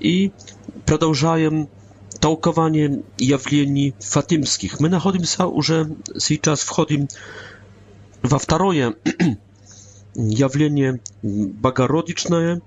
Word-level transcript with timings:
и 0.00 0.32
продолжаем 0.84 1.68
толкование 2.20 3.02
явлений 3.18 3.94
фатимских. 4.00 4.80
Мы 4.80 4.88
находимся 4.88 5.46
уже 5.46 5.94
сейчас, 6.18 6.60
входим 6.62 7.06
во 8.22 8.38
второе 8.40 8.94
явление 10.14 11.00
богородичное 11.22 12.62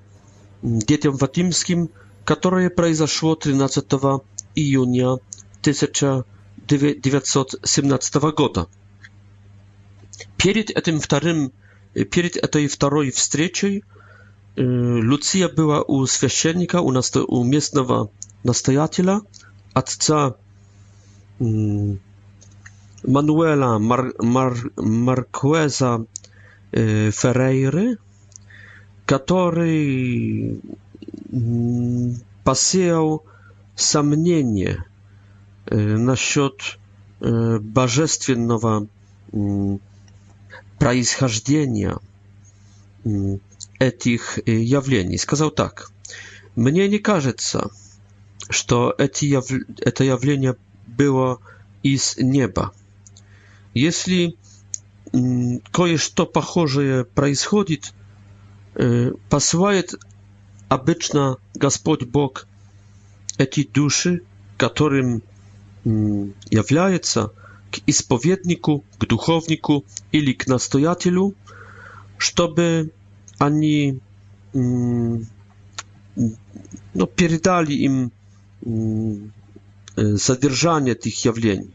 детям 0.62 1.18
фатимским, 1.18 1.90
которое 2.26 2.70
произошло 2.70 3.34
13 3.36 3.84
июня 4.56 5.14
1917 5.62 8.16
года. 8.36 8.68
Перед 10.38 10.70
этим 10.70 11.00
вторым, 11.00 11.52
перед 11.94 12.38
этой 12.38 12.68
второй 12.68 13.10
встречей– 13.12 13.84
Y, 14.58 14.64
Lucia 15.04 15.50
była 15.56 15.82
u 15.82 16.08
świeczennika, 16.08 16.82
u, 16.82 16.92
u 17.28 17.44
miejscowego 17.44 18.08
nastojatela, 18.46 19.22
ojca 19.76 20.32
mm, 21.42 21.98
Manuela 23.08 23.80
Mar 23.80 24.04
Marqueza 24.84 26.00
y, 26.78 27.12
Ferreira, 27.12 27.82
który 29.06 29.88
mm, 31.34 32.20
pasiał 32.44 33.20
samnienie 33.76 34.82
y, 35.72 35.76
na 36.00 36.16
счет 36.16 36.78
bożestwiennego 37.74 38.82
происхождения 40.80 41.98
этих 43.80 44.46
явлений, 44.48 45.18
сказал 45.18 45.50
так. 45.52 45.90
Мне 46.56 46.88
не 46.88 47.00
кажется, 47.00 47.70
что 48.50 48.94
эти 48.98 49.26
яв... 49.26 49.46
это 49.80 50.04
явление 50.04 50.56
было 50.86 51.40
из 51.82 52.18
неба. 52.18 52.74
Если 53.74 54.36
кое-что 55.72 56.26
похожее 56.26 57.06
происходит, 57.06 57.94
посылает 59.30 59.96
обычно 60.68 61.38
Господь 61.56 62.04
Бог 62.04 62.48
эти 63.38 63.64
души, 63.66 64.22
которым 64.58 65.24
является, 65.86 67.32
к 67.72 67.80
исповеднику, 67.86 68.84
к 68.98 69.06
духовнику 69.06 69.86
или 70.12 70.34
к 70.34 70.48
настоятелю, 70.48 71.36
чтобы 72.18 72.92
ani 73.40 74.00
ну, 74.54 75.22
передали 77.16 77.74
им 77.74 78.12
содержание 80.18 80.94
этих 80.94 81.26
явлений. 81.26 81.74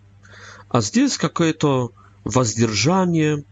А 0.68 0.80
здесь 0.80 1.16
какое-то 1.16 1.92
воздержание, 2.24 3.44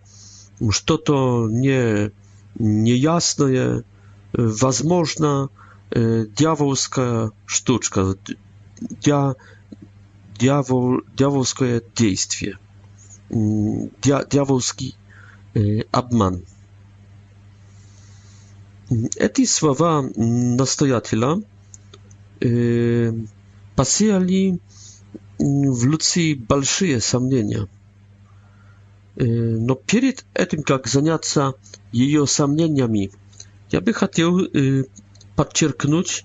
что-то 0.70 1.48
не, 1.48 2.10
неясное, 2.58 3.84
возможно, 4.32 5.48
дьявольская 5.90 7.30
штучка, 7.46 8.14
дья, 8.80 9.34
дьявол, 10.38 11.02
дьявольское 11.16 11.82
действие, 11.94 12.58
дьявольский 13.30 14.96
обман. 15.90 16.42
Эти 19.16 19.46
слова 19.46 20.02
настоятеля 20.16 21.38
посеяли 23.76 24.58
в 25.38 25.86
Луции 25.88 26.34
большие 26.34 27.00
сомнения. 27.00 27.68
Но 29.16 29.74
перед 29.74 30.24
этим, 30.34 30.62
как 30.62 30.86
заняться 30.86 31.54
ее 31.92 32.26
сомнениями, 32.26 33.10
я 33.70 33.80
бы 33.80 33.92
хотел 33.94 34.40
подчеркнуть 35.36 36.24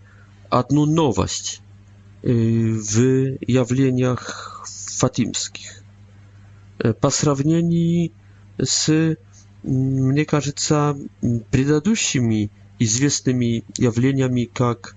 одну 0.49 0.85
новость 0.85 1.61
в 2.21 2.27
явлениях 3.49 4.65
фатимских 4.67 5.83
по 6.99 7.09
сравнению 7.09 8.11
с 8.61 9.17
мне 9.63 10.25
кажется, 10.25 10.95
предыдущими 11.51 12.49
известными 12.79 13.63
явлениями, 13.77 14.45
как 14.51 14.95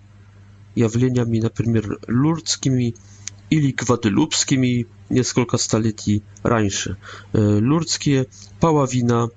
явлениями, 0.75 1.41
например, 1.41 1.98
лурдскими 2.09 2.94
или 3.48 3.72
гваделупскими 3.72 4.87
несколько 5.09 5.56
столетий 5.56 6.22
раньше. 6.43 6.97
Лурдские 7.32 8.26
половина 8.60 9.31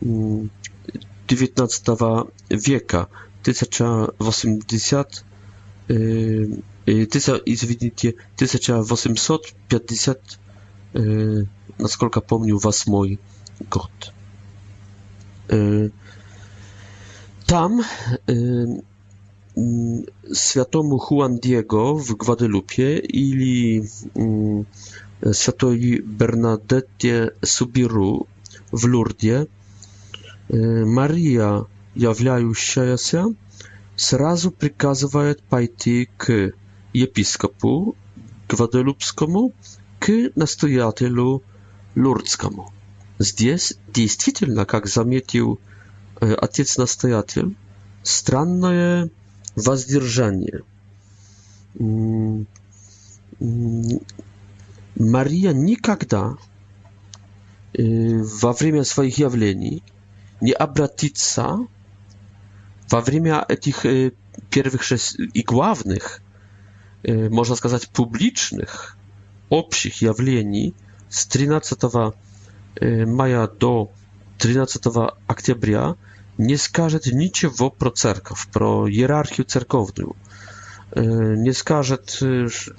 XIX 0.00 2.30
века, 2.48 3.08
1080 3.42 5.24
извините, 6.88 8.14
1850, 8.34 10.38
насколько 11.78 12.20
помню, 12.20 12.58
восьмой 12.58 13.18
год. 13.70 13.90
Tam 17.46 17.82
Światomu 20.34 20.98
Juan 20.98 21.38
Diego 21.38 21.94
w 21.96 22.12
Guadalupe 22.12 22.94
ili 22.98 23.82
Świętej 25.32 26.02
Bernadette 26.06 27.30
Subiru 27.44 28.26
w 28.72 28.84
Lourdes 28.86 29.46
Maria, 30.86 31.64
являющаяся, 31.96 33.24
сразу 33.96 34.50
приказывает 34.50 35.40
пойти 35.42 36.10
к 36.18 36.52
епископу 36.92 37.96
Гваделупскому, 38.50 39.54
к 39.98 40.08
настоятелю 40.36 41.42
Лурдскому. 41.94 42.70
Здесь 43.18 43.74
действительно, 43.88 44.66
как 44.66 44.86
заметил 44.86 45.58
отец-настоятель, 46.20 47.56
странное 48.02 49.10
воздержание. 49.54 50.62
Мария 54.96 55.52
никогда 55.52 56.36
во 57.78 58.52
время 58.52 58.84
своих 58.84 59.18
явлений 59.18 59.82
не 60.40 60.52
обратится 60.52 61.58
во 62.90 63.00
время 63.00 63.44
этих 63.48 63.84
первых 64.50 64.82
шесть 64.82 65.18
и 65.18 65.42
главных, 65.42 66.20
можно 67.06 67.56
сказать, 67.56 67.88
публичных, 67.88 68.96
общих 69.48 70.02
явлений 70.02 70.74
с 71.10 71.26
13 71.26 71.72
Y, 72.82 73.06
maja 73.06 73.48
do 73.58 73.88
13 74.38 74.80
października 75.26 75.94
nie 76.38 76.58
skaże 76.58 76.98
niczego 77.12 77.70
pro 77.70 77.90
cerkow, 77.90 78.46
pro 78.46 78.86
hierarchię 78.90 79.44
cerkowną. 79.44 80.14
Y, 80.96 81.34
nie 81.38 81.54
skaże, 81.54 81.98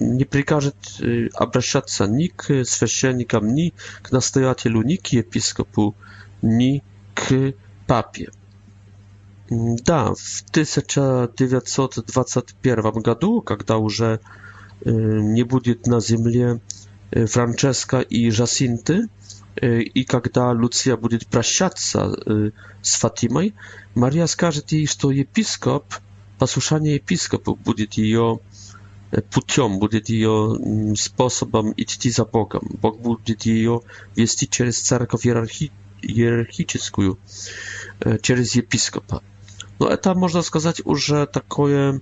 nie 0.01 0.25
przykaże 0.25 0.71
y, 1.01 1.29
obracać 1.39 1.99
nik 2.09 2.47
święcennikom, 2.65 3.53
ni 3.55 3.71
k 4.01 4.09
nastojatelu, 4.11 4.81
ni 4.81 4.97
episkopu, 5.19 5.94
ni 6.44 6.81
papie. 7.88 8.31
Da, 9.85 10.11
w 10.17 10.41
1921 10.51 12.83
roku, 12.83 13.01
kiedy 13.01 13.25
że 13.89 14.19
nie 15.21 15.45
będzie 15.45 15.75
na 15.85 16.01
ziemi 16.01 16.33
Francesca 17.27 18.01
i 18.01 18.31
Jacinty, 18.39 19.05
И 19.62 20.04
когда 20.06 20.51
Луция 20.51 20.98
будет 20.98 21.27
прощаться 21.27 22.15
с 22.81 22.95
Фатимой, 23.00 23.56
Мария 23.95 24.27
скажет 24.27 24.71
ей, 24.71 24.86
что 24.86 25.09
епископ, 25.09 25.86
послушание 26.38 26.95
епископу 26.95 27.56
будет 27.56 27.94
ее 27.94 28.39
путем, 29.31 29.80
будет 29.80 30.09
ее 30.09 30.94
способом 30.95 31.74
идти 31.75 32.12
за 32.12 32.25
Богом. 32.25 32.69
Бог 32.81 33.00
будет 33.00 33.42
ее 33.44 33.81
вести 34.15 34.48
через 34.50 34.80
церковь 34.80 35.25
иерархи 35.25 35.71
иерархическую, 36.04 37.18
через 38.21 38.54
епископа. 38.56 39.24
Но 39.80 39.88
это, 39.89 40.13
можно 40.13 40.44
сказать, 40.44 40.81
уже 40.86 41.25
такое 41.25 42.01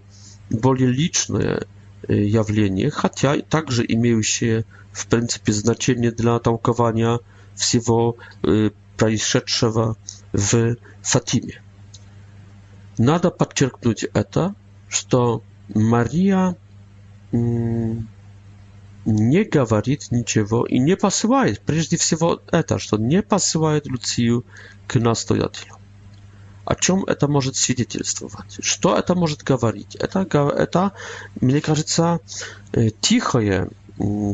более 0.50 0.92
личное 0.92 1.66
явление, 2.10 2.92
хотя 2.92 3.38
также 3.40 3.86
имеющее, 3.88 4.66
в 4.92 5.08
принципе, 5.08 5.54
значение 5.54 6.12
для 6.12 6.40
толкования 6.40 7.20
всего 7.56 8.18
происшедшего 8.98 9.96
в 10.32 10.76
Фатиме. 11.02 11.62
Надо 12.98 13.30
подчеркнуть 13.32 14.04
это, 14.14 14.56
что 14.88 15.44
Мария 15.74 16.56
не 17.32 18.00
говорит 19.44 20.12
ничего 20.12 20.66
и 20.66 20.80
не 20.80 20.96
посылает, 20.96 21.60
прежде 21.62 21.98
всего 21.98 22.42
это, 22.52 22.78
что 22.80 22.98
не 22.98 23.22
посылает 23.22 23.86
Люцию 23.88 24.46
к 24.88 24.98
настоятелю. 25.00 25.74
О 26.64 26.74
чем 26.76 27.04
это 27.04 27.28
может 27.28 27.56
свидетельствовать? 27.58 28.58
Что 28.60 28.98
это 28.98 29.14
может 29.14 29.44
говорить? 29.44 29.96
Это, 29.98 30.22
это 30.58 30.94
мне 31.40 31.62
кажется, 31.62 32.20
тихое, 33.02 33.70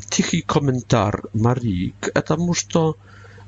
тихий 0.10 0.42
комментарий 0.42 1.24
Марии 1.34 1.94
к 2.00 2.08
этому, 2.16 2.54
что 2.54 2.96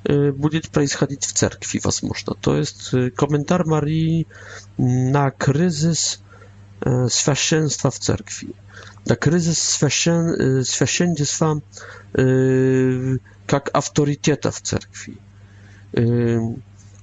будет 0.06 0.70
происходить 0.70 1.26
в 1.26 1.34
церкви, 1.34 1.80
возможно. 1.84 2.34
То 2.42 2.58
есть 2.58 2.92
комментарий 3.16 3.66
Марии 3.66 4.28
на 4.78 5.32
кризис 5.32 6.20
священства 6.82 7.90
в 7.90 8.00
церкви. 8.00 8.54
На 9.06 9.16
кризис 9.16 9.60
священ, 9.60 10.64
священства 10.66 11.62
как 13.48 13.70
авторитета 13.74 14.52
в 14.52 14.62
церкви. 14.62 15.18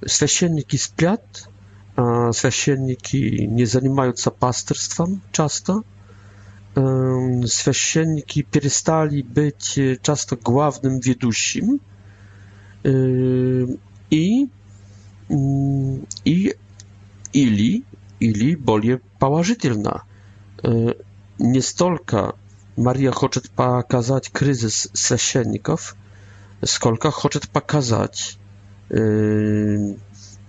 Священники 0.05 0.75
спят, 0.77 1.49
священники 2.33 3.17
не 3.43 3.65
занимаются 3.65 4.31
пасторством 4.31 5.21
часто, 5.31 5.81
священники 6.73 8.41
перестали 8.43 9.21
быть 9.21 9.77
часто 10.01 10.35
главным 10.37 10.99
ведущим, 10.99 11.79
Yy, 12.83 13.77
i 14.11 14.47
mm, 15.29 16.05
i 16.25 16.51
ili 17.33 17.81
ili 18.19 18.55
bolje 18.57 18.99
pałażytelna 19.19 19.99
yy, 20.63 20.69
yy, 20.73 20.93
nie 21.39 21.61
stolka 21.61 22.33
Maria 22.77 23.11
chce 23.11 23.41
pokazać 23.55 24.29
kryzys 24.29 24.87
sesienników 24.93 25.95
skolka 26.65 27.11
chce 27.11 27.39
pokazać 27.53 28.37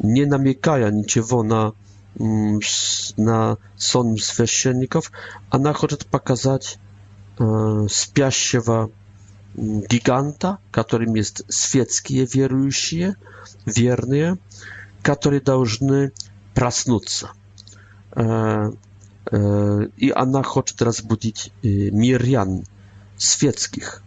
nie 0.01 0.27
namiekaja 0.27 0.91
wona 1.23 1.73
mm, 2.21 2.59
na 3.19 3.57
z 3.79 3.87
sąd 3.87 4.37
a 5.51 5.57
ona 5.57 5.73
chce 5.73 5.97
pokazać 6.11 6.79
spiaszewa 7.89 8.79
e, 8.85 9.02
giganta, 9.57 10.59
которым 10.71 11.15
есть 11.15 11.43
светские 11.49 12.27
верующие, 12.27 13.17
верные, 13.67 14.39
которые 15.03 15.41
должны 15.41 16.13
проснуться. 16.55 17.31
И 19.97 20.13
она 20.15 20.43
хочет 20.43 20.83
разбудить 20.83 21.53
мирян 21.63 22.65
светских. 23.17 24.03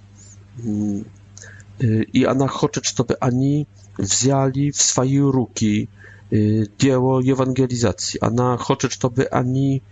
И 1.79 2.23
она 2.23 2.47
хочет, 2.47 2.85
чтобы 2.85 3.15
они 3.15 3.67
взяли 3.97 4.71
в 4.71 4.81
свои 4.81 5.19
руки 5.19 5.89
дело 6.31 7.19
евангелизации. 7.19 8.17
Она 8.21 8.57
хочет, 8.57 8.91
чтобы 8.91 9.23
они 9.25 9.83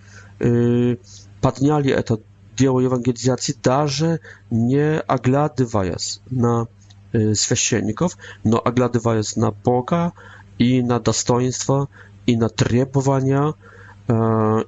подняли 1.42 1.92
этот 1.92 2.24
делу 2.58 2.80
евангелизации 2.80 3.56
даже 3.62 4.20
не 4.50 5.00
оглядываясь 5.00 6.20
на 6.30 6.68
священников, 7.12 8.18
но 8.44 8.60
оглядываясь 8.64 9.36
на 9.36 9.52
Бога 9.52 10.14
и 10.58 10.82
на 10.82 11.00
достоинство 11.00 11.90
и 12.26 12.38
на 12.38 12.50
требования, 12.50 13.54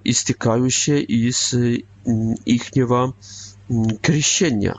истекающие 0.04 1.02
из 1.02 1.54
ихнего 2.04 3.14
крещения. 4.02 4.76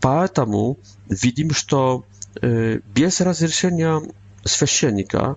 Поэтому 0.00 0.78
видим, 1.08 1.50
что 1.52 2.04
без 2.40 3.20
разрешения 3.20 4.02
священника 4.44 5.36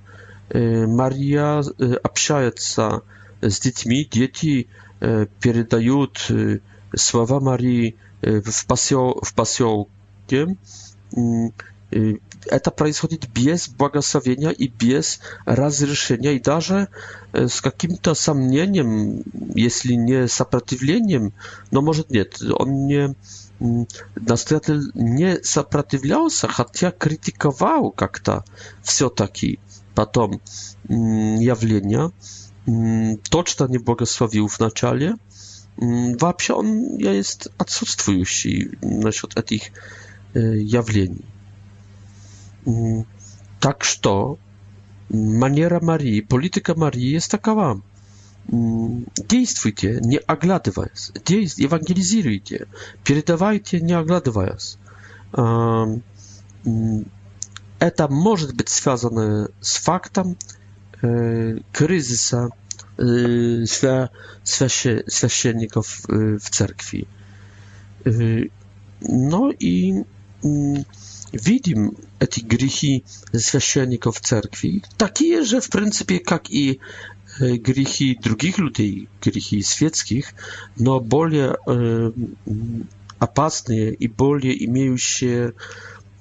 Мария 0.53 1.63
общается 2.03 3.01
с 3.41 3.59
детьми, 3.59 4.07
дети 4.09 4.67
передают 4.99 6.31
слова 6.95 7.39
Марии 7.39 7.95
в, 8.21 8.65
посел, 8.65 9.19
в 9.21 9.33
поселке. 9.33 10.57
Это 12.49 12.71
происходит 12.71 13.29
без 13.31 13.69
благословения 13.69 14.49
и 14.49 14.67
без 14.67 15.19
разрешения, 15.45 16.35
и 16.35 16.39
даже 16.41 16.87
с 17.33 17.61
каким-то 17.61 18.13
сомнением, 18.13 19.23
если 19.55 19.93
не 19.93 20.27
сопротивлением, 20.27 21.33
но 21.71 21.81
может 21.81 22.09
нет, 22.09 22.41
он 22.41 22.87
не 22.87 23.15
настоятель 24.15 24.91
не 24.93 25.41
сопротивлялся, 25.41 26.47
хотя 26.47 26.91
критиковал 26.91 27.91
как-то 27.91 28.43
все-таки 28.83 29.59
потом 29.95 30.41
явления. 30.89 32.11
Mm, 32.67 33.17
to 33.29 33.43
czy 33.43 33.55
to 33.55 33.67
nie 33.67 33.79
błogosławił 33.79 34.47
w 34.49 34.59
naczale, 34.59 35.13
mm, 35.81 36.17
w 36.17 36.23
ogóle 36.23 36.55
on 36.57 36.87
jest 36.97 37.49
odsutstwujący 37.57 38.49
na 38.83 39.11
świat 39.11 39.33
tych 39.45 39.61
y, 40.35 40.61
jawlenii. 40.67 41.25
Mm, 42.67 43.03
tak, 43.59 43.83
że 43.83 44.09
maniera 45.13 45.79
Marii, 45.81 46.21
polityka 46.21 46.73
Marii 46.77 47.11
jest 47.11 47.31
taka, 47.31 47.41
takowa. 47.51 47.75
Действуйте, 49.29 49.99
nie 50.01 50.19
оглядываясь. 50.21 51.11
Действуйте, 51.25 51.63
евангелизируйте. 51.67 52.65
Передавайте, 53.03 53.81
nie 53.81 53.93
оглядываясь. 53.99 54.77
Это 57.79 58.07
może 58.07 58.47
być 58.47 58.69
связано 58.69 59.47
z 59.61 59.77
faktem 59.77 60.35
E, 61.03 61.07
kryzysa 61.73 62.47
dla 63.81 64.09
e, 64.63 65.09
świeczników 65.29 66.01
e, 66.09 66.39
w 66.39 66.49
cerkwi. 66.49 67.05
No 69.09 69.51
i 69.59 69.93
mm, 70.43 70.83
widzimy 71.43 71.89
te 72.19 72.41
grzechy 72.41 73.01
świeczników 73.59 74.17
w 74.17 74.19
cerkwi, 74.19 74.81
takie, 74.97 75.45
że 75.45 75.61
w 75.61 75.69
pryncypie 75.69 76.19
jak 76.31 76.51
i 76.51 76.79
grzechy 77.59 78.15
drugich 78.23 78.57
ludzi, 78.57 79.07
grzechy 79.21 79.63
świeckich, 79.63 80.33
no 80.79 80.99
bardziej 80.99 81.41
mm, 81.67 82.13
apasne 83.19 83.75
i 83.77 84.09
bardziej 84.09 84.67
mają 84.71 84.97
się 84.97 85.51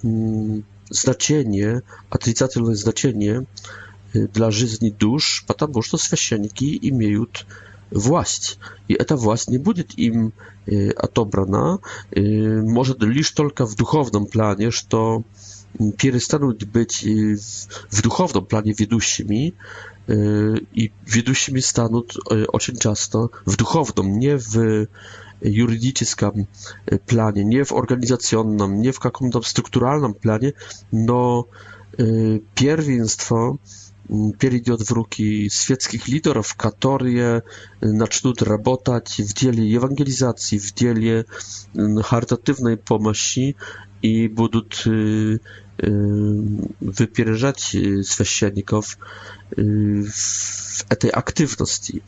mm, 0.05 0.63
znaczenie, 0.91 1.81
atrycjatywne 2.11 2.77
znaczenie, 2.77 3.33
y, 3.39 3.45
dla 4.33 4.51
żyzni 4.51 4.93
dusz, 4.93 5.45
ponieważ 5.47 5.91
to 5.91 5.97
święcieniki 5.99 6.87
i 6.87 6.93
mają 6.95 7.25
władzę. 7.93 8.39
I 8.89 8.97
ta 9.07 9.17
władza 9.17 9.53
nie 9.53 9.59
będzie 9.59 9.85
im 9.97 10.33
e, 10.69 10.95
odebrana, 10.95 11.79
e, 12.17 12.21
może 12.67 12.95
lisz 13.01 13.35
tylko 13.35 13.67
w 13.67 13.75
duchownym 13.75 14.27
planie, 14.27 14.71
że 14.73 14.83
mm, 15.81 15.93
przestaną 15.93 16.53
być 16.73 17.05
e, 17.05 17.09
w 17.91 18.03
duchownym 18.03 18.47
planie 18.47 18.75
wiedzącymi 18.79 19.53
i 20.75 20.91
wiedzącymi 21.07 21.63
staną 21.63 22.03
bardzo 22.53 22.73
często 22.81 23.29
w 23.47 23.57
duchownym, 23.57 24.19
nie 24.19 24.39
w 24.39 24.57
juridycznym 25.43 26.47
planie, 27.07 27.45
nie 27.45 27.65
w 27.65 27.73
organizacyjnym, 27.73 28.81
nie 28.81 28.93
w 28.93 28.99
jakimś 29.05 29.47
strukturalnym 29.47 30.15
planie, 30.15 30.53
no 30.93 31.45
pierwieństwo 32.55 33.59
перейдет 34.39 34.83
в 34.83 34.93
руки 34.93 35.49
светских 35.49 36.07
лидеров, 36.09 36.55
которые 36.55 37.43
начнут 37.81 38.41
работать 38.43 39.19
в 39.19 39.35
деле 39.35 39.69
евангелизации, 39.69 40.59
в 40.59 40.73
деле 40.75 41.27
харитативной 41.75 42.77
помощи 42.77 43.57
и 44.03 44.29
будут 44.29 44.85
выпережать 44.85 47.59
священников 47.61 48.97
в 49.57 50.11
этой 50.89 51.11
активности. 51.11 52.03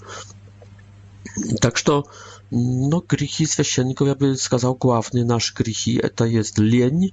Так 1.61 1.76
что 1.76 2.07
no, 2.50 3.00
grzechy 3.07 3.47
święcienników, 3.47 4.09
ja 4.09 4.14
bym 4.14 4.37
сказал, 4.37 4.75
główny 4.75 5.25
nasz 5.25 5.52
grzechy, 5.52 6.11
to 6.14 6.26
jest 6.26 6.59
leń, 6.59 7.11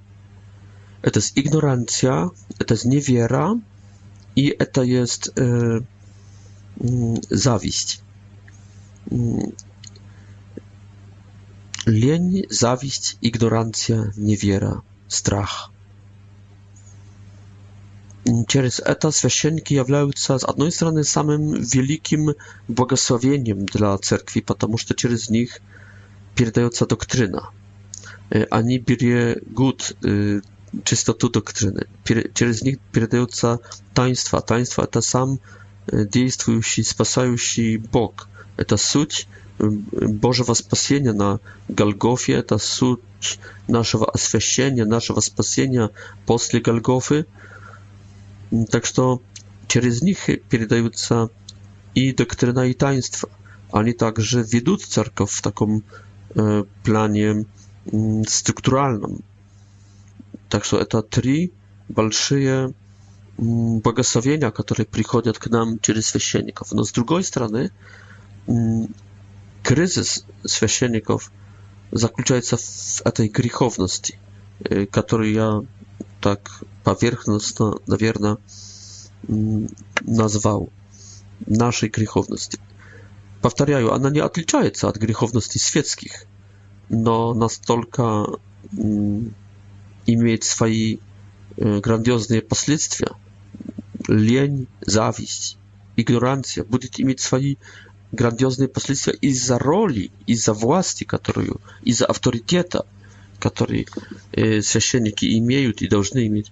to 1.02 1.12
jest 1.16 1.38
ignorancja, 1.38 2.30
to 2.68 2.74
jest 2.74 2.86
niewiera, 2.86 3.56
i 4.36 4.54
to 4.72 4.84
jest 4.84 5.34
zawiść. 7.32 8.00
Lień, 11.88 12.42
zawiść, 12.50 13.18
ignorancja, 13.22 14.10
niewiera, 14.18 14.82
strach. 15.08 15.70
Через 18.48 18.80
это 18.80 19.12
священники 19.12 19.74
являются, 19.76 20.40
с 20.40 20.44
одной 20.44 20.72
стороны, 20.72 21.04
самым 21.04 21.62
великим 21.62 22.34
благословением 22.68 23.66
для 23.66 23.98
церкви, 24.00 24.42
потому 24.42 24.78
что 24.78 24.96
через 24.96 25.30
них 25.30 25.62
передается 26.36 26.88
доктрина. 26.88 27.50
Они 28.52 28.80
берегут 28.80 29.94
чистоту 30.84 31.30
доктрины. 31.30 31.86
Через 32.34 32.62
них 32.64 32.80
передается 32.92 33.60
таинство. 33.94 34.42
Таинство– 34.42 34.84
это 34.84 35.02
сам 35.02 35.40
действующий, 35.88 36.84
спасающий 36.84 37.78
Бог. 37.78 38.28
Это 38.58 38.78
суть 38.78 39.28
Божьего 39.60 40.54
спасения 40.54 41.14
на 41.14 41.40
Голгофе, 41.70 42.34
это 42.34 42.58
суть 42.58 43.40
нашего 43.68 44.10
освящения, 44.10 44.86
нашего 44.86 45.22
спасения 45.22 45.90
после 46.26 46.60
Голгофы. 46.60 47.26
Так 48.70 48.86
что 48.86 49.22
через 49.68 50.02
них 50.02 50.26
передаются 50.50 51.30
и 51.98 52.12
доктрина, 52.14 52.68
и 52.68 52.74
таинства. 52.74 53.30
Они 53.72 53.94
также 53.94 54.44
ведут 54.44 54.84
церковь 54.84 55.30
в 55.32 55.42
таком 55.42 55.84
плане 56.84 57.46
структуральном. 58.28 59.24
Так 60.56 60.64
что 60.64 60.80
это 60.80 61.02
три 61.04 61.52
большие 61.90 62.74
благословения, 63.36 64.52
которые 64.52 64.86
приходят 64.86 65.38
к 65.38 65.48
нам 65.48 65.80
через 65.80 66.06
священников. 66.08 66.72
Но 66.72 66.86
с 66.86 66.94
другой 66.94 67.26
стороны, 67.26 67.72
кризис 69.64 70.24
священников 70.46 71.30
заключается 71.92 72.56
в 72.56 73.02
этой 73.04 73.28
греховности, 73.28 74.18
которую 74.92 75.32
я 75.34 75.60
так 76.22 76.50
поверхностно, 76.86 77.76
наверное, 77.86 78.38
назвал 79.28 80.70
нашей 81.46 81.90
греховности. 81.90 82.60
Повторяю, 83.42 83.92
она 83.92 84.10
не 84.10 84.20
отличается 84.22 84.88
от 84.88 84.96
греховности 84.96 85.58
светских, 85.58 86.24
но 86.88 87.34
настолько 87.34 88.26
имеет 90.08 90.44
свои 90.44 90.98
э, 91.58 91.80
грандиозные 91.80 92.42
последствия. 92.42 93.12
Лень, 94.08 94.68
зависть, 94.82 95.58
игнорантия 95.96 96.64
будет 96.64 97.00
иметь 97.00 97.20
свои 97.20 97.56
грандиозные 98.12 98.68
последствия 98.70 99.14
из-за 99.14 99.58
роли, 99.58 100.12
из-за 100.28 100.54
власти, 100.54 101.04
которую, 101.04 101.60
из-за 101.84 102.06
авторитета, 102.06 102.86
который 103.40 103.88
э, 104.32 104.62
священники 104.62 105.38
имеют 105.38 105.82
и 105.82 105.88
должны 105.88 106.28
иметь, 106.28 106.52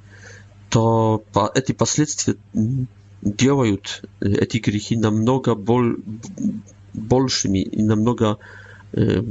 то 0.69 1.23
по, 1.31 1.51
эти 1.53 1.71
последствия 1.73 2.35
делают 3.21 4.03
э, 4.19 4.25
эти 4.29 4.57
грехи 4.57 4.97
намного 4.97 5.53
бол, 5.55 5.93
большими 6.93 7.59
и 7.59 7.83
намного 7.83 8.39
э, 8.93 9.21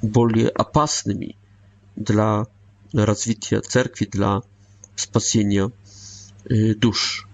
более 0.00 0.48
опасными 0.48 1.36
для 1.96 2.46
развития 2.92 3.60
церкви, 3.60 4.06
для 4.10 4.42
спасения 4.96 5.70
душ. 6.76 7.24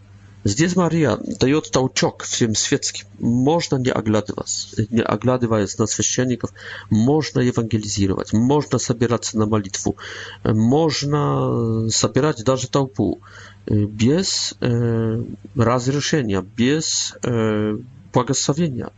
Здесь 0.46 0.76
Мария 0.76 1.16
дает 1.40 1.70
толчок 1.70 2.25
всем 2.25 2.54
светским. 2.54 3.06
Можно 3.18 3.76
не 3.76 3.90
оглядываться, 3.90 4.87
не 4.90 5.02
оглядываясь 5.02 5.78
на 5.78 5.87
священников, 5.87 6.52
можно 6.90 7.40
евангелизировать, 7.40 8.34
можно 8.34 8.78
собираться 8.78 9.38
на 9.38 9.46
молитву, 9.46 9.96
можно 10.44 11.88
собирать 11.90 12.44
даже 12.44 12.68
толпу 12.68 13.20
без 13.64 14.54
э, 14.61 15.23
разрешения, 15.54 16.42
без 16.42 17.14
э, 17.23 17.78
благословения, 18.12 18.90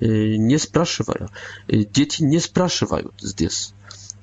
э, 0.00 0.36
не 0.36 0.56
спрашивая. 0.56 1.28
Дети 1.68 2.22
не 2.22 2.38
спрашивают 2.38 3.12
здесь. 3.20 3.74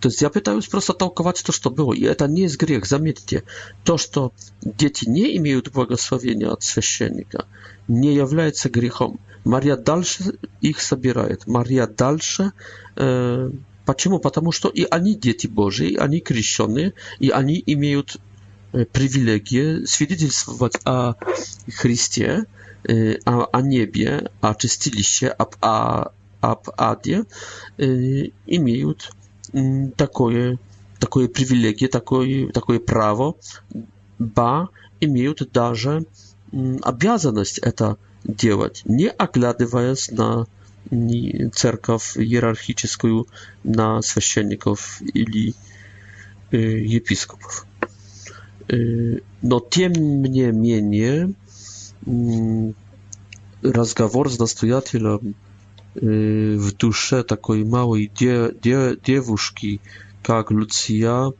То 0.01 0.09
есть 0.09 0.21
я 0.21 0.29
пытаюсь 0.31 0.67
просто 0.67 0.93
толковать 0.93 1.41
то, 1.45 1.51
что 1.51 1.69
было. 1.69 1.93
И 1.93 2.03
это 2.03 2.27
не 2.27 2.41
есть 2.41 2.57
грех, 2.57 2.85
заметьте. 2.87 3.43
То, 3.83 3.97
что 3.97 4.33
дети 4.61 5.07
не 5.07 5.37
имеют 5.37 5.71
благословения 5.71 6.49
от 6.49 6.63
священника, 6.63 7.45
не 7.87 8.15
является 8.15 8.69
грехом. 8.69 9.19
Мария 9.45 9.77
дальше 9.77 10.35
их 10.59 10.81
собирает. 10.81 11.45
Мария 11.45 11.85
дальше... 11.85 12.51
Э, 12.95 13.51
почему? 13.85 14.17
Потому 14.19 14.51
что 14.51 14.69
и 14.69 14.85
они 14.89 15.13
дети 15.13 15.45
Божьи, 15.45 15.89
и 15.89 15.95
они 15.97 16.19
крещенные, 16.19 16.93
и 17.19 17.29
они 17.29 17.61
имеют 17.63 18.17
привилегии 18.71 19.85
свидетельствовать 19.85 20.75
о 20.85 21.13
Христе, 21.71 22.45
э, 22.89 23.17
о, 23.25 23.45
о 23.51 23.61
небе, 23.61 24.31
о 24.41 24.55
чистилище, 24.55 25.27
об, 25.27 25.55
о, 25.61 26.11
об 26.39 26.69
аде, 26.77 27.25
э, 27.77 28.29
имеют 28.47 29.11
такое, 29.95 30.59
такое 30.99 31.27
привилегия, 31.27 31.87
такое, 31.87 32.49
такое 32.49 32.79
право, 32.79 33.35
ба 34.19 34.69
имеют 34.99 35.51
даже 35.51 36.05
обязанность 36.83 37.59
это 37.59 37.97
делать, 38.23 38.81
не 38.85 39.09
оглядываясь 39.09 40.11
на 40.11 40.45
церковь 41.53 42.17
иерархическую, 42.17 43.27
на 43.63 44.01
священников 44.01 45.01
или 45.01 45.53
э, 46.51 46.57
епископов. 46.57 47.65
Э, 48.67 49.19
но 49.41 49.59
тем 49.59 49.91
не 49.93 50.51
менее 50.51 51.33
разговор 53.61 54.31
с 54.31 54.39
настоятелем 54.39 55.35
w 56.57 56.71
душе 56.79 57.23
такой 57.23 57.65
małej 57.65 58.11
де, 58.19 58.51
де, 58.63 58.95
девушки, 59.03 59.79
как 60.23 60.51
Луция, 60.51 61.33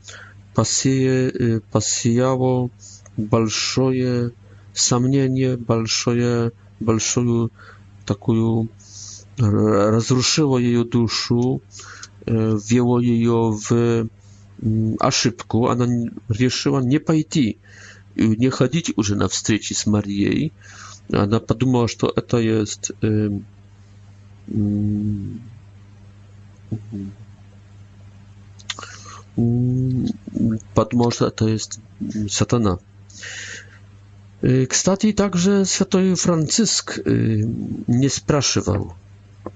посея, 0.54 1.62
посеяло 1.72 2.70
большое 3.16 4.32
сомнение, 4.74 5.56
большое, 5.58 6.52
большую 6.80 7.52
такую 8.06 8.68
разрушило 9.38 10.58
ее 10.58 10.84
душу, 10.84 11.62
wzięło 12.26 13.00
ее 13.00 13.54
в 13.62 14.08
ошибку, 15.00 15.68
она 15.70 15.88
решила 16.30 16.82
не 16.82 17.00
пойти, 17.00 17.58
не 18.16 18.50
ходить 18.50 18.94
уже 18.98 19.16
на 19.16 19.28
встречи 19.30 19.74
с 19.74 19.86
Марией, 19.88 20.52
она 21.12 21.40
подумала, 21.40 21.88
что 21.88 22.12
это 22.16 22.38
есть 22.38 22.92
Padmosza 30.76 31.30
to 31.32 31.48
jest 31.48 31.80
satana. 32.30 32.78
Y, 34.44 34.68
Kstati 34.68 35.14
także 35.14 35.64
święty 35.66 36.16
Franciszek 36.16 36.98
y, 37.08 37.48
nie 37.88 38.10
spraszywał, 38.10 38.94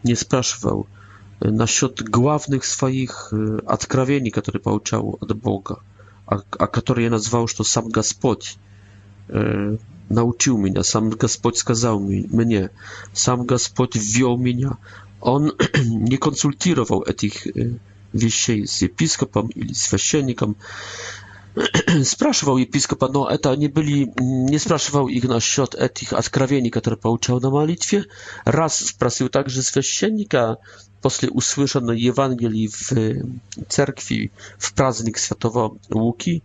nie 0.04 0.16
spraszywał 0.16 0.86
y, 1.46 1.52
na 1.52 1.66
счет 1.66 2.10
głównych 2.10 2.68
swoich 2.68 3.14
odkrawieni, 3.68 4.32
które 4.32 4.60
pouczał 4.60 5.18
od 5.22 5.34
Boga, 5.34 5.76
a, 6.28 6.38
a 6.60 6.68
które 6.68 7.10
nazywał, 7.10 7.48
że 7.48 7.56
to 7.56 7.64
sam 7.64 7.90
Gospodź. 7.90 8.58
E, 9.30 9.76
nauczył 10.10 10.58
mnie, 10.58 10.84
sam 10.84 11.10
Gospodź 11.10 11.58
skazał 11.58 12.00
mnie, 12.32 12.70
sam 13.14 13.46
Gospodź 13.46 13.92
wziął 14.00 14.38
mnie. 14.38 14.70
On 15.22 15.52
nie 16.12 16.18
konsultował 16.18 17.04
tych 17.18 17.48
rzeczy 18.14 18.64
z 18.68 18.84
episkopem 18.84 19.50
i 19.56 19.76
świeczennikiem. 19.76 20.56
Spraszywał 22.04 22.58
episkopa, 22.58 23.08
no 23.14 23.32
eta 23.32 23.56
nie 23.56 23.70
byli, 23.70 24.08
nie 24.22 24.60
spraszywał 24.60 25.10
ich 25.10 25.24
na 25.24 25.40
śród 25.42 25.76
etich 25.80 26.14
odkrawieni, 26.14 26.72
które 26.72 26.98
pouczał 26.98 27.40
na 27.40 27.50
malitwie. 27.50 28.04
Raz 28.46 28.86
sprasił 28.86 29.30
także 29.30 29.64
świeczennika, 29.64 30.56
posle 31.02 31.30
usłyszano 31.30 31.94
Ewangelii 32.10 32.70
w 32.70 32.92
e, 32.92 32.96
cerkwi 33.70 34.30
w 34.60 34.74
praznik 34.74 35.20
światowo 35.20 35.76
Łuki, 35.94 36.42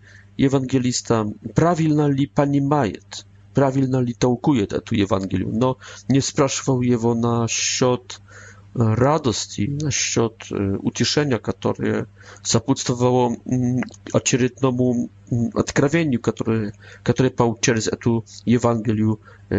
ewangelista, 0.47 1.25
prawilna 1.54 2.09
li 2.09 2.28
pani 2.28 2.61
majet, 2.61 3.25
prawilna 3.54 4.00
li 4.00 4.14
tołkuje 4.14 4.66
tu 4.66 4.94
Ewangelium. 5.02 5.50
No, 5.59 5.76
nie 6.09 6.23
sprawszwał 6.23 6.82
jego 6.82 7.14
na 7.14 7.47
счет 7.49 8.18
e, 8.18 8.94
radości, 8.97 9.68
na 9.82 9.90
счет 9.90 10.32
e, 10.52 10.78
ucieszenia, 10.78 11.38
które 11.38 12.04
zapudstowało 12.44 13.37
очередному 14.12 14.90
mm, 14.92 15.09
mm, 15.32 15.50
odkrawieniu, 15.54 16.18
które, 16.20 16.73
które 17.04 17.30
pał 17.30 17.54
przez 17.54 17.90
tu 18.02 18.23
Ewangelię 18.49 19.12
e, 19.52 19.56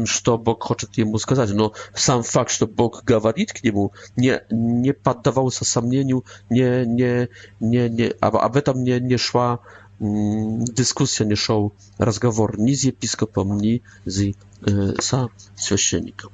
что 0.06 0.38
Бог 0.38 0.64
хочет 0.64 0.98
ему 0.98 1.18
сказать. 1.18 1.52
Но 1.54 1.74
сам 1.94 2.24
факт, 2.24 2.52
что 2.52 2.68
Бог 2.68 3.04
говорит 3.04 3.52
к 3.52 3.64
нему, 3.64 3.92
не, 4.16 4.42
не 4.50 4.94
поддавался 4.94 5.66
сомнению, 5.66 6.24
не, 6.50 6.86
не, 6.86 7.30
не, 7.60 7.90
не, 7.90 8.08
об, 8.22 8.38
об 8.38 8.56
этом 8.56 8.84
не, 8.84 9.00
не 9.00 9.18
шла 9.18 9.60
дискуссия, 10.00 11.26
не 11.26 11.36
шел 11.36 11.74
разговор 11.98 12.58
ни 12.58 12.74
с 12.74 12.86
епископом, 12.86 13.58
ни 13.58 13.82
с 14.06 14.22
э, 14.66 14.94
со 15.02 15.28
священником. 15.58 16.32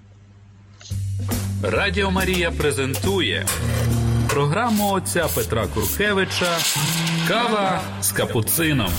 Радіо 1.64 2.12
Марія 2.12 2.52
презентує 2.52 3.46
програму 4.30 4.92
отця 4.92 5.28
Петра 5.36 5.68
Куркевича 5.68 6.58
Кава 7.28 7.82
з 8.02 8.12
капуцином. 8.12 8.92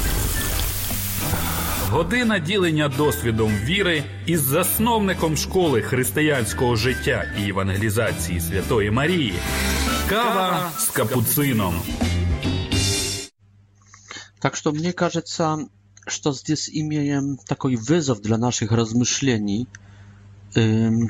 Година 1.91 2.39
ділення 2.39 2.89
досвідом 2.89 3.53
віри 3.65 4.05
із 4.27 4.41
засновником 4.41 5.37
школи 5.37 5.83
християнського 5.83 6.77
життя 6.77 7.25
і 7.41 7.49
евангелізації 7.49 8.41
Святої 8.41 8.91
Марії. 8.91 9.35
Кава 10.09 10.71
з 10.79 10.89
капуцином. 10.89 11.75
Так 14.39 14.57
що 14.57 14.73
мені 14.73 14.93
кажеться, 14.93 15.59
що 16.09 16.33
здесь 16.33 16.71
имеем 16.75 17.39
такой 17.47 17.77
визов 17.77 18.21
для 18.21 18.39
наших 18.39 18.73
розмишлень. 18.73 19.67
Ем, 20.57 21.09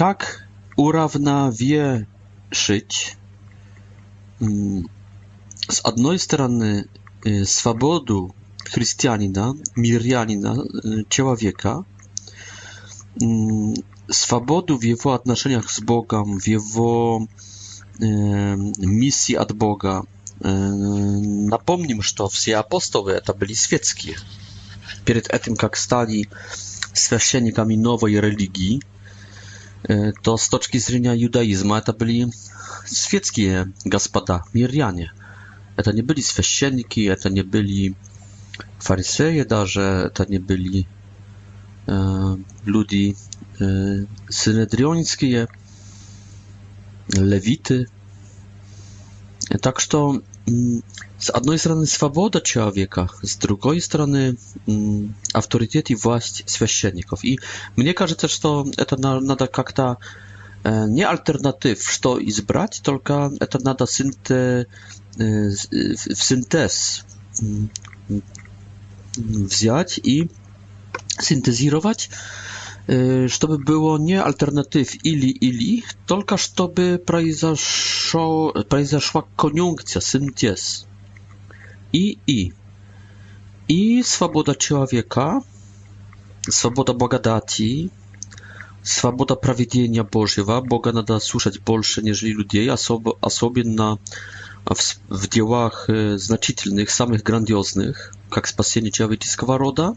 tak 0.00 0.46
уравновешить 0.78 2.08
с 4.40 5.80
одной 5.84 6.18
стороны 6.18 6.86
свободу 7.44 8.34
христианина, 8.64 9.54
мирянина, 9.76 10.56
человека, 11.10 11.84
свободу 14.08 14.78
в 14.78 14.82
его 14.84 15.12
отношениях 15.12 15.70
с 15.70 15.80
Богом, 15.80 16.40
в 16.40 16.46
его 16.46 17.28
misji 17.98 19.36
od 19.36 19.50
Boga. 19.62 20.02
Y, 20.02 20.48
napomnij, 21.50 22.02
że 22.02 22.28
wszyscy 22.28 22.56
apostoły 22.58 23.20
to 23.24 23.34
byli 23.34 23.56
świeckie. 23.56 24.14
Przed 25.04 25.42
tym, 25.44 25.54
jak 25.62 25.78
stali 25.78 26.26
święcennikami 26.94 27.78
nowej 27.78 28.20
religii, 28.20 28.80
E, 29.88 30.12
to 30.22 30.38
z 30.38 30.48
toczki 30.48 30.80
zrynia 30.80 31.14
judaizmu, 31.14 31.80
to 31.80 31.92
byli 31.92 32.26
świeckie 32.92 33.66
gospoda, 33.86 34.42
mirjanie. 34.54 35.10
E, 35.76 35.82
to 35.82 35.92
nie 35.92 36.02
byli 36.02 36.22
święcieniki, 36.22 37.08
e, 37.08 37.16
to 37.16 37.28
nie 37.28 37.44
byli 37.44 37.94
faryseje, 38.82 39.44
darze, 39.44 40.10
to 40.14 40.24
nie 40.28 40.40
byli 40.40 40.86
e, 41.88 42.36
ludzi 42.66 43.14
e, 43.60 43.64
synedrionickie, 44.30 45.46
lewity. 47.18 47.86
Tak, 49.62 49.80
że 49.80 49.88
z 51.20 51.30
jednej 51.34 51.58
strony 51.58 51.86
swoboda 51.86 52.40
człowieka, 52.40 53.06
z 53.22 53.36
drugiej 53.36 53.80
strony 53.80 54.34
mm, 54.68 55.12
autorytet 55.34 55.90
i 55.90 55.96
władz 55.96 56.50
świeczników. 56.52 57.24
I 57.24 57.38
mnie 57.76 57.94
każe 57.94 58.16
też 58.16 58.38
to, 58.38 58.64
to 58.88 58.96
nada 59.20 59.46
jak 59.56 59.72
ta 59.72 59.96
e, 60.64 60.86
nie 60.90 61.08
alternatyw, 61.08 61.98
co 62.02 62.18
i 62.18 62.30
zbrać, 62.32 62.80
tylko 62.80 63.30
to 63.50 63.58
nada 63.64 63.84
e, 64.00 64.66
w 66.16 66.24
syntez 66.24 67.04
mm, 67.42 67.68
wziąć 69.48 70.00
i 70.04 70.28
syntezować, 71.22 72.10
e, 72.88 73.28
żeby 73.28 73.58
było 73.58 73.98
nie 73.98 74.24
alternatyw 74.24 75.04
ili 75.06 75.44
ili, 75.46 75.82
tylko 76.06 76.36
żeby 76.36 76.98
произошła 78.68 79.22
koniunkcja, 79.36 80.00
syntez 80.00 80.89
i 81.92 82.16
i 82.26 82.50
i 83.68 84.04
swoboda 84.04 84.54
człowieka, 84.54 85.40
swoboda 86.50 86.92
bogadaci, 86.94 87.90
swoboda 88.82 89.36
prawidłowienia 89.36 90.04
Bożego, 90.04 90.62
Boga 90.62 90.92
nada 90.92 91.20
słyszeć 91.20 91.58
bolsze 91.58 92.02
niż 92.02 92.22
ludzie, 92.22 92.72
a 93.22 93.30
sobie 93.30 93.62
w, 94.76 94.82
w 95.10 95.28
dziełach 95.28 95.86
e, 96.80 96.86
samych 96.86 97.22
grandioznych, 97.22 98.14
jak 98.36 98.48
spasienie 98.48 98.90
człowieczeństwa 98.90 99.58
roda, 99.58 99.92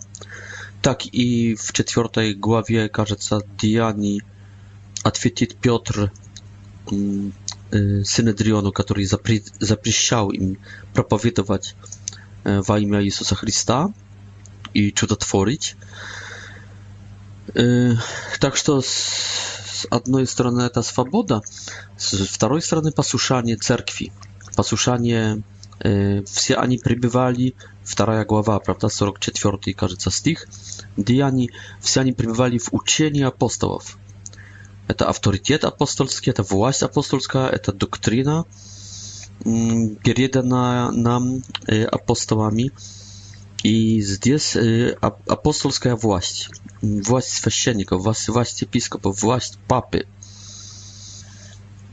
tak 0.82 1.14
i 1.14 1.56
w 1.58 1.72
czwartej 1.74 2.38
głowie, 2.38 2.90
кажется, 2.94 3.38
Diani, 3.58 4.22
odpowiedzi 5.04 5.48
Piotr, 5.62 6.10
mm, 6.92 7.32
Y, 7.76 8.02
Synedrionu, 8.06 8.72
który 8.72 9.06
zapreślał 9.62 10.32
im 10.32 10.58
propowiedować 10.94 11.76
e, 12.44 12.62
wajmia 12.62 13.02
Jezusa 13.02 13.36
Chrysta 13.36 13.88
i 14.74 14.94
cudotworzyć. 14.94 15.78
Y, 17.58 17.98
tak, 18.40 18.56
że 18.58 18.82
z 18.82 19.88
jednej 19.94 20.28
strony 20.28 20.70
ta 20.70 20.84
swoboda, 20.84 21.42
z 21.98 22.38
drugiej 22.38 22.62
strony 22.62 22.92
posłuszanie 22.92 23.58
cerkwi, 23.58 24.12
posłuszanie 24.56 25.38
y, 25.86 26.24
wszyscy 26.28 26.58
ani 26.58 26.80
przybywali, 26.80 27.54
druga 27.98 28.26
głowa, 28.26 28.60
prawda, 28.60 28.88
44, 28.90 29.58
każdy 29.76 30.12
z 30.12 30.22
tych, 30.22 30.48
gdzie 30.98 31.26
ani, 31.26 31.50
wszyscy 31.82 32.00
ani 32.00 32.14
przybywali 32.14 32.60
w 32.60 32.74
uczeniu 32.74 33.28
apostołów, 33.28 33.98
это 34.88 35.10
авторитет 35.10 35.64
апостольский, 35.64 36.32
это 36.32 36.44
власть 36.44 36.84
апостольская, 36.84 37.48
это 37.50 37.72
доктрина, 37.72 38.46
переданная 39.44 40.92
нам 40.92 41.44
апостолами. 41.92 42.72
И 43.64 44.02
здесь 44.02 44.58
апостольская 45.02 45.96
власть, 45.96 46.50
власть 46.82 47.30
священников, 47.32 48.02
власть, 48.02 48.28
власть 48.28 48.62
епископа, 48.62 49.12
власть 49.12 49.58
папы. 49.68 50.06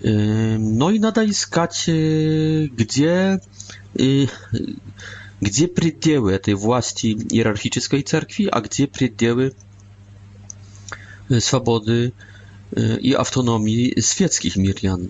No 0.03 0.91
i 0.91 0.99
nadal 0.99 1.29
искать, 1.29 1.85
gdzie, 1.87 3.39
gdzie 5.43 5.69
пределы 5.69 6.33
этой 6.33 6.55
власти 6.55 7.09
иерархической 7.09 8.01
церкви, 8.03 8.47
а 8.51 8.63
где 8.63 8.87
пределы 8.87 9.55
свободы 11.39 12.09
церкви. 12.15 12.30
Y, 12.77 12.99
i 13.09 13.17
autonomii 13.17 13.95
świeckich 14.01 14.57
Mirjan. 14.57 15.09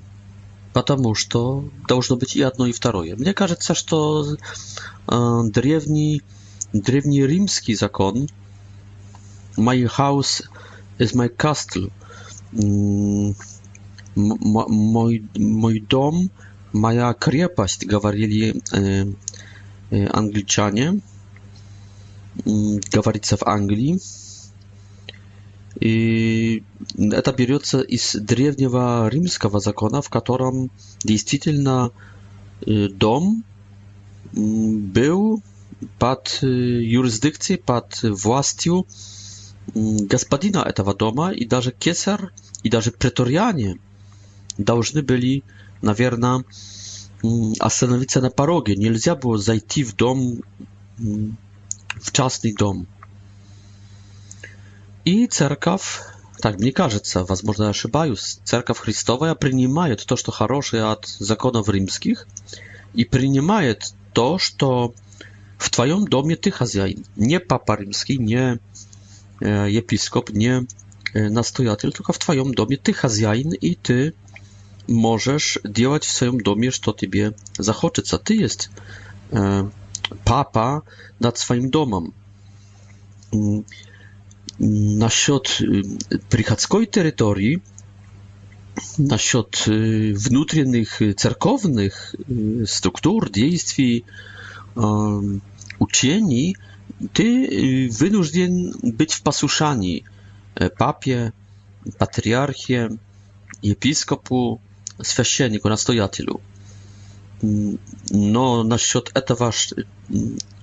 Ponieważ 0.72 1.26
to 1.26 1.62
должно 1.88 2.16
być 2.16 2.36
i 2.36 2.38
jedno 2.38 2.66
i 2.66 2.72
drugie. 2.74 3.16
Mnie 3.16 3.34
każe 3.34 3.56
się, 3.68 3.74
że 3.74 3.82
to 3.84 4.24
y, 4.32 5.14
drewni 5.50 6.20
drewni 6.74 7.22
rzymski 7.22 7.74
zakon 7.76 8.26
My 9.58 9.88
house 9.88 10.42
is 11.00 11.14
my 11.14 11.28
castle. 11.28 11.86
Mm, 12.54 13.34
mój 14.68 15.24
mój 15.38 15.82
dom, 15.90 16.28
moja 16.72 17.14
krepaść, 17.14 17.86
gawarili 17.86 18.48
y, 18.50 20.10
angielczanie. 20.12 20.94
Mm, 22.46 22.78
gawarica 22.92 23.36
w 23.36 23.42
Anglii. 23.48 23.96
И 25.80 26.62
это 26.98 27.32
берется 27.32 27.80
из 27.80 28.12
древнего 28.14 29.08
римского 29.08 29.60
закона, 29.60 30.02
в 30.02 30.10
котором 30.10 30.70
действительно 31.02 31.90
э, 32.66 32.88
дом 32.88 33.44
был 34.32 35.42
под 35.98 36.38
э, 36.42 36.46
юрисдикцией, 36.46 37.58
под 37.58 37.98
властью 38.02 38.86
господина 39.74 40.58
этого 40.58 40.94
дома, 40.94 41.30
и 41.32 41.46
даже 41.46 41.70
кесар, 41.72 42.30
и 42.62 42.68
даже 42.68 42.90
преториане 42.90 43.78
должны 44.58 45.02
были, 45.02 45.44
наверное, 45.80 46.44
остановиться 47.58 48.20
на 48.20 48.30
пороге. 48.30 48.76
Нельзя 48.76 49.14
было 49.14 49.38
зайти 49.38 49.84
в 49.84 49.94
дом, 49.94 50.40
в 50.98 52.12
частный 52.12 52.52
дом. 52.52 52.86
И 55.04 55.26
церковь 55.26 56.02
так 56.40 56.56
мне 56.58 56.72
кажется, 56.72 57.22
возможно, 57.24 57.64
я 57.64 57.68
ошибаюсь, 57.70 58.40
Церковь 58.44 58.78
Христовая 58.78 59.34
принимает 59.34 60.06
то, 60.06 60.16
что 60.16 60.32
хорошее 60.32 60.84
от 60.84 61.04
законов 61.06 61.68
римских, 61.68 62.26
и 62.94 63.04
принимает 63.04 63.92
то, 64.14 64.38
что 64.38 64.94
в 65.58 65.68
твоем 65.68 66.06
доме 66.06 66.36
ты 66.36 66.50
хозяин. 66.50 67.04
Не 67.14 67.40
папа 67.40 67.76
римский, 67.78 68.16
не 68.16 68.58
э, 69.42 69.66
епископ, 69.70 70.30
не 70.30 70.66
э, 71.12 71.28
настоятель, 71.28 71.92
только 71.92 72.14
в 72.14 72.18
твоем 72.18 72.54
доме 72.54 72.78
ты 72.78 72.94
хозяин, 72.94 73.52
и 73.52 73.74
ты 73.74 74.14
можешь 74.88 75.58
делать 75.62 76.04
в 76.04 76.10
своем 76.10 76.40
доме, 76.40 76.70
что 76.70 76.94
тебе 76.94 77.34
захочется. 77.58 78.16
Ты 78.18 78.36
есть 78.36 78.70
э, 79.30 79.68
папа 80.24 80.84
над 81.18 81.36
своим 81.36 81.68
домом 81.68 82.14
насчет 84.60 85.56
приходской 86.28 86.84
территории, 86.84 87.62
насчет 88.98 89.66
внутренних 89.66 91.00
церковных 91.16 92.14
структур, 92.66 93.30
действий, 93.30 94.04
учений, 95.80 96.56
ты 97.14 97.88
вынужден 97.98 98.74
быть 98.92 99.14
в 99.14 99.22
послушании 99.22 100.04
папе, 100.78 101.32
патриархе, 101.98 102.90
епископу, 103.62 104.60
священнику, 105.02 105.68
настоятелю. 105.70 106.42
Но 107.40 108.62
насчет 108.62 109.10
этого 109.14 109.52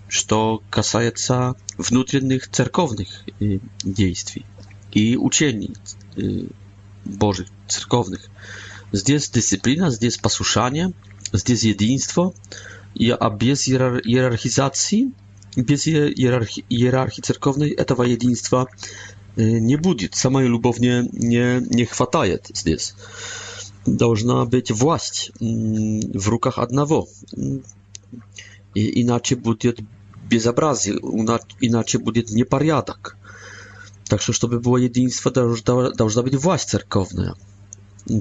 что 0.08 0.64
касается 0.70 1.56
внутренних 1.78 2.50
церковных 2.50 3.26
действий 3.86 4.46
и 4.92 5.18
учений 5.18 5.74
Божьих, 7.06 7.48
церковных. 7.68 8.26
Здесь 8.92 9.30
дисциплина, 9.30 9.90
здесь 9.92 10.18
послушание, 10.18 10.94
здесь 11.34 11.64
единство, 11.64 12.34
и, 12.96 13.10
а 13.12 13.30
без 13.30 13.68
иерархизации, 13.70 15.12
без 15.58 15.88
иерархии, 15.88 16.66
иерархии 16.70 17.22
церковной 17.22 17.70
этого 17.70 18.04
единства 18.04 18.68
не 19.36 19.76
будет. 19.78 20.16
Самой 20.16 20.48
любовь 20.48 20.80
не, 20.80 21.08
не, 21.12 21.64
не 21.70 21.86
хватает 21.86 22.50
здесь. 22.54 22.96
Должна 23.86 24.44
быть 24.46 24.72
власть 24.72 25.32
в 25.40 26.30
руках 26.30 26.58
одного. 26.60 27.08
И 28.74 29.02
иначе 29.02 29.36
будет 29.36 29.80
безобразие, 30.30 30.96
иначе 31.62 31.98
будет 31.98 32.30
непорядок. 32.32 33.18
Так 34.06 34.22
что, 34.22 34.34
чтобы 34.34 34.60
было 34.60 34.78
единство, 34.78 35.32
должна 35.32 36.22
быть 36.24 36.36
власть 36.36 36.70
церковная. 36.70 37.34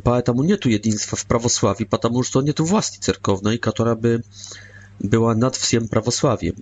Поэтому 0.03 0.43
нет 0.43 0.67
единства 0.67 1.17
в 1.17 1.27
православии, 1.27 1.85
потому 1.85 2.25
что 2.25 2.43
нет 2.43 2.59
власти 2.61 2.99
церковной, 3.01 3.59
которая 3.59 3.95
бы 3.95 4.23
była 4.99 5.35
nad 5.35 5.57
wsiem 5.57 5.89
prawosławiem. 5.89 6.55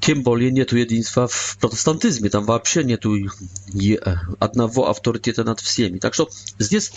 Тем 0.00 0.22
более 0.22 0.50
нету 0.50 0.76
единства 0.76 1.28
в 1.28 1.56
протестантизме, 1.60 2.28
там 2.30 2.44
вообще 2.44 2.82
нету 2.84 3.12
одного 4.40 4.90
авторитета 4.90 5.44
над 5.44 5.60
всеми. 5.60 5.98
Так 5.98 6.14
что 6.14 6.28
здесь 6.58 6.92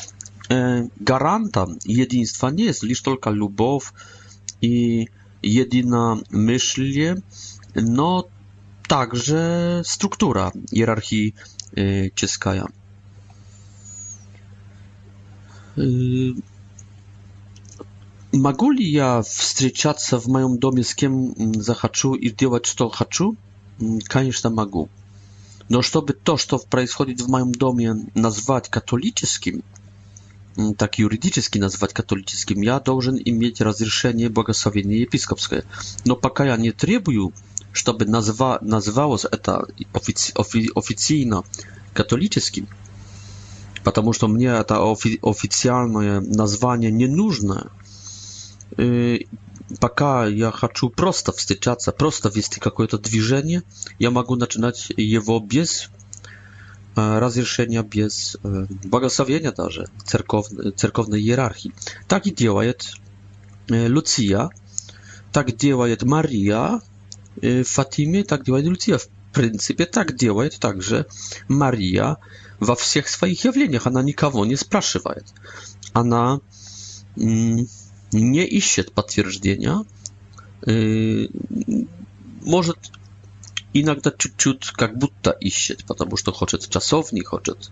гарантом 0.49 1.77
единства 1.85 2.47
не 2.49 2.63
есть 2.63 2.83
лишь 2.83 3.01
только 3.01 3.29
любовь, 3.29 3.93
i 4.61 5.05
jedyna 5.43 6.17
myśl, 6.31 6.83
no 7.75 8.23
także 8.87 9.81
struktura 9.85 10.51
hierarchii 10.73 11.33
y, 11.77 12.11
czeskiej. 12.15 12.57
Y, 15.77 16.33
Maguli 18.33 18.91
ja 18.91 19.23
spotkać 19.23 20.03
się 20.05 20.19
w 20.21 20.27
moim 20.27 20.59
domie 20.59 20.83
z 20.83 20.95
kim 20.95 21.33
mm, 21.37 21.51
zachaczu 21.61 22.15
i 22.15 22.33
robić 22.41 22.73
co 22.73 22.89
chcę? 22.89 23.25
Oczywiście 24.09 24.49
mogę. 24.49 24.85
No, 25.69 25.81
żeby 25.81 26.13
to, 26.23 26.37
co 26.37 26.55
mm, 26.55 26.67
происходит 26.69 27.21
w 27.23 27.27
moim 27.27 27.51
domie 27.51 27.95
nazwać 28.15 28.69
katolickim, 28.69 29.61
так 30.77 30.99
юридически 30.99 31.59
назвать 31.59 31.93
католическим, 31.93 32.61
я 32.61 32.79
должен 32.79 33.19
иметь 33.25 33.61
разрешение 33.61 34.29
благословения 34.29 34.99
епископское. 35.01 35.63
Но 36.05 36.15
пока 36.15 36.45
я 36.45 36.57
не 36.57 36.71
требую, 36.71 37.31
чтобы 37.71 38.05
назва, 38.05 38.57
называлось 38.61 39.25
это 39.25 39.65
офици, 39.93 40.31
офи, 40.35 40.69
официально 40.75 41.43
католическим, 41.93 42.67
потому 43.83 44.13
что 44.13 44.27
мне 44.27 44.47
это 44.47 44.81
офи, 44.81 45.19
официальное 45.21 46.21
название 46.21 46.91
не 46.91 47.07
нужно. 47.07 47.71
И 48.77 49.27
пока 49.79 50.25
я 50.27 50.51
хочу 50.51 50.89
просто 50.89 51.31
встречаться, 51.33 51.91
просто 51.91 52.29
вести 52.29 52.59
какое-то 52.59 52.97
движение, 52.97 53.61
я 53.99 54.09
могу 54.11 54.35
начинать 54.35 54.89
его 54.97 55.39
без 55.39 55.89
разрешения 56.97 57.83
без 57.83 58.37
благословения 58.43 59.51
даже 59.51 59.87
церковной, 60.05 60.71
церковной 60.71 61.21
иерархии. 61.21 61.71
Так 62.07 62.25
и 62.25 62.31
делает 62.31 62.93
Луция, 63.69 64.49
так 65.31 65.55
делает 65.55 66.03
Мария 66.03 66.81
в 67.35 67.63
Фатиме, 67.63 68.23
так 68.23 68.43
делает 68.45 68.65
Луция. 68.67 68.97
В 68.97 69.07
принципе, 69.33 69.85
так 69.85 70.15
делает 70.15 70.57
также 70.57 71.05
Мария 71.47 72.17
во 72.59 72.75
всех 72.75 73.07
своих 73.07 73.45
явлениях. 73.45 73.85
Она 73.85 74.01
никого 74.01 74.45
не 74.45 74.55
спрашивает. 74.55 75.25
Она 75.93 76.39
не 77.15 78.45
ищет 78.47 78.91
подтверждения 78.93 79.85
может 82.43 82.77
иногда 83.81 84.11
чуть-чуть 84.17 84.65
как 84.71 84.97
будто 84.97 85.31
ищет, 85.31 85.85
потому 85.85 86.17
что 86.17 86.31
хочет 86.31 86.67
часовни, 86.69 87.21
хочет 87.21 87.69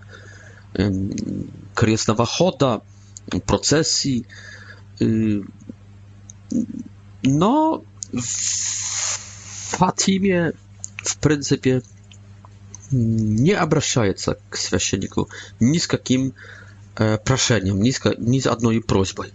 крестного 1.74 2.26
хода, 2.26 2.82
процессий. 3.46 4.26
Но 7.24 7.84
в 8.14 9.68
Фатиме, 9.78 10.54
в 10.98 11.18
принципе, 11.18 11.82
не 12.92 13.52
обращается 13.54 14.38
к 14.50 14.58
священнику 14.58 15.30
ни 15.60 15.78
с 15.78 15.88
каким 15.88 16.34
прошением, 16.96 17.82
ни 17.82 17.92
с, 17.92 18.02
ни 18.20 18.40
с 18.40 18.46
одной 18.48 18.82
просьбой. 18.82 19.34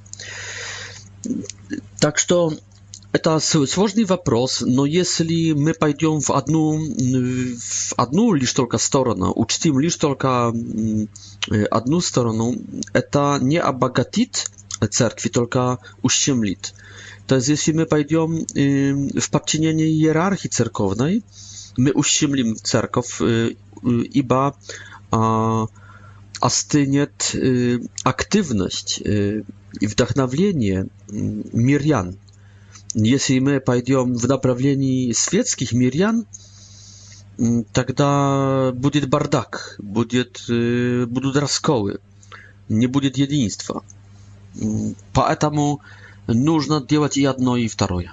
Так 1.98 2.18
что 2.18 2.52
Это 3.12 3.40
сложный 3.40 4.04
вопрос, 4.04 4.62
но 4.64 4.86
если 4.86 5.50
мы 5.52 5.74
пойдем 5.74 6.20
в 6.20 6.30
одну, 6.30 6.78
в 6.80 7.94
одну 7.96 8.34
лишь 8.34 8.52
только 8.52 8.78
сторону, 8.78 9.32
учтим 9.34 9.80
лишь 9.80 9.96
только 9.96 10.52
одну 11.70 12.00
сторону, 12.00 12.54
это 12.92 13.38
не 13.40 13.56
обогатит 13.60 14.48
церкви, 14.90 15.28
только 15.28 15.80
ущемлит. 16.02 16.72
То 17.26 17.34
есть 17.36 17.48
если 17.48 17.72
мы 17.72 17.86
пойдем 17.86 18.44
в 19.20 19.30
подчинение 19.30 19.88
иерархии 19.88 20.48
церковной, 20.48 21.24
мы 21.76 21.90
ущемлим 21.90 22.54
церковь, 22.56 23.20
ибо 23.82 24.56
остынет 26.40 27.34
активность 28.04 29.02
и 29.04 29.86
вдохновление 29.86 30.86
мирян– 31.10 32.16
Если 32.94 33.38
мы 33.38 33.60
пойдем 33.60 34.14
в 34.14 34.26
направлении 34.26 35.12
светских 35.12 35.72
мирян, 35.72 36.26
тогда 37.72 38.72
будет 38.74 39.08
бардак, 39.08 39.76
будет, 39.78 40.42
будут 40.48 41.36
расколы, 41.36 42.00
не 42.68 42.86
будет 42.88 43.16
единства. 43.16 43.84
Поэтому 45.12 45.80
нужно 46.26 46.82
делать 46.84 47.16
и 47.16 47.24
одно, 47.24 47.56
и 47.56 47.68
второе. 47.68 48.12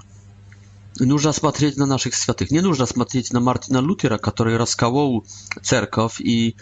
Нужно 0.99 1.31
смотреть 1.31 1.77
на 1.77 1.85
наших 1.87 2.13
святых. 2.13 2.51
Не 2.51 2.61
нужно 2.61 2.85
смотреть 2.85 3.33
на 3.33 3.39
Мартина 3.39 3.79
Лютера, 3.81 4.17
который 4.19 4.57
расколол 4.57 5.25
церковь, 5.63 6.21
и 6.21 6.55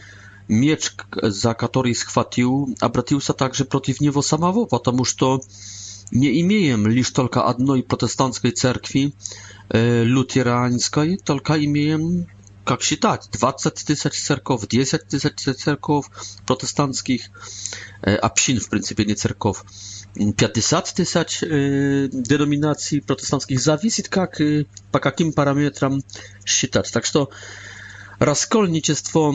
меч, 0.48 0.94
за 1.22 1.54
который 1.54 1.94
схватил, 1.96 2.74
обратился 2.80 3.34
также 3.34 3.66
против 3.66 4.00
него 4.00 4.22
самого, 4.22 4.66
потому 4.66 5.04
что 5.04 5.42
nie 6.12 6.32
imieję 6.32 6.78
lisz 6.78 7.12
tylko 7.14 7.48
jednej 7.48 7.84
protestanckiej 7.84 8.54
cerkwi 8.54 9.14
e, 9.70 10.04
luterańskiej, 10.04 11.20
tylko 11.24 11.56
imieję, 11.56 12.00
jak 12.70 12.84
się 12.84 12.98
tak, 12.98 13.22
20 13.32 13.72
tysięcy 13.72 14.12
cerków, 14.24 14.68
10 14.68 15.04
tysięcy 15.10 15.54
cerków 15.54 16.10
protestanckich, 16.46 17.30
e, 18.08 18.24
a 18.26 18.30
psin 18.30 18.60
w 18.60 18.70
pryncypie 18.70 19.06
nie 19.06 19.16
cerków, 19.16 19.66
50 20.38 20.94
tysięcy 20.94 21.46
e, 21.50 21.50
denominacji 22.12 23.02
protestanckich, 23.02 23.60
zawisi 23.60 24.04
jak, 24.16 24.42
e, 24.42 24.46
po 24.92 25.00
jakim 25.06 25.34
parametram 25.34 26.02
się 26.46 26.68
tak. 26.68 26.90
Tak, 26.90 27.10
to 27.10 27.28
raskolnictwo, 28.20 29.34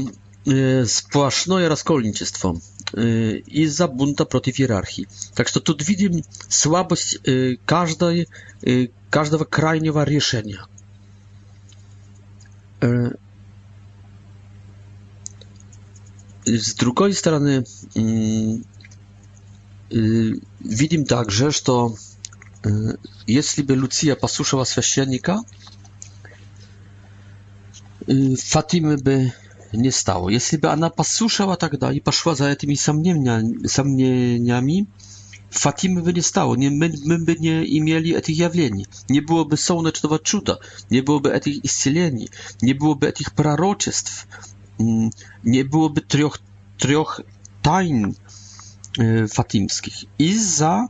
e, 0.83 0.87
spłaszczone 0.87 1.69
raskolnictwo 1.69 2.55
из-за 2.93 3.89
бунта 3.89 4.25
против 4.25 4.59
иерархии. 4.59 5.09
Так 5.35 5.49
что 5.49 5.61
тут 5.61 5.87
видим 5.87 6.25
слабость 6.49 7.19
каждой, 7.67 8.29
каждого 9.11 9.45
крайнего 9.45 10.03
решения. 10.05 10.61
С 16.45 16.75
другой 16.75 17.13
стороны, 17.13 17.65
видим 19.91 21.05
также, 21.05 21.53
что 21.53 21.95
если 23.27 23.63
бы 23.63 23.73
Луция 23.75 24.17
послушала 24.17 24.65
священника, 24.65 25.41
Фатима 28.51 28.97
бы 28.97 29.33
nie 29.73 29.93
stało. 29.93 30.31
Jeśli 30.31 30.59
by 30.59 30.69
ona 30.69 30.91
posłuchała 30.91 31.57
tak 31.57 31.77
dalej, 31.79 32.01
paszła 32.01 32.35
za 32.35 32.57
tymi 32.57 32.77
samnieniami, 33.69 34.87
Fatimy 35.53 36.03
by 36.03 36.13
nie 36.15 36.23
stało, 36.23 36.57
nie, 36.57 36.71
my, 36.71 36.91
by 37.21 37.37
nie 37.41 37.81
mieli 37.83 38.23
tych 38.23 38.39
jawieni, 38.39 38.87
nie 39.09 39.23
byłoby 39.23 39.57
słonecznego 39.57 40.19
czuda, 40.19 40.57
nie 40.91 41.03
byłoby 41.03 41.41
tych 41.41 41.65
istnieni, 41.65 42.29
nie 42.63 42.75
byłoby 42.75 43.13
tych 43.13 43.31
proroczeństw, 43.31 44.13
mm, 44.81 45.11
nie 45.45 45.65
byłoby 45.65 46.01
trzech, 46.01 46.33
trzech 46.79 47.21
tajn 47.63 48.05
e, 48.99 49.29
fatimskich. 49.29 49.97
I 50.19 50.39
za 50.39 50.87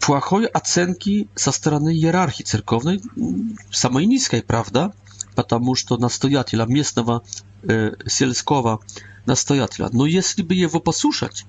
płachoj 0.00 0.48
ocenki 0.54 1.28
ze 1.36 1.52
strony 1.52 1.94
hierarchii 1.94 2.44
cyrkownej, 2.44 3.00
mm, 3.16 3.56
samej 3.72 4.08
niskiej, 4.08 4.42
prawda? 4.42 4.90
Потому 5.34 5.74
что 5.76 5.96
настоятеля 5.96 6.66
местного 6.66 7.20
сельского 7.62 8.80
настоятеля. 9.26 9.88
Но 9.92 10.06
если 10.06 10.42
бы 10.42 10.54
его 10.54 10.80
послушать, 10.80 11.44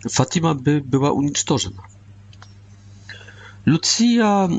Фатима 0.00 0.54
бы 0.54 0.80
была 0.80 1.12
уничтожена. 1.12 1.84
Люция 3.64 4.50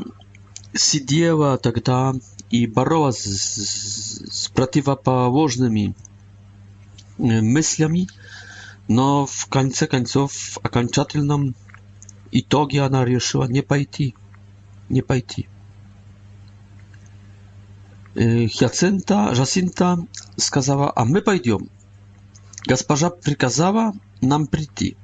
сидела 0.74 1.58
тогда 1.58 2.14
и 2.50 2.66
боролась 2.66 3.22
с, 3.22 4.44
с 4.44 4.48
противоположными 4.48 5.94
мыслями, 7.18 8.08
но 8.88 9.26
в 9.26 9.46
конце 9.46 9.86
концов 9.86 10.32
в 10.32 10.58
окончательном 10.62 11.54
итоге 12.32 12.80
она 12.82 13.04
решила 13.04 13.44
не 13.44 13.60
пойти, 13.62 14.14
не 14.88 15.02
пойти. 15.02 15.48
Y, 18.16 18.46
Jacinta, 18.48 19.34
Жасинта 19.34 19.98
сказала, 20.36 20.92
«А 20.94 21.04
мы 21.04 21.20
пойдем. 21.20 21.68
Госпожа 22.66 23.10
приказала 23.10 23.92
нам 24.20 24.46
прийти». 24.46 24.96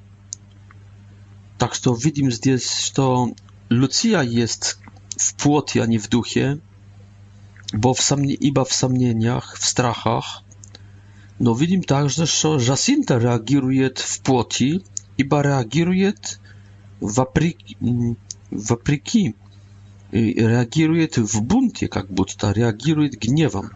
Так 1.59 1.75
что 1.75 1.93
видим 1.93 2.31
здесь, 2.31 2.71
что 2.73 3.31
Lucja 3.69 4.23
jest 4.23 4.79
w 5.19 5.35
płocie, 5.35 5.83
a 5.83 5.87
nie 5.87 6.01
w 6.01 6.09
duchie, 6.09 6.57
bo 7.75 7.95
w 7.95 8.01
samnie, 8.01 8.35
iba 8.35 8.65
w 8.65 8.73
samieniach, 8.73 9.59
w 9.59 9.67
strachach. 9.67 10.41
No 11.41 11.55
widzimy 11.55 11.85
także, 11.85 12.27
że 12.27 12.49
Jacinta 12.69 13.19
reaguje 13.19 13.91
w 13.99 14.19
płoci, 14.21 14.81
iba 15.19 15.43
reaguje 15.43 16.13
wopреки, 17.01 17.77
mm, 17.83 18.17
wopреки 18.53 19.35
и 20.13 20.35
реагирует 20.35 21.17
в 21.19 21.43
бунте, 21.43 21.89
как 21.89 22.09
будто 22.11 22.51
реагирует 22.53 23.13
гневом. 23.19 23.71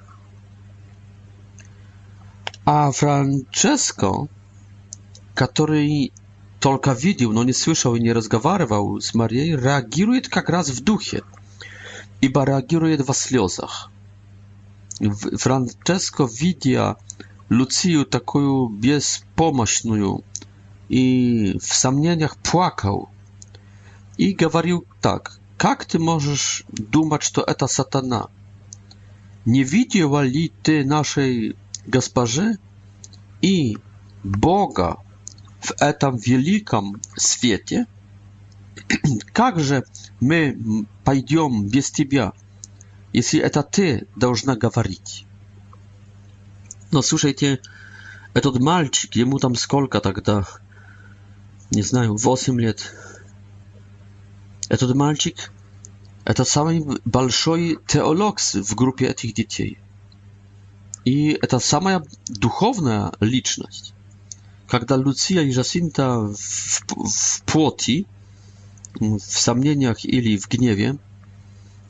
А 2.65 2.91
Франческо, 2.93 4.29
который 5.35 6.13
только 6.61 6.93
видел, 6.93 7.33
но 7.33 7.45
не 7.45 7.53
слышал 7.53 7.95
и 7.95 8.01
не 8.01 8.13
разговаривал 8.13 9.01
с 9.01 9.15
Марией, 9.15 9.55
реагирует 9.57 10.29
как 10.29 10.49
раз 10.49 10.71
в 10.71 10.83
духе, 10.83 11.23
ибо 12.21 12.45
реагирует 12.45 13.07
во 13.07 13.15
слезах. 13.15 13.91
Франческо, 14.99 16.27
видя 16.41 16.97
Luciju 17.51 18.05
taką 18.05 18.69
bezpomocną 18.69 20.23
i 20.91 21.55
w 21.61 21.75
samnieniach 21.75 22.35
płakał 22.37 23.09
i 24.19 24.35
gawarił 24.35 24.85
tak 25.01 25.39
Как 25.57 25.85
ты 25.85 25.99
можешь 25.99 26.65
думать, 26.69 27.23
что 27.23 27.43
это 27.43 27.67
сатана? 27.67 28.27
Не 29.45 29.63
видела 29.63 30.25
ли 30.25 30.53
ты 30.63 30.85
нашей 30.85 31.57
госпожи 31.87 32.57
и 33.41 33.79
Бога 34.25 34.97
в 35.61 35.73
этом 35.81 36.17
великом 36.17 37.01
свете? 37.17 37.87
Как 39.33 39.61
же 39.61 39.85
мы 40.21 40.87
пойдем 41.05 41.67
без 41.69 41.91
тебя, 41.91 42.33
если 43.13 43.39
это 43.41 43.63
ты 43.63 44.09
должна 44.17 44.57
говорить? 44.57 45.25
Но 46.91 47.01
слушайте, 47.01 47.61
этот 48.35 48.59
мальчик, 48.59 49.15
ему 49.15 49.39
там 49.39 49.55
сколько 49.55 50.01
тогда? 50.01 50.47
Не 51.71 51.83
знаю, 51.83 52.17
8 52.17 52.61
лет, 52.61 52.95
Этот 54.69 54.95
мальчик– 54.95 55.53
это 56.25 56.45
самый 56.45 56.85
большой 57.05 57.79
теолог 57.87 58.41
в 58.41 58.75
группе 58.75 59.09
этих 59.09 59.35
детей. 59.35 59.79
И 61.05 61.39
это 61.43 61.59
самая 61.59 62.03
духовная 62.29 63.13
личность. 63.21 63.93
Когда 64.67 64.97
Люция 64.97 65.43
и 65.43 65.51
Жасинта 65.53 66.19
в, 66.21 66.37
в 66.97 67.43
плоти, 67.43 68.07
в 68.95 69.19
сомнениях 69.21 70.03
или 70.07 70.39
в 70.39 70.49
гневе 70.49 70.97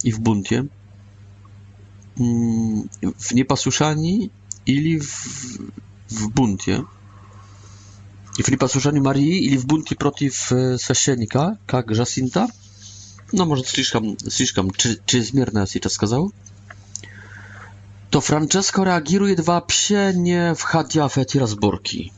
и 0.03 0.11
в 0.11 0.21
бунте, 0.21 0.67
в 2.17 3.33
непослушании 3.35 4.33
или 4.67 4.99
в, 4.99 5.59
в 6.11 6.31
бунте, 6.31 6.85
и 8.37 8.43
в 8.43 8.49
непослушании 8.49 9.01
Марии 9.01 9.45
или 9.45 9.57
в 9.57 9.65
бунте 9.67 9.95
против 9.95 10.35
священника, 10.35 11.57
как 11.69 11.95
Жасинта– 11.95 12.49
no 13.35 13.47
może 13.47 13.63
слишком, 13.65 14.17
слишком, 14.29 14.71
czy 15.07 15.23
zmierne 15.25 15.61
jest 15.61 15.75
czas 15.81 15.93
сказал, 15.93 16.31
to 18.11 18.21
Francesco 18.21 18.85
reaguje 18.85 19.37
вообще 19.37 20.13
nie 20.17 20.55
wchodzi 20.57 20.99
w 21.11 21.33
te 21.33 21.39
rozborki. 21.39 22.13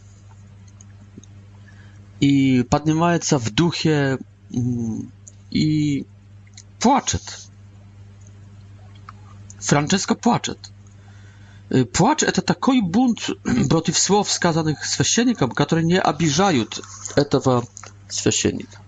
I 2.20 2.64
podnieje 2.70 3.18
się 3.22 3.38
w 3.38 3.50
duchie 3.50 4.18
mm, 4.54 5.10
i 5.50 6.04
płacze. 6.80 7.18
Francesco 9.60 10.14
płacze. 10.14 10.54
Y, 11.74 11.84
płacz 11.84 12.24
to 12.34 12.42
taki 12.42 12.82
bunt 12.82 13.20
przeciw 13.68 13.98
słów 14.06 14.30
skazanych 14.32 14.78
święcieniom, 14.92 15.50
które 15.50 15.84
nie 15.84 16.02
abijają 16.02 16.64
tego 17.14 17.62
święcienika. 18.12 18.85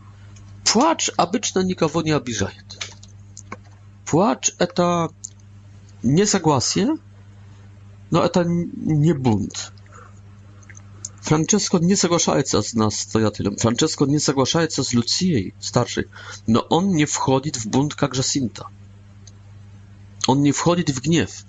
Płacz 0.64 1.12
обычно 1.16 1.62
nikogo 1.64 2.03
nie 2.03 2.16
обижает. 2.16 2.94
Płacz 4.05 4.53
eta 4.59 5.09
nie 6.05 6.27
согласie, 6.27 6.97
no 8.12 8.25
eta 8.25 8.44
nie 8.87 9.14
bunt. 9.14 9.73
Francesco 11.23 11.79
nie 11.83 11.97
zgłaszaje 11.97 12.42
się 12.42 12.49
z 12.49 12.53
nas 12.55 12.75
nastojatelem. 12.75 13.57
Francesco 13.57 14.07
nie 14.07 14.21
zgłaszaje 14.21 14.71
się 14.71 14.85
z 14.85 14.92
Lucijej, 14.92 15.53
starszej. 15.61 16.05
No 16.49 16.68
on 16.68 16.90
nie 16.90 17.07
wchodzi 17.07 17.51
w 17.51 17.66
bunt 17.66 17.94
jak 18.03 18.16
Jacinta. 18.16 18.64
On 20.27 20.42
nie 20.42 20.53
wchodzi 20.53 20.85
w 20.92 21.01
gniew. 21.01 21.42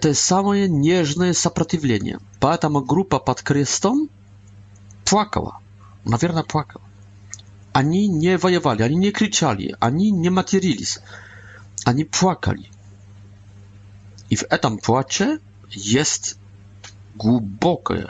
To 0.00 0.08
jest 0.08 0.22
samoje 0.22 0.68
nieżne 0.68 1.34
zaprzeciwienie. 1.34 2.18
Dlatego 2.40 2.80
grupa 2.80 3.18
pod 3.20 3.42
krzyżem 3.42 4.08
płakała. 5.04 5.58
Na 6.06 6.18
pewno 6.18 6.44
płakała 6.44 6.89
ani 7.72 8.08
nie 8.10 8.38
wojowali, 8.38 8.82
ani 8.82 8.96
nie 8.96 9.12
krzyczali, 9.12 9.74
ani 9.80 10.12
nie 10.12 10.30
materili, 10.30 10.84
ani 11.84 12.04
płakali. 12.04 12.70
I 14.30 14.36
w 14.36 14.44
etam 14.50 14.78
płacze 14.78 15.38
jest 15.76 16.38
głębokie, 17.16 18.06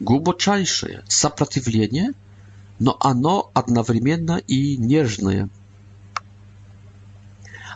głębocze 0.00 0.62
zaprzeciwienie, 1.08 2.12
no 2.80 2.98
a 3.00 3.08
ano 3.08 3.50
jednocześnie 3.56 4.36
i 4.48 4.78
nieżne. 4.80 5.48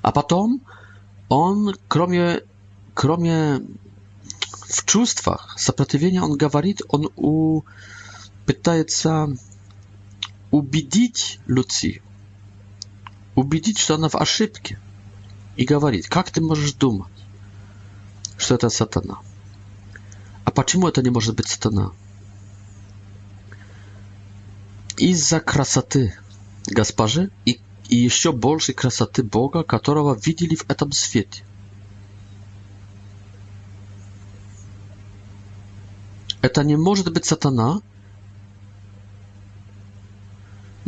A 0.03 0.13
potem 0.13 0.59
on, 1.29 1.73
kromie, 1.89 2.27
kromie 2.95 3.39
w 4.77 4.85
czuściach, 4.85 5.55
zaprzeciwienia, 5.59 6.23
on 6.25 6.37
gawarit, 6.37 6.83
on 6.89 7.03
u, 7.17 7.61
pytaje 8.47 8.85
się, 8.89 9.27
убедить 10.51 11.41
Люци, 11.47 12.01
убедить, 13.35 13.79
что 13.79 13.95
она 13.95 14.09
в 14.09 14.15
ошибке, 14.15 14.79
и 15.57 15.65
говорить, 15.65 16.09
как 16.09 16.31
ты 16.31 16.41
можешь 16.41 16.75
думать, 16.75 17.13
что 18.37 18.55
это 18.55 18.69
сатана? 18.69 19.19
А 20.45 20.51
почему 20.53 20.89
это 20.89 21.03
не 21.03 21.11
может 21.11 21.35
быть 21.35 21.49
сатана? 21.49 21.91
Из-за 24.99 25.41
красоты 25.41 26.17
госпожи 26.67 27.31
и, 27.45 27.61
и 27.89 27.97
еще 27.97 28.31
большей 28.33 28.75
красоты 28.75 29.23
Бога, 29.25 29.63
которого 29.65 30.15
видели 30.17 30.55
в 30.55 30.65
этом 30.71 30.93
свете. 30.93 31.43
Это 36.41 36.63
не 36.63 36.77
может 36.77 37.13
быть 37.13 37.25
сатана, 37.25 37.81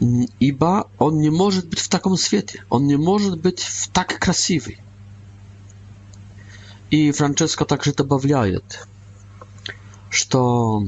ибо 0.00 0.88
он 0.98 1.20
не 1.20 1.30
может 1.30 1.68
быть 1.68 1.78
в 1.80 1.88
таком 1.88 2.16
свете, 2.16 2.64
он 2.70 2.86
не 2.86 2.96
может 2.96 3.38
быть 3.40 3.64
так 3.92 4.18
красивый. 4.18 4.78
И 6.90 7.12
Франческо 7.12 7.66
также 7.66 7.92
добавляет, 7.92 8.86
что 10.08 10.84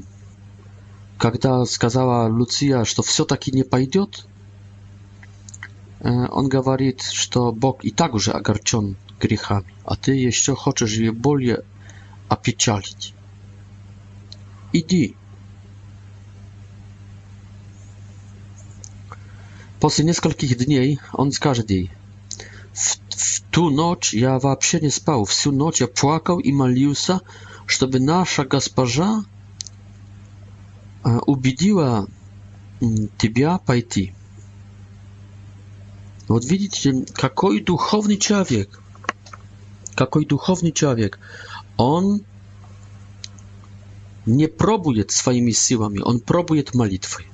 когда 1.18 1.64
сказала 1.66 2.26
Луция, 2.28 2.84
что 2.84 3.02
все-таки 3.02 3.52
не 3.52 3.64
пойдет, 3.64 4.26
он 6.00 6.48
говорит, 6.48 7.02
что 7.02 7.52
Бог 7.52 7.84
и 7.84 7.90
так 7.90 8.14
уже 8.14 8.32
огорчен 8.32 8.96
грехами, 9.20 9.72
а 9.84 9.94
ты 9.94 10.12
еще 10.14 10.56
хочешь 10.56 10.94
ее 10.94 11.12
более 11.12 11.62
опечалить. 12.28 13.14
Иди, 14.72 15.16
После 19.82 20.04
нескольких 20.04 20.56
дней 20.64 21.00
он 21.12 21.32
скажет 21.32 21.68
ей, 21.72 21.90
в, 22.72 22.98
в 23.16 23.40
ту 23.50 23.68
ночь 23.70 24.14
я 24.14 24.38
вообще 24.38 24.78
не 24.78 24.90
спал, 24.90 25.24
всю 25.24 25.50
ночь 25.50 25.80
я 25.80 25.88
плакал 25.88 26.38
и 26.38 26.52
молился, 26.52 27.20
чтобы 27.66 27.98
наша 27.98 28.44
госпожа 28.44 29.24
убедила 31.26 32.06
тебя 33.18 33.58
пойти. 33.58 34.14
Вот 36.28 36.44
видите, 36.44 37.04
какой 37.14 37.60
духовный 37.60 38.18
человек. 38.18 38.80
Какой 39.96 40.26
духовный 40.26 40.70
человек. 40.70 41.18
Он 41.76 42.20
не 44.26 44.46
пробует 44.46 45.10
своими 45.10 45.50
силами, 45.50 45.98
он 45.98 46.20
пробует 46.20 46.72
молитвой. 46.72 47.26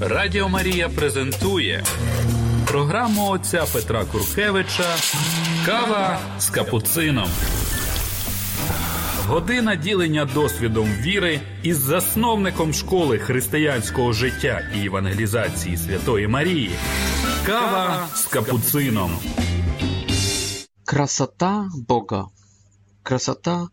Радіо 0.00 0.48
Марія 0.48 0.88
презентує 0.88 1.84
програму 2.66 3.28
отця 3.28 3.66
Петра 3.72 4.04
Куркевича 4.04 4.94
Кава 5.66 6.20
з 6.40 6.50
капуцином. 6.50 7.28
Година 9.26 9.74
ділення 9.76 10.24
досвідом 10.24 10.86
віри 11.00 11.40
із 11.62 11.78
засновником 11.78 12.72
школи 12.74 13.18
християнського 13.18 14.12
життя 14.12 14.62
і 14.76 14.86
евангелізації 14.86 15.76
Святої 15.76 16.28
Марії. 16.28 16.70
Кава 17.46 18.06
з 18.14 18.24
капуцином. 18.24 19.18
Красота 20.84 21.70
Бога. 21.88 22.26
Красота 23.02 23.68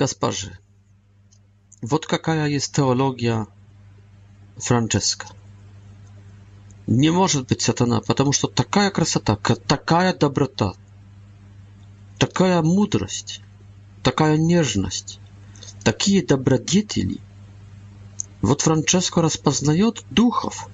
Госпожи. 0.00 0.50
Вот 1.82 2.06
какая 2.06 2.46
есть 2.46 2.74
теологія 2.74 3.46
Франческа. 4.58 5.26
Не 6.90 7.10
может 7.12 7.46
быть 7.46 7.62
сатана, 7.62 8.00
потому 8.00 8.32
что 8.32 8.48
такая 8.48 8.90
красота, 8.90 9.36
такая 9.36 10.12
доброта, 10.12 10.72
такая 12.18 12.62
мудрость, 12.62 13.42
такая 14.02 14.36
нежность, 14.36 15.20
такие 15.84 16.26
добродетели. 16.26 17.18
Вот 18.42 18.62
Франческо 18.62 19.22
распознает 19.22 20.02
духов. 20.10 20.66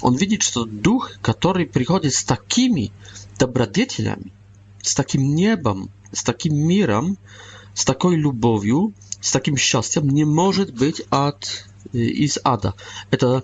Он 0.00 0.16
видит, 0.16 0.40
что 0.42 0.64
дух, 0.64 1.10
который 1.20 1.66
приходит 1.66 2.14
с 2.14 2.24
такими 2.24 2.90
добродетелями, 3.38 4.32
с 4.80 4.94
таким 4.94 5.34
небом, 5.34 5.90
с 6.10 6.24
таким 6.24 6.54
миром, 6.54 7.18
с 7.74 7.84
такой 7.84 8.16
любовью, 8.16 8.94
с 9.20 9.30
таким 9.30 9.58
счастьем, 9.58 10.08
не 10.08 10.24
может 10.24 10.72
быть 10.72 11.02
от, 11.10 11.66
э, 11.92 11.98
из 11.98 12.38
ада. 12.44 12.72
Это 13.10 13.42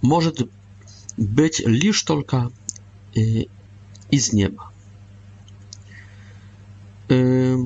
может 0.00 0.38
być 1.18 1.62
lisz 1.66 2.04
tylko 2.04 2.48
y, 3.16 3.44
i 4.12 4.20
z 4.20 4.32
nieba. 4.32 4.68
Y, 7.10 7.56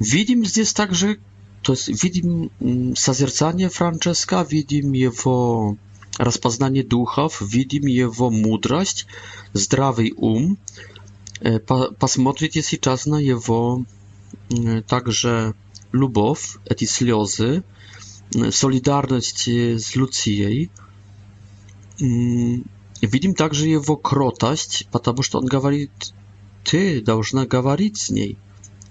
widzimy 0.00 0.46
zdzie 0.46 0.64
także 0.66 1.14
to 1.62 1.72
jest 1.72 2.02
widzimy 2.02 2.48
mm, 2.62 2.96
sazercanie 2.96 3.70
Francesca, 3.70 4.44
widzimy 4.44 4.98
jego 4.98 5.74
rozpoznanie 6.18 6.84
duchów, 6.84 7.42
widzimy 7.48 7.90
jego 7.90 8.30
mądrość, 8.30 9.06
zdrowy 9.54 10.04
um. 10.16 10.56
Y, 12.44 12.48
jest 12.54 12.72
i 12.72 12.78
czas 12.78 13.06
na 13.06 13.16
его 13.20 13.82
także 14.86 15.52
любовь, 15.92 16.58
эти 16.70 16.86
слёзы, 16.86 17.62
solidarność 18.50 19.44
z 19.76 19.96
Люцией. 19.96 20.68
Видим 22.02 23.34
также 23.36 23.68
его 23.68 23.96
кротость, 23.96 24.88
потому 24.90 25.22
что 25.22 25.38
он 25.38 25.44
говорит 25.46 25.92
«ты 26.64 27.00
должна 27.00 27.46
говорить 27.46 27.96
с 27.98 28.10
ней». 28.10 28.38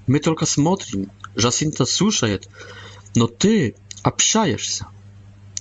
Мы 0.07 0.19
только 0.19 0.45
смотрим, 0.45 1.11
Жасинта 1.35 1.85
слушает, 1.85 2.47
но 3.13 3.27
ты 3.27 3.75
общаешься. 4.01 4.87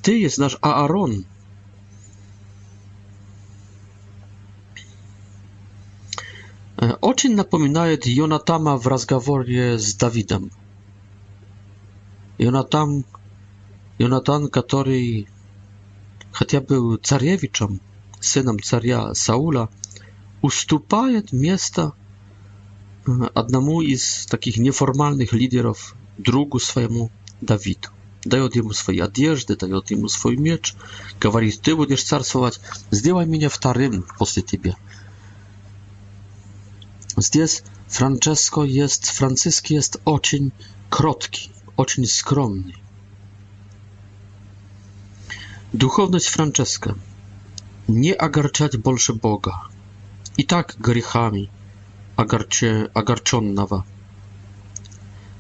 Ты 0.01 0.21
есть 0.21 0.39
наш 0.39 0.59
Аарон. 0.61 1.25
Очень 7.01 7.35
напоминает 7.35 8.07
Йонатама 8.07 8.77
в 8.77 8.87
разговоре 8.87 9.77
с 9.77 9.93
Давидом. 9.97 10.53
Йонатан, 12.39 13.05
Йонатан, 13.99 14.49
который 14.51 15.27
хотя 16.33 16.61
был 16.61 16.97
царевичем, 16.97 17.81
сыном 18.21 18.61
царя 18.63 19.15
Саула, 19.15 19.71
уступает 20.43 21.33
место 21.33 21.93
одному 23.35 23.83
из 23.83 24.27
таких 24.27 24.57
неформальных 24.59 25.33
лидеров, 25.33 25.95
другу 26.19 26.59
своему 26.61 27.11
Давиду. 27.41 27.89
Дает 28.25 28.55
ему 28.55 28.73
свои 28.73 29.01
одежды, 29.01 29.57
дает 29.57 29.91
ему 29.91 30.09
свой 30.09 30.37
меч, 30.37 30.75
говорит, 31.19 31.61
ты 31.63 31.75
будешь 31.75 32.05
царствовать, 32.05 32.61
сделай 32.91 33.25
меня 33.27 33.49
вторым 33.49 34.05
после 34.19 34.43
тебя. 34.43 34.77
Здесь 37.17 37.63
Франческо 37.89 38.63
есть, 38.63 39.05
Франциск 39.07 39.69
есть 39.69 39.97
очень 40.05 40.53
кроткий, 40.91 41.51
очень 41.77 42.05
скромный. 42.05 42.77
Duchowność 45.75 46.27
Franceska. 46.27 46.95
Nie 47.89 48.23
agarczać 48.23 48.77
bolsze 48.77 49.13
Boga. 49.15 49.61
I 50.39 50.45
tak 50.47 50.77
grzechami 50.81 51.49
agarczonnawa. 52.95 53.83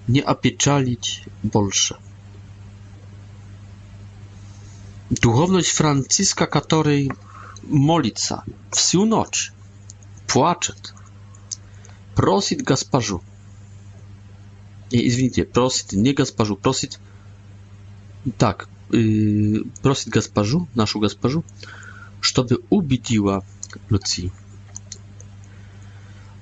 Nie 0.08 0.28
apieczalić 0.28 1.24
bolsze. 1.44 1.98
Duchowność 5.10 5.68
Franciszka, 5.70 6.46
której 6.46 7.10
molica 7.68 8.42
wsiu 8.70 9.06
noc, 9.06 9.50
płaczet, 10.26 10.94
prosit 12.14 12.62
gasparzu. 12.62 13.20
Nie, 14.92 15.02
извините, 15.02 15.44
prosit, 15.44 15.92
nie 15.92 16.14
gasparzu, 16.14 16.56
prosit. 16.56 16.98
Tak, 18.38 18.66
просит 19.82 20.08
госпожу, 20.08 20.66
нашу 20.74 20.98
госпожу, 20.98 21.44
чтобы 22.20 22.60
убедила 22.70 23.44
Люци. 23.88 24.32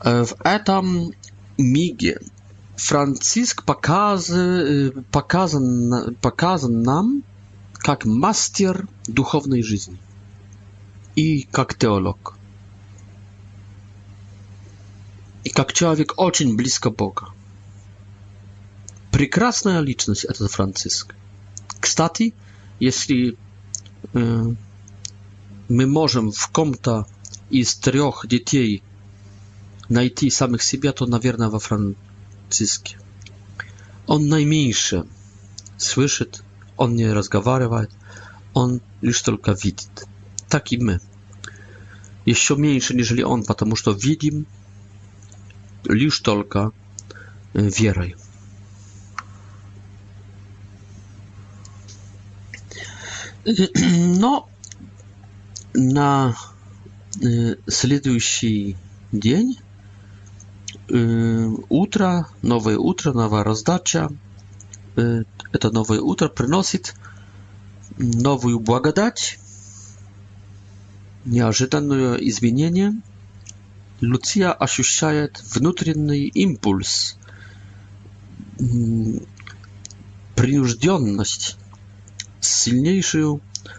В 0.02 0.28
этом 0.42 1.12
миге 1.58 2.20
Франциск 2.76 3.64
показ, 3.64 4.30
показан, 5.12 6.14
показан 6.22 6.82
нам 6.82 7.22
как 7.74 8.04
мастер 8.04 8.88
духовной 9.06 9.62
жизни 9.62 9.98
и 11.16 11.42
как 11.42 11.76
теолог. 11.76 12.34
И 15.44 15.50
как 15.50 15.72
человек 15.72 16.14
очень 16.16 16.56
близко 16.56 16.90
Бога. 16.90 17.28
Прекрасная 19.12 19.80
личность 19.80 20.24
этот 20.24 20.50
Франциск. 20.50 21.14
Кстати, 21.80 22.34
если 22.80 23.36
э, 24.14 24.44
мы 25.68 25.86
можем 25.86 26.30
в 26.32 26.48
ком-то 26.48 27.06
из 27.50 27.74
трех 27.76 28.26
детей 28.28 28.82
найти 29.88 30.30
самих 30.30 30.62
себя, 30.62 30.92
то, 30.92 31.06
наверное, 31.06 31.48
во 31.48 31.58
Франциске. 31.60 32.98
Он 34.06 34.26
наименьше 34.28 35.04
слышит, 35.76 36.42
он 36.76 36.94
не 36.96 37.06
разговаривает, 37.12 37.90
он 38.54 38.80
лишь 39.00 39.22
только 39.22 39.52
видит. 39.52 40.06
Так 40.48 40.72
и 40.72 40.78
мы. 40.78 41.00
Еще 42.24 42.56
меньше, 42.56 42.94
нежели 42.94 43.22
он, 43.22 43.44
потому 43.44 43.76
что 43.76 43.92
видим 43.92 44.46
лишь 45.84 46.20
только 46.20 46.72
верой. 47.54 48.16
Но 54.20 54.46
на 55.74 56.36
следующий 57.66 58.76
день, 59.12 59.58
утро, 60.90 62.28
новое 62.42 62.76
утро, 62.78 63.12
новая 63.14 63.44
раздача, 63.44 64.10
это 64.96 65.70
новое 65.70 66.00
утро 66.00 66.28
приносит 66.28 66.94
новую 67.96 68.60
благодать, 68.60 69.38
неожиданное 71.24 72.16
изменение. 72.16 72.92
Луция 74.02 74.52
ощущает 74.52 75.42
внутренний 75.54 76.26
импульс, 76.26 77.16
принужденность 80.34 81.56
silniejszy, 82.54 83.22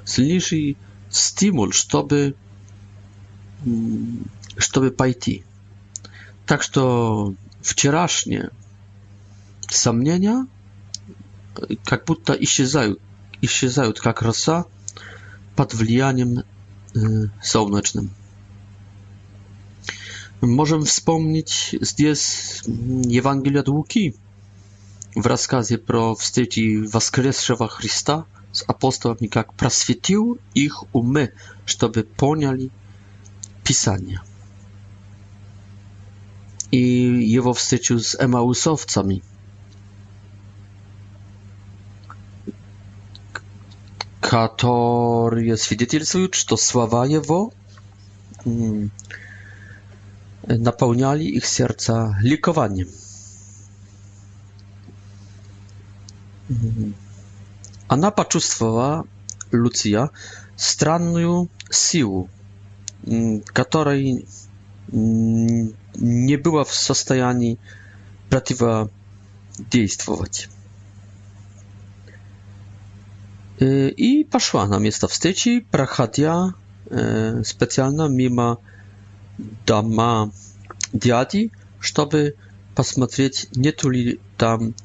silniejszy 0.05 0.55
stymul, 1.09 1.69
żeby, 1.91 2.33
żeby 4.73 4.91
pójść. 4.91 5.39
Tak, 6.45 6.63
że 6.75 6.81
wczorajsze 7.63 8.49
samnienia, 9.71 10.45
jak 11.91 12.05
будто 12.05 12.35
i 12.35 12.47
się 13.47 13.67
zają, 13.69 13.85
jak 14.05 14.21
rosa 14.21 14.63
pod 15.55 15.75
wlianiem 15.75 16.37
e, 16.37 16.99
y, 16.99 17.29
słonecznym. 17.41 18.09
Możemy 20.41 20.85
wspomnieć 20.85 21.75
zdjęć 21.81 22.19
mm, 22.67 23.17
Ewangelia 23.17 23.63
Dłuki 23.63 24.13
w 25.15 25.25
rozkazie 25.25 25.77
pro 25.77 26.15
wstydzi 26.15 26.77
Woskresszewa 26.87 27.67
Chrysta, 27.67 28.23
апостолом 28.67 29.17
как 29.31 29.53
просветил 29.53 30.39
их 30.53 30.83
умы, 30.93 31.33
чтобы 31.65 32.03
поняли 32.03 32.69
Писание. 33.63 34.21
И 36.71 36.77
его 36.79 37.53
встречу 37.53 37.99
с 37.99 38.15
эмаусовцами, 38.15 39.23
которые 44.21 45.57
свидетельствуют, 45.57 46.35
что 46.35 46.57
слова 46.57 47.05
его 47.07 47.51
наполняли 50.45 51.23
их 51.23 51.45
сердца 51.45 52.15
ликованием. 52.21 52.89
Mm-hmm. 56.49 56.93
Она 57.89 58.11
почувствовала, 58.11 59.05
Луция, 59.51 60.11
странную 60.55 61.49
силу, 61.71 62.29
которой 63.47 64.27
не 64.93 66.35
была 66.37 66.63
в 66.65 66.73
состоянии 66.73 67.57
противодействовать. 68.29 70.49
И 73.59 74.27
пошла 74.31 74.67
на 74.67 74.77
место 74.77 75.07
встречи, 75.07 75.61
проходя 75.71 76.53
специально 77.43 78.07
мимо 78.07 78.59
дома 79.65 80.31
дяди, 80.93 81.51
чтобы 81.79 82.35
посмотреть, 82.75 83.47
нету 83.55 83.89
ли 83.89 84.19
там 84.37 84.75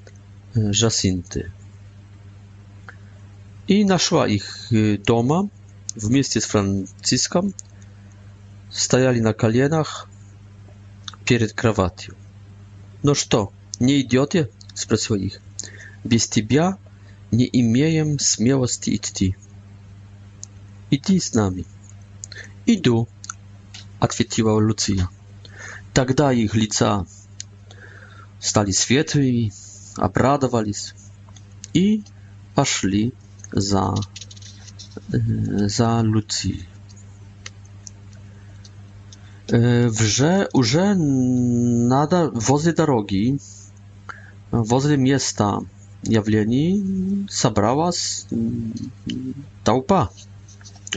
жасинты 0.55 1.53
i 3.69 3.85
naszła 3.87 4.29
ich 4.29 4.73
y, 4.73 4.99
doma 5.07 5.45
w 5.97 6.11
mieście 6.11 6.41
z 6.41 6.47
Franciską. 6.47 7.51
Stajali 8.71 9.21
na 9.21 9.33
kalienach 9.35 10.09
przed 11.25 11.53
krawatią. 11.53 12.13
No 13.05 13.13
co, 13.15 13.49
nie 13.81 13.97
idiotie? 13.99 14.47
Spytała 14.75 15.21
ich. 15.21 15.41
Bez 16.05 16.29
ciebie 16.29 16.71
nie 17.33 17.47
imieję 17.47 18.07
śmiałości 18.35 18.95
idti. 18.95 19.35
Idź 20.91 21.25
z 21.25 21.35
nami. 21.35 21.65
Idu, 22.67 23.07
odpowiedziała 24.01 24.61
Lucia. 24.61 25.09
Тогда 25.95 26.33
их 26.33 26.55
лица 26.57 27.07
стали 28.41 28.73
светлыми, 28.73 29.53
обрадовались 29.97 30.93
и 31.73 32.03
пошли 32.57 33.13
za, 33.57 33.95
y, 35.15 35.69
za 35.69 36.03
Lucy. 36.03 36.49
Y, 39.53 39.91
Wże, 39.91 40.47
że 40.63 40.95
nada 41.89 42.31
wozy 42.35 42.73
drogi, 42.73 43.37
wozy 44.53 44.99
miasta 44.99 45.59
jawleni, 46.05 46.83
zabrała 47.31 47.93
z 47.93 48.27
taupa. 49.65 50.09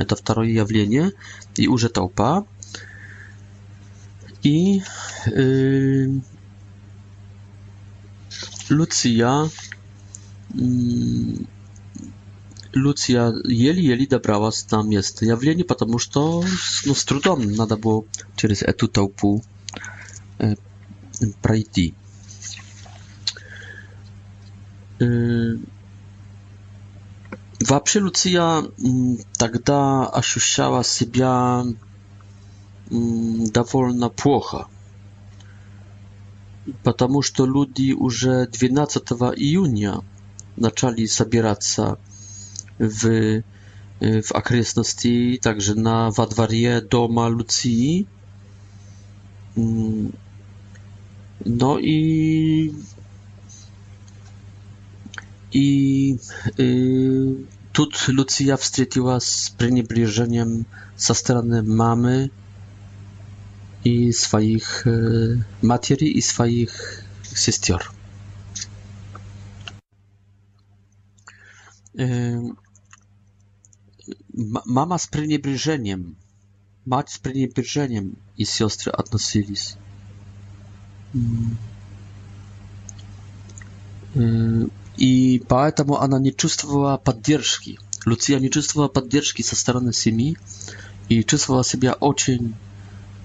To 0.07 0.15
drugie 0.33 0.53
jawlenie 0.53 1.11
i 1.57 1.67
uże 1.67 1.89
taupa. 1.89 2.43
I 4.43 4.81
y, 5.27 6.09
Lucia 8.69 9.33
mm, 10.55 11.45
Люция 12.77 13.33
еле-еле 13.45 14.05
добралась 14.05 14.69
на 14.71 14.81
место 14.83 15.25
явления, 15.25 15.63
потому 15.63 15.99
что 15.99 16.43
ну, 16.85 16.95
с 16.95 17.03
трудом 17.05 17.41
надо 17.51 17.75
было 17.75 18.05
через 18.35 18.61
эту 18.61 18.87
толпу 18.87 19.43
э, 20.37 20.53
пройти. 21.41 21.95
Э, 24.99 25.53
вообще 27.61 27.99
Люция 27.99 28.65
тогда 29.37 30.07
ощущала 30.07 30.83
себя 30.83 31.63
довольно 32.89 34.09
плохо, 34.09 34.67
потому 36.83 37.21
что 37.21 37.45
люди 37.45 37.91
уже 37.93 38.45
12 38.47 39.03
июня 39.39 40.01
начали 40.55 41.05
собираться 41.05 41.97
w, 42.79 42.99
w 44.23 44.35
akresności, 44.35 45.39
także 45.41 45.75
na 45.75 46.11
wadwarie 46.11 46.81
doma 46.89 47.27
Lucji. 47.27 48.07
Mm. 49.57 50.11
No 51.45 51.79
i 51.79 52.73
i 55.53 56.15
y, 56.59 57.33
tu 57.73 57.87
Lucja 58.07 58.57
z 59.19 59.51
przeniebliżeniem 59.57 60.65
ze 60.97 61.15
strony 61.15 61.63
mamy 61.63 62.29
i 63.85 64.13
swoich 64.13 64.87
y, 64.87 65.43
materii 65.61 66.17
i 66.17 66.21
swoich 66.21 67.03
sestior. 67.33 67.81
Y, 71.99 72.41
mama 74.65 74.97
z 74.97 75.07
przeniebrzeniem, 75.07 76.15
mać 76.85 77.11
z 77.13 77.19
przeniebrzeniem 77.19 78.15
i 78.37 78.45
siostry 78.45 78.91
odnosili 78.91 79.55
mm. 81.15 81.55
y, 84.15 84.17
i 84.17 84.17
Mm. 84.21 84.69
I 84.99 85.41
поэтому 85.47 85.97
ona 85.99 86.19
nie 86.19 86.31
czuła 86.31 86.97
поддержки. 86.97 87.77
Lucia 88.05 88.39
nie 88.39 88.49
czuła 88.49 88.87
поддержки 88.89 89.43
ze 89.43 89.55
strony 89.55 89.91
семьи 89.93 90.35
i 91.09 91.25
czuła 91.25 91.63
siebie 91.63 91.99
ocień 91.99 92.53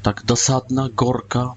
tak 0.02 0.22
dosadna, 0.26 0.88
gorka. 0.96 1.54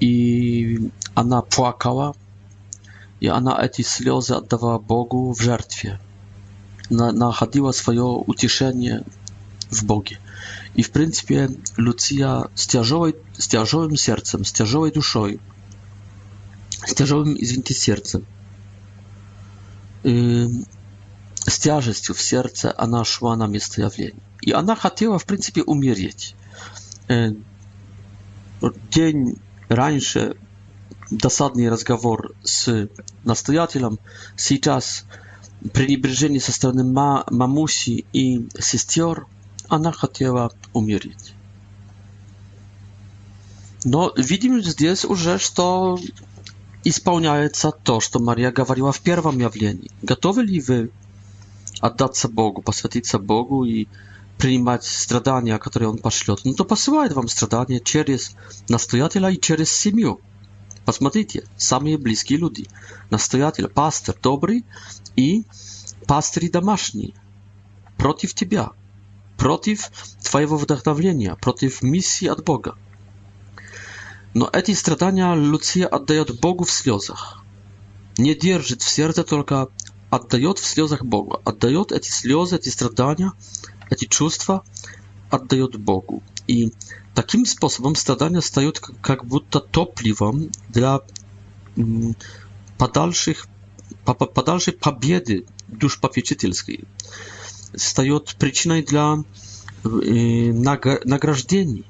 I 0.00 0.78
ona 1.14 1.42
płakała 1.42 2.12
i 3.20 3.30
ona 3.30 3.68
te 3.68 3.82
słzy 3.84 4.14
oddawała 4.36 4.78
Bogu 4.78 5.34
w 5.34 5.40
żertwie. 5.40 5.98
находила 6.90 7.72
свое 7.72 8.02
утешение 8.02 9.02
в 9.70 9.84
Боге. 9.84 10.18
И, 10.74 10.82
в 10.82 10.90
принципе, 10.90 11.50
Люция 11.76 12.48
с, 12.54 12.66
тяжелой, 12.66 13.16
с 13.36 13.46
тяжелым 13.48 13.96
сердцем, 13.96 14.44
с 14.44 14.52
тяжелой 14.52 14.90
душой, 14.92 15.40
с 16.84 16.92
тяжелым, 16.94 17.36
извините, 17.38 17.74
сердцем, 17.74 18.26
э, 20.02 20.46
с 21.46 21.58
тяжестью 21.58 22.14
в 22.14 22.20
сердце 22.20 22.74
она 22.76 23.04
шла 23.04 23.36
на 23.36 23.46
место 23.46 23.82
явления. 23.82 24.20
И 24.42 24.52
она 24.52 24.74
хотела, 24.76 25.18
в 25.18 25.24
принципе, 25.26 25.62
умереть. 25.62 26.34
Э, 27.08 27.30
день 28.90 29.36
раньше 29.68 30.36
досадный 31.10 31.70
разговор 31.70 32.32
с 32.42 32.88
настоятелем, 33.22 33.98
сейчас 34.36 35.04
пренебрежение 35.72 36.40
со 36.40 36.52
стороны 36.52 36.84
ма 36.84 37.24
мамуси 37.30 38.04
и 38.12 38.46
сестер, 38.58 39.26
она 39.68 39.92
хотела 39.92 40.52
умереть. 40.72 41.32
Но 43.84 44.12
видим 44.16 44.60
здесь 44.62 45.04
уже, 45.04 45.38
что 45.38 45.98
исполняется 46.84 47.70
то, 47.70 48.00
что 48.00 48.18
Мария 48.18 48.50
говорила 48.50 48.92
в 48.92 49.00
первом 49.00 49.38
явлении. 49.38 49.90
Готовы 50.02 50.42
ли 50.42 50.60
вы 50.60 50.90
отдаться 51.80 52.28
Богу, 52.28 52.62
посвятиться 52.62 53.18
Богу 53.18 53.64
и 53.64 53.86
принимать 54.38 54.84
страдания, 54.84 55.58
которые 55.58 55.90
Он 55.90 55.98
пошлет? 55.98 56.40
Ну 56.44 56.54
то 56.54 56.64
посылает 56.64 57.12
вам 57.12 57.28
страдания 57.28 57.80
через 57.80 58.32
настоятеля 58.68 59.30
и 59.30 59.40
через 59.40 59.70
семью. 59.70 60.20
Посмотрите, 60.86 61.44
самые 61.56 61.96
близкие 61.96 62.38
люди. 62.38 62.66
Настоятель, 63.08 63.68
пастор, 63.68 64.14
добрый, 64.22 64.64
i 65.16 65.42
pastry 66.06 66.50
damaszni 66.50 67.12
przeciw 67.98 68.34
ciebie, 68.34 68.64
przeciw 69.36 69.90
twojego 70.22 70.58
wdachnowienia, 70.58 71.36
przeciw 71.36 71.82
misji 71.82 72.28
od 72.28 72.40
Boga. 72.40 72.72
No, 74.34 74.52
e 74.52 74.62
te 74.62 74.76
stradania 74.76 75.34
Lucja 75.34 75.90
oddaje 75.90 76.24
Bogu 76.40 76.64
w 76.64 76.70
slozach. 76.70 77.38
Nie 78.18 78.36
drży 78.36 78.76
w 78.76 78.82
serce, 78.84 79.24
tylko 79.24 79.66
oddaje 80.10 80.54
w 80.54 80.58
slozach 80.66 81.04
Bogu. 81.04 81.36
Oddaje 81.44 81.80
e 81.80 82.00
te 82.00 82.08
slozy, 82.10 82.56
e 82.56 82.58
te 82.58 82.70
stradania, 82.70 83.30
te 83.90 84.06
czuwa, 84.06 84.60
oddaje 85.30 85.66
Bogu. 85.78 86.20
I 86.48 86.70
takim 87.14 87.46
sposobem 87.46 87.96
stradania 87.96 88.40
stają 88.40 88.70
jak 89.08 89.20
topliwą 89.72 90.40
dla 90.70 90.98
mm, 91.78 92.14
dalszych 92.94 93.46
по, 94.04 94.14
по 94.14 94.42
дальшей 94.42 94.74
победы 94.74 95.46
душпопечительской 95.68 96.84
стает 97.74 98.36
причиной 98.38 98.82
для 98.82 99.16
э, 99.84 100.52
награждений. 101.04 101.84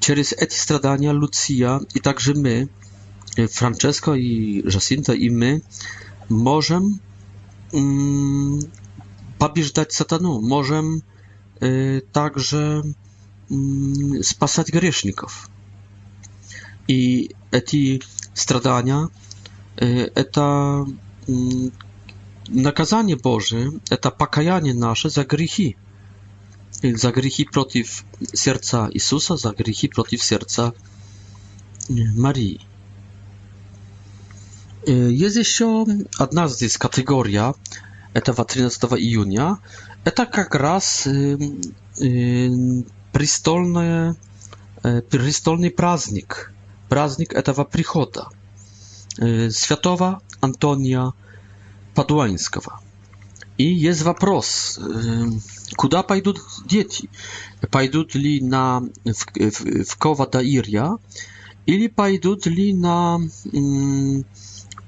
Через 0.00 0.32
эти 0.32 0.54
страдания 0.56 1.12
Луция 1.12 1.80
и 1.94 2.00
также 2.00 2.34
мы, 2.34 2.68
Франческо 3.50 4.12
и 4.12 4.66
Жасинта 4.68 5.12
и 5.14 5.30
мы, 5.30 5.62
можем 6.28 7.00
м, 7.72 8.60
побеждать 9.38 9.92
сатану, 9.92 10.40
можем 10.40 11.02
э, 11.60 12.00
также 12.12 12.82
м, 13.50 14.22
спасать 14.22 14.68
грешников. 14.68 15.48
И 16.86 17.34
эти 17.50 18.02
страдания– 18.34 19.08
это 19.76 20.84
nakazanie 22.48 23.16
Boże, 23.16 23.70
это 23.90 24.10
покаяние 24.10 24.74
наше 24.74 25.10
за 25.10 25.24
грехи. 25.24 25.76
За 26.82 27.12
грехи 27.12 27.44
против 27.44 28.04
сердца 28.32 28.88
Иисуса, 28.92 29.36
за 29.36 29.52
грехи 29.52 29.88
против 29.88 30.22
сердца 30.22 30.74
Марии. 31.88 32.60
Есть 34.86 35.36
еще 35.36 35.86
одна 36.18 36.46
здесь 36.48 36.76
категория, 36.76 37.54
этого 38.12 38.44
13 38.44 38.84
июня, 38.92 39.58
это 40.04 40.26
как 40.26 40.54
раз 40.54 41.08
престольное, 43.12 44.16
престольный 45.10 45.70
праздник, 45.70 46.52
праздник 46.90 47.32
этого 47.32 47.64
прихода. 47.64 48.28
Y, 49.18 49.52
Światowa 49.52 50.20
Antonia 50.40 51.12
Padłańska. 51.94 52.60
I 53.58 53.80
jest 53.80 54.02
wapros, 54.02 54.78
y, 54.78 55.74
kuda 55.76 56.02
pójdą 56.02 56.32
dzieci? 56.66 57.08
Pójdą 57.70 58.02
na 58.42 58.80
w, 59.14 59.24
w, 59.56 59.84
w 59.90 59.96
Kowa 59.96 60.26
ili 61.66 61.88
pójdą 61.88 62.36
na 62.76 63.18
mm, 63.54 64.24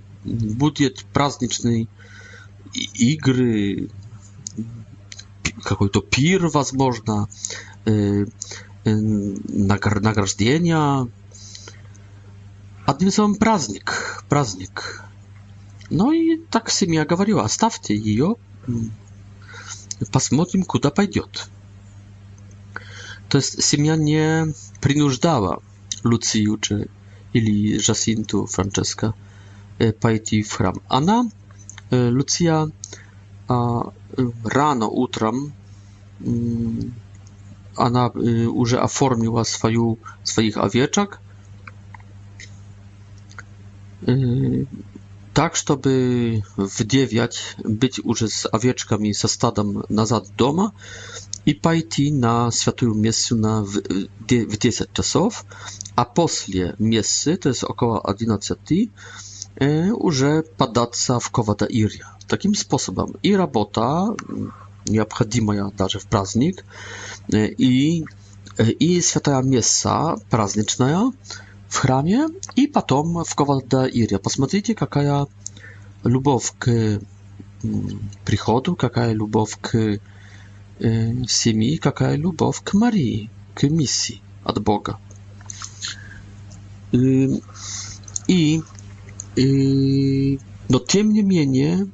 budziet 0.56 1.04
prazniczny 1.04 1.86
i 3.00 3.18
gry, 3.18 3.88
jakoś 5.70 5.91
to 5.91 6.02
pir, 6.02 6.52
was 6.52 6.74
награждения. 8.96 11.08
Одним 12.86 13.12
словом, 13.12 13.36
праздник, 13.36 14.24
праздник. 14.30 15.04
Ну 15.90 16.12
и 16.12 16.38
так 16.38 16.70
семья 16.70 17.06
говорила, 17.06 17.44
оставьте 17.44 17.94
ее, 17.96 18.36
посмотрим, 20.12 20.64
куда 20.64 20.90
пойдет. 20.92 21.50
То 23.30 23.38
есть 23.40 23.62
семья 23.64 23.96
не 23.98 24.54
принуждала 24.82 25.62
Луцию 26.04 26.60
или 27.34 27.78
Жасинту 27.80 28.46
Франческо 28.48 29.14
пойти 30.02 30.42
в 30.42 30.52
храм. 30.52 30.74
Она, 30.88 31.26
Луция, 31.92 32.70
рано 33.48 34.88
утром 34.88 35.54
она 37.80 38.08
уже 38.10 38.78
оформила 38.78 39.44
свою, 39.44 40.00
своих 40.24 40.58
овечек 40.58 41.20
tak, 45.34 45.56
żeby 45.68 46.42
w 46.58 46.84
być 47.66 47.98
już 48.06 48.20
z 48.22 48.48
awieczkami 48.52 49.14
ze 49.14 49.28
stadem 49.28 49.84
nazad 49.90 50.28
doma 50.38 50.72
i 51.46 51.56
pojść 51.56 52.00
na 52.12 52.50
świętą 52.60 52.96
miejscu 52.96 53.36
na 53.36 53.64
w, 53.64 53.72
y, 54.32 54.46
w 54.48 54.58
10 54.58 54.90
czasów, 54.94 55.46
a 55.96 56.06
после 56.06 56.76
miejscy, 56.80 57.38
to 57.38 57.50
jest 57.50 57.64
około 57.64 57.96
11, 58.08 58.56
już 60.04 60.24
padać 60.58 60.92
w 61.22 61.30
kowata 61.30 61.66
Iria. 61.66 62.08
Takim 62.28 62.56
sposobem 62.56 63.08
i 63.24 63.36
robota 63.36 64.08
необходимая 64.90 65.72
даже 65.78 66.00
в 66.00 66.06
праздник. 66.08 66.66
И, 67.32 68.04
и 68.58 69.02
святая 69.02 69.42
месса 69.44 70.18
праздничная 70.30 71.12
в 71.70 71.76
храме, 71.76 72.28
и 72.56 72.68
потом 72.68 73.24
в 73.24 73.36
Ковалдаире. 73.36 74.20
Посмотрите, 74.20 74.76
какая 74.76 75.28
любовь 76.04 76.52
к 76.58 77.00
приходу, 78.26 78.76
какая 78.76 79.14
любовь 79.14 79.56
к 79.62 80.00
семьи, 80.80 81.78
какая 81.78 82.16
любовь 82.16 82.62
к 82.64 82.74
Марии, 82.74 83.30
к 83.54 83.64
миссии 83.70 84.22
от 84.44 84.62
Бога. 84.64 84.98
И, 86.92 87.30
и 88.28 88.64
но 90.70 90.80
тем 90.80 91.10
не 91.12 91.22
менее 91.22 91.88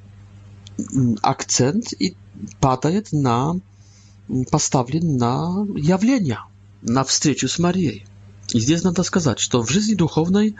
акцент 1.22 1.91
и 2.00 2.16
падает 2.60 3.12
на 3.12 3.56
поставлен 4.52 5.18
на 5.18 5.66
явление, 5.76 6.40
на 6.82 7.04
встречу 7.04 7.48
с 7.48 7.60
Марией. 7.60 8.06
И 8.54 8.60
здесь 8.60 8.84
надо 8.84 9.04
сказать, 9.04 9.40
что 9.40 9.62
в 9.62 9.70
жизни 9.70 9.94
духовной 9.96 10.56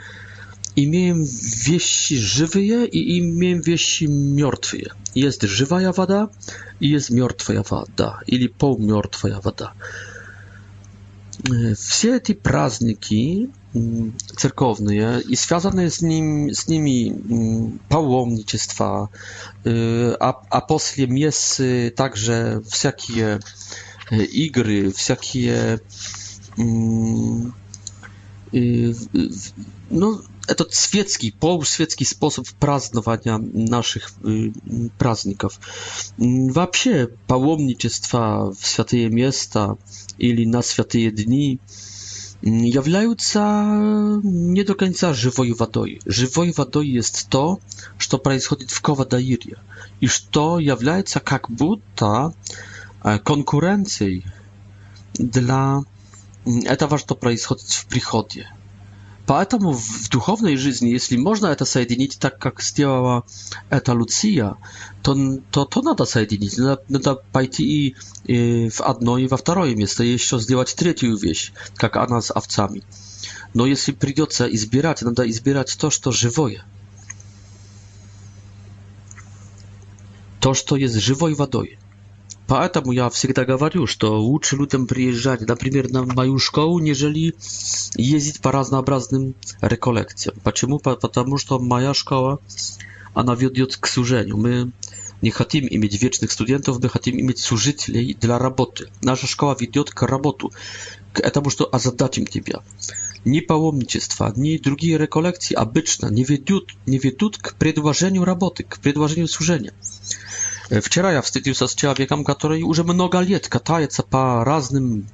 имеем 0.76 1.22
вещи 1.24 2.16
живые 2.16 2.86
и 2.88 3.18
имеем 3.20 3.60
вещи 3.60 4.04
мертвые. 4.04 4.92
Есть 5.14 5.42
живая 5.42 5.92
вода 5.92 6.30
и 6.80 6.88
есть 6.88 7.10
мертвая 7.10 7.64
вода 7.68 8.20
или 8.26 8.46
полмертвая 8.46 9.40
вода. 9.40 9.72
Э, 11.48 11.74
все 11.74 12.16
эти 12.16 12.32
праздники 12.34 13.48
Mm, 13.76 14.12
cerkowny 14.38 15.20
i 15.28 15.36
związane 15.36 15.82
jest 15.82 15.96
z, 15.96 16.02
nim, 16.02 16.54
z 16.54 16.68
nimi 16.68 17.14
mm, 17.30 17.78
pałomnictwa, 17.88 19.08
y, 19.66 19.70
apostle 20.50 21.08
miesy, 21.08 21.92
także 21.94 22.60
wszelkie 22.70 23.38
y, 24.12 24.24
igry, 24.24 24.92
wszelkie 24.92 25.78
mm, 26.58 27.52
y, 28.54 28.94
no, 29.90 30.20
to 30.56 30.64
świecki, 30.70 31.32
półświecki 31.32 32.04
sposób 32.04 32.52
praznowania 32.52 33.38
naszych 33.54 34.10
prazników. 34.98 35.60
Вообще, 36.50 37.06
паломничество 37.26 38.52
w 38.54 38.66
святые 38.66 39.10
miasta, 39.10 39.74
ili 40.18 40.48
na 40.48 40.60
святые 40.60 41.12
dni 41.12 41.58
являются 42.54 44.20
не 44.22 44.62
до 44.62 44.74
конца 44.76 45.12
живой 45.12 45.50
водой. 45.52 46.00
Живой 46.06 46.52
водой 46.52 46.88
есть 46.88 47.26
то, 47.28 47.58
что 47.98 48.18
происходит 48.18 48.70
в 48.70 48.80
Ковадаире, 48.80 49.56
и 50.00 50.06
что 50.06 50.58
является 50.60 51.18
как 51.18 51.50
будто 51.50 52.32
конкуренцией 53.02 54.24
для 55.14 55.80
этого, 56.44 56.98
что 56.98 57.16
происходит 57.16 57.66
в 57.68 57.86
приходе. 57.86 58.48
Поэтому 59.26 59.72
в 59.72 60.08
духовной 60.08 60.56
жизни, 60.56 60.88
если 60.90 61.16
можно 61.16 61.46
это 61.46 61.64
соединить 61.64 62.18
так, 62.20 62.38
как 62.38 62.62
сделала 62.62 63.24
эта 63.70 63.92
Луция, 63.92 64.54
то, 65.02 65.38
то, 65.50 65.64
то 65.64 65.82
надо 65.82 66.04
соединить. 66.04 66.56
Надо, 66.58 66.82
надо 66.88 67.16
пойти 67.32 67.88
и, 67.88 67.96
и 68.24 68.68
в 68.68 68.80
одно, 68.82 69.18
и 69.18 69.26
во 69.26 69.36
второе 69.36 69.74
место, 69.74 70.04
и 70.04 70.12
еще 70.12 70.38
сделать 70.38 70.72
третью 70.76 71.16
вещь, 71.16 71.52
как 71.74 71.96
она 71.96 72.20
с 72.20 72.32
овцами. 72.32 72.84
Но 73.52 73.66
если 73.66 73.90
придется 73.90 74.46
избирать, 74.46 75.02
надо 75.02 75.28
избирать 75.28 75.76
то, 75.76 75.90
что 75.90 76.12
живое. 76.12 76.64
То, 80.40 80.54
что 80.54 80.76
есть 80.76 80.94
живой 81.00 81.34
водой. 81.34 81.78
Поэтому 82.48 82.92
я 82.92 83.10
всегда 83.10 83.44
говорю, 83.44 83.86
что 83.88 84.18
лучше 84.20 84.56
людям 84.56 84.86
приезжать, 84.86 85.40
например, 85.40 85.90
на 85.90 86.04
мою 86.04 86.38
школу, 86.38 86.78
нежели 86.78 87.34
ездить 87.96 88.40
по 88.40 88.52
разнообразным 88.52 89.34
реколлекциям. 89.60 90.36
Почему? 90.44 90.78
Потому 90.78 91.38
что 91.38 91.58
моя 91.58 91.92
школа, 91.92 92.38
она 93.14 93.34
ведет 93.34 93.76
к 93.76 93.86
сужению. 93.86 94.36
Мы 94.36 94.70
не 95.22 95.30
хотим 95.30 95.66
иметь 95.68 96.00
вечных 96.00 96.30
студентов, 96.30 96.78
мы 96.80 96.88
хотим 96.88 97.18
иметь 97.18 97.38
служителей 97.40 98.14
для 98.14 98.38
работы. 98.38 98.90
Наша 99.02 99.26
школа 99.26 99.56
ведет 99.58 99.90
к 99.90 100.06
работу, 100.06 100.52
к 101.12 101.20
этому, 101.20 101.50
что 101.50 101.68
озадачим 101.72 102.26
тебя. 102.26 102.60
Ни 103.24 103.40
паломничество, 103.40 104.32
ни 104.36 104.56
другие 104.58 104.98
реколлекции 104.98 105.54
обычно 105.54 106.06
не 106.10 106.22
ведут, 106.22 106.70
не 106.86 106.98
ведут 106.98 107.38
к 107.38 107.54
предложению 107.56 108.24
работы, 108.24 108.62
к 108.62 108.78
предложению 108.78 109.26
служения. 109.26 109.72
Вчера 110.70 111.12
я 111.12 111.20
встретился 111.22 111.66
с 111.68 111.74
человеком, 111.76 112.24
который 112.24 112.62
уже 112.62 112.82
много 112.84 113.20
лет 113.20 113.46
катается 113.48 114.02
по 114.02 114.44
разным 114.44 115.08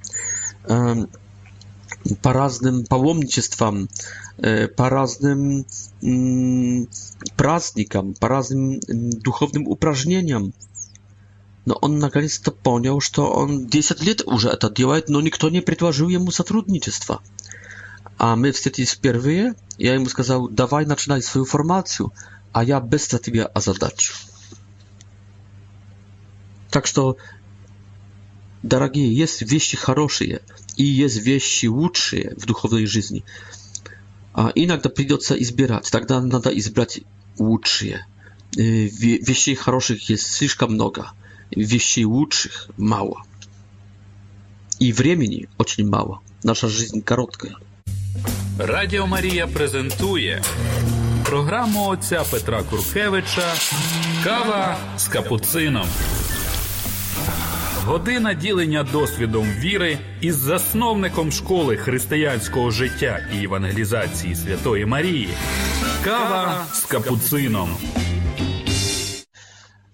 по 2.22 2.32
разным 2.32 2.84
паломничествам, 2.86 3.88
по 4.76 4.88
разным 4.88 5.66
праздникам, 7.36 8.14
по 8.14 8.28
разным 8.28 8.80
духовным 9.20 9.68
упражнениям. 9.68 10.52
Но 11.64 11.74
он 11.74 11.98
наконец-то 12.00 12.50
понял, 12.50 13.00
что 13.00 13.30
он 13.30 13.66
10 13.66 14.02
лет 14.02 14.22
уже 14.26 14.48
это 14.48 14.68
делает, 14.70 15.08
но 15.08 15.20
никто 15.20 15.48
не 15.50 15.60
предложил 15.60 16.08
ему 16.08 16.30
сотрудничества. 16.32 17.22
А 18.18 18.34
мы 18.36 18.50
встретились 18.52 18.90
впервые, 18.92 19.54
я 19.78 19.94
ему 19.94 20.06
сказал, 20.08 20.48
давай 20.48 20.86
начинай 20.86 21.22
свою 21.22 21.44
формацию, 21.44 22.12
а 22.52 22.64
я 22.64 22.80
быстро 22.80 23.18
тебя 23.20 23.46
озадачу. 23.46 24.14
Так 26.72 26.86
что, 26.86 27.18
дорогие, 28.62 29.14
есть 29.14 29.42
вещи 29.42 29.76
хорошие 29.76 30.40
и 30.76 30.82
есть 30.84 31.16
вещи 31.18 31.66
лучшие 31.66 32.34
в 32.36 32.46
духовной 32.46 32.86
жизни. 32.86 33.24
А 34.32 34.50
иногда 34.54 34.88
придется 34.88 35.34
избирать, 35.34 35.90
тогда 35.92 36.22
надо 36.22 36.48
избрать 36.58 37.00
лучшие. 37.38 38.06
Вещей 38.56 39.54
хороших 39.54 40.08
есть 40.08 40.26
слишком 40.26 40.72
много, 40.72 41.10
вещей 41.50 42.06
лучших 42.06 42.70
мало. 42.78 43.20
И 44.78 44.92
времени 44.94 45.50
очень 45.58 45.86
мало. 45.86 46.20
Наша 46.42 46.68
жизнь 46.68 47.00
короткая. 47.02 47.54
Радіо 48.58 49.06
Марія 49.06 49.46
презентує 49.46 50.42
програму 51.24 51.86
отця 51.88 52.24
Петра 52.30 52.62
Куркевича 52.62 53.54
Кава 54.24 54.76
з 54.98 55.08
капуцином. 55.08 55.86
Година 57.86 58.34
ділення 58.34 58.82
досвідом 58.82 59.44
віри 59.46 59.98
із 60.20 60.36
засновником 60.36 61.32
школи 61.32 61.76
християнського 61.76 62.70
життя 62.70 63.26
і 63.34 63.44
евангелізації 63.44 64.34
Святої 64.36 64.86
Марії. 64.86 65.28
Кава 66.04 66.66
з 66.72 66.80
капуцином. 66.84 67.76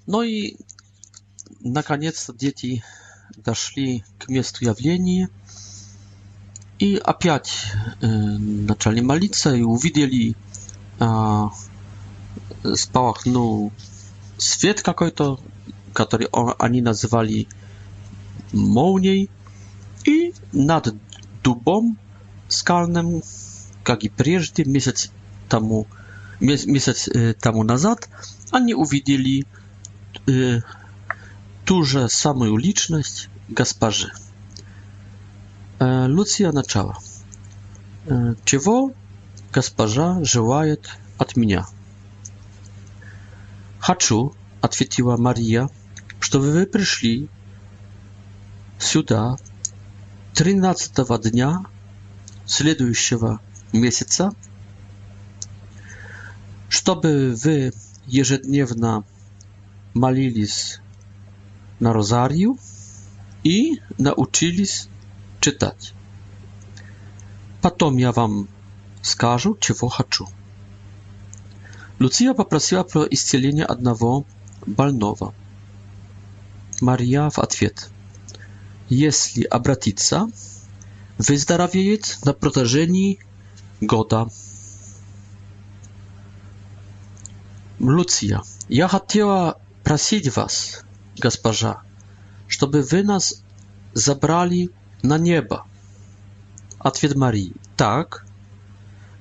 Ну 0.06 0.22
и 0.22 0.56
наконец-то 1.64 2.32
дети 2.32 2.82
дошли 3.44 4.02
к 4.18 4.32
месту 4.32 4.64
явления 4.64 5.28
и 6.82 6.96
опять 6.96 7.66
э, 8.02 8.06
начали 8.66 9.00
молиться 9.02 9.54
и 9.54 9.62
увидели 9.62 10.30
э, 10.30 10.34
а, 11.04 11.50
спалахнул 12.74 13.72
свет 14.36 14.82
какой-то, 14.82 15.38
который 15.92 16.26
они 16.58 16.80
называли 16.82 17.46
молний, 18.52 19.30
и 20.04 20.34
над 20.52 20.94
дубом 21.42 21.98
скальным, 22.48 23.22
как 23.82 24.04
и 24.04 24.08
прежде, 24.08 24.64
месяц 24.64 25.10
тому, 25.48 25.86
месяц 26.40 27.08
тому 27.40 27.62
назад, 27.62 28.08
они 28.50 28.74
увидели 28.74 29.46
э, 30.26 30.60
ту 31.64 31.82
же 31.84 32.08
самую 32.08 32.56
личность 32.56 33.28
госпожи. 33.48 34.10
Э, 35.78 36.06
Луция 36.06 36.52
начала. 36.52 36.96
Э, 38.06 38.34
чего 38.44 38.92
госпожа 39.52 40.22
желает 40.24 40.88
от 41.18 41.36
меня? 41.36 41.66
Хочу, 43.78 44.32
ответила 44.62 45.16
Мария, 45.16 45.68
чтобы 46.20 46.50
вы 46.50 46.66
пришли 46.66 47.28
сюда 48.78 49.36
тринадцатого 50.34 51.18
дня 51.18 51.64
следующего 52.46 53.40
месяца, 53.72 54.32
чтобы 56.68 57.34
вы 57.42 57.72
ежедневно 58.06 59.04
молились 59.94 60.80
на 61.80 61.92
розарию 61.92 62.56
и 63.42 63.80
научились 63.98 64.88
читать. 65.40 65.92
Потом 67.60 67.96
я 67.96 68.12
вам 68.12 68.46
скажу, 69.02 69.56
чего 69.60 69.88
хочу. 69.88 70.28
Луция 71.98 72.32
попросила 72.32 72.84
про 72.84 73.04
исцеление 73.10 73.64
одного 73.64 74.24
больного. 74.66 75.34
Мария 76.80 77.28
в 77.28 77.38
ответ– 77.40 77.90
если 78.90 79.42
обратиться, 79.44 80.30
выздоровеет 81.18 82.18
на 82.24 82.32
протяжении 82.32 83.18
года. 83.80 84.28
Люция, 87.78 88.42
я 88.68 88.88
хотела 88.88 89.60
просить 89.84 90.34
вас, 90.34 90.82
госпожа, 91.18 91.82
чтобы 92.48 92.82
вы 92.82 93.02
нас 93.02 93.42
забрали 93.92 94.70
на 95.02 95.18
небо. 95.18 95.64
Ответ 96.78 97.14
Марии. 97.14 97.52
Так, 97.76 98.26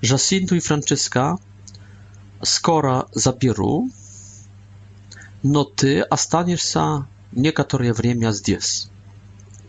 Жасинту 0.01 0.55
и 0.55 0.59
Франциска 0.59 1.37
скоро 2.41 3.07
заберу, 3.11 3.89
но 5.43 5.63
ты 5.65 6.01
останешься 6.01 7.07
некоторое 7.31 7.93
время 7.93 8.31
здесь. 8.31 8.89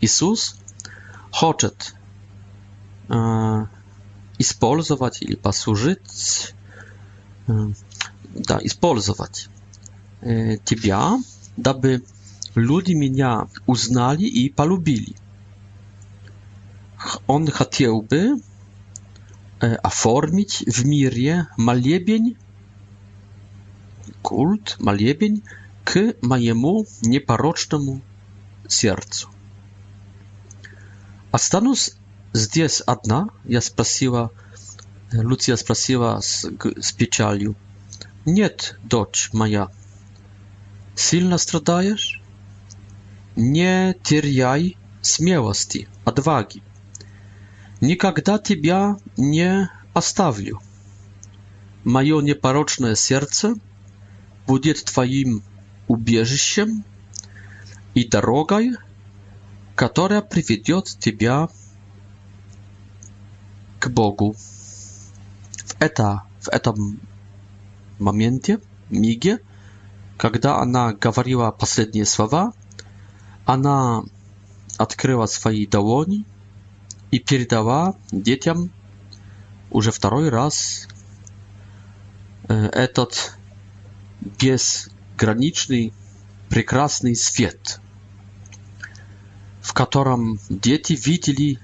Иисус 0.01 0.55
хочет 1.31 1.93
э, 3.09 3.13
использовать 4.37 5.21
или 5.21 5.35
послужить, 5.35 6.55
э, 7.47 7.51
да, 8.33 8.59
использовать 8.61 9.49
э, 10.21 10.57
тебя, 10.59 11.17
дабы 11.57 12.03
люди 12.55 12.93
меня 12.93 13.47
узнали 13.67 14.23
и 14.23 14.49
полюбили. 14.49 15.15
Он 17.27 17.47
хотел 17.51 18.01
бы 18.01 18.41
э, 19.59 19.73
оформить 19.75 20.61
в 20.65 20.85
мире 20.85 21.47
молебень, 21.57 22.37
культ, 24.21 24.77
молебень 24.79 25.43
к 25.83 26.13
моему 26.21 26.85
непорочному 27.01 27.99
сердцу 28.67 29.29
останусь 31.31 31.91
здесь 32.33 32.81
одна 32.81 33.29
я 33.45 33.61
спросила 33.61 34.31
люция 35.11 35.55
спросила 35.55 36.19
с, 36.21 36.45
с 36.79 36.91
печалью 36.91 37.55
нет 38.25 38.77
дочь 38.83 39.29
моя 39.33 39.69
сильно 40.95 41.37
страдаешь 41.37 42.21
не 43.35 43.95
теряй 44.03 44.75
смелости 45.01 45.87
отваги 46.03 46.61
никогда 47.81 48.37
тебя 48.39 48.97
не 49.17 49.69
оставлю 49.93 50.61
мое 51.83 52.21
непорочное 52.21 52.95
сердце 52.95 53.53
будет 54.47 54.83
твоим 54.85 55.43
убежищем 55.87 56.83
и 57.93 58.07
дорогой 58.07 58.75
которая 59.79 60.21
приведет 60.21 60.87
тебя 60.99 61.47
к 63.79 63.87
Богу. 63.89 64.33
В, 64.33 65.75
это, 65.81 66.23
в 66.41 66.49
этом 66.49 66.99
моменте, 67.97 68.59
миге, 68.89 69.39
когда 70.17 70.57
она 70.57 70.91
говорила 70.91 71.51
последние 71.51 72.03
слова, 72.03 72.51
она 73.45 74.03
открыла 74.77 75.27
свои 75.27 75.65
долони 75.65 76.25
и 77.11 77.19
передала 77.19 77.93
детям 78.11 78.71
уже 79.71 79.91
второй 79.93 80.27
раз 80.27 80.89
этот 82.49 83.37
безграничный 84.19 85.93
прекрасный 86.49 87.15
свет– 87.15 87.79
w 89.69 89.73
którym 89.73 90.37
dzieci 90.51 90.97
widzieli 90.97 91.57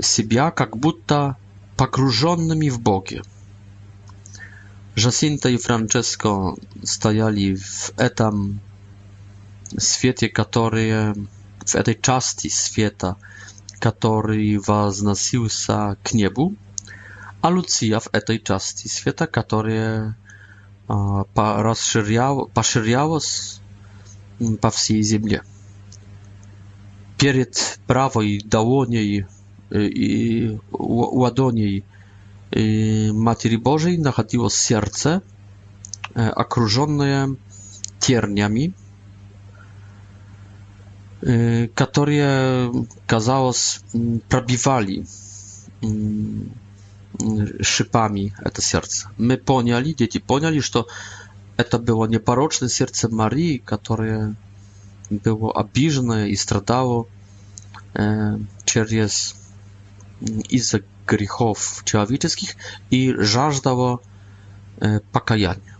siebie 0.00 0.50
jak 0.60 0.76
будто 0.76 1.34
pogrążonymi 1.76 2.70
w 2.70 2.78
Bogie. 2.78 3.22
Jacinta 4.96 5.48
i 5.48 5.58
Francesco 5.58 6.54
stajali 6.84 7.56
w 7.56 7.92
etam 7.96 8.58
świecie, 9.80 10.28
który 10.28 11.12
w 11.66 11.82
tej 11.82 12.00
części 12.00 12.50
świata, 12.50 13.14
który 13.80 14.58
wznosił 14.60 15.48
się 15.48 15.96
k 16.02 16.10
niebu, 16.14 16.52
a 17.42 17.48
Lucia 17.48 18.00
w 18.00 18.08
tej 18.26 18.40
części 18.42 18.88
świata, 18.88 19.26
który 19.26 20.12
rozszerzał, 21.56 22.48
poszerzał 22.54 23.08
mm, 23.08 23.20
się 24.50 24.56
po 24.60 24.70
całej 24.70 25.04
ziemi 25.04 25.38
перед 27.18 27.78
правой 27.86 28.40
долоней 28.44 29.26
и 29.70 30.58
ладоней 30.72 31.84
Матери 32.50 33.56
Божией 33.56 33.98
находилось 33.98 34.54
сердце, 34.54 35.22
окруженное 36.14 37.34
тернями, 37.98 38.74
которые, 41.20 42.86
казалось, 43.06 43.80
пробивали 44.28 45.04
шипами 47.60 48.34
это 48.40 48.62
сердце. 48.62 49.10
Мы 49.18 49.36
поняли, 49.36 49.92
дети 49.92 50.18
поняли, 50.18 50.60
что 50.60 50.86
это 51.56 51.80
было 51.80 52.06
непорочное 52.06 52.68
сердце 52.68 53.08
Марии, 53.08 53.58
которое 53.58 54.36
było 55.10 55.54
обижено 55.56 56.24
и 56.24 56.36
страдаło 56.36 57.06
через 58.64 59.34
из-за 60.50 60.78
грехов 61.06 61.82
человеческих 61.84 62.56
и 62.90 63.14
жаждало 63.18 63.98
покаяния. 65.12 65.74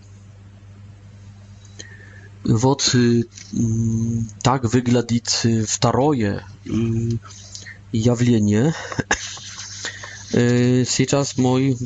Вот 2.44 2.94
так 4.42 4.64
выглядит 4.64 5.30
второе 5.66 6.44
явление. 7.92 8.74
Сейчас 10.30 11.38
мой 11.38 11.76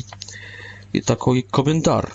такой 1.06 1.42
комментарий. 1.42 2.10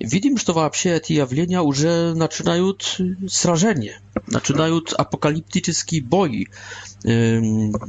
Видим, 0.00 0.38
что 0.38 0.52
вообще 0.52 0.90
эти 0.96 1.12
явления 1.12 1.60
уже 1.60 2.14
начинают 2.14 3.00
сражение 3.28 3.98
начинают 4.26 4.92
апокалиптические 4.92 6.02
бои, 6.02 6.46
э, 7.04 7.40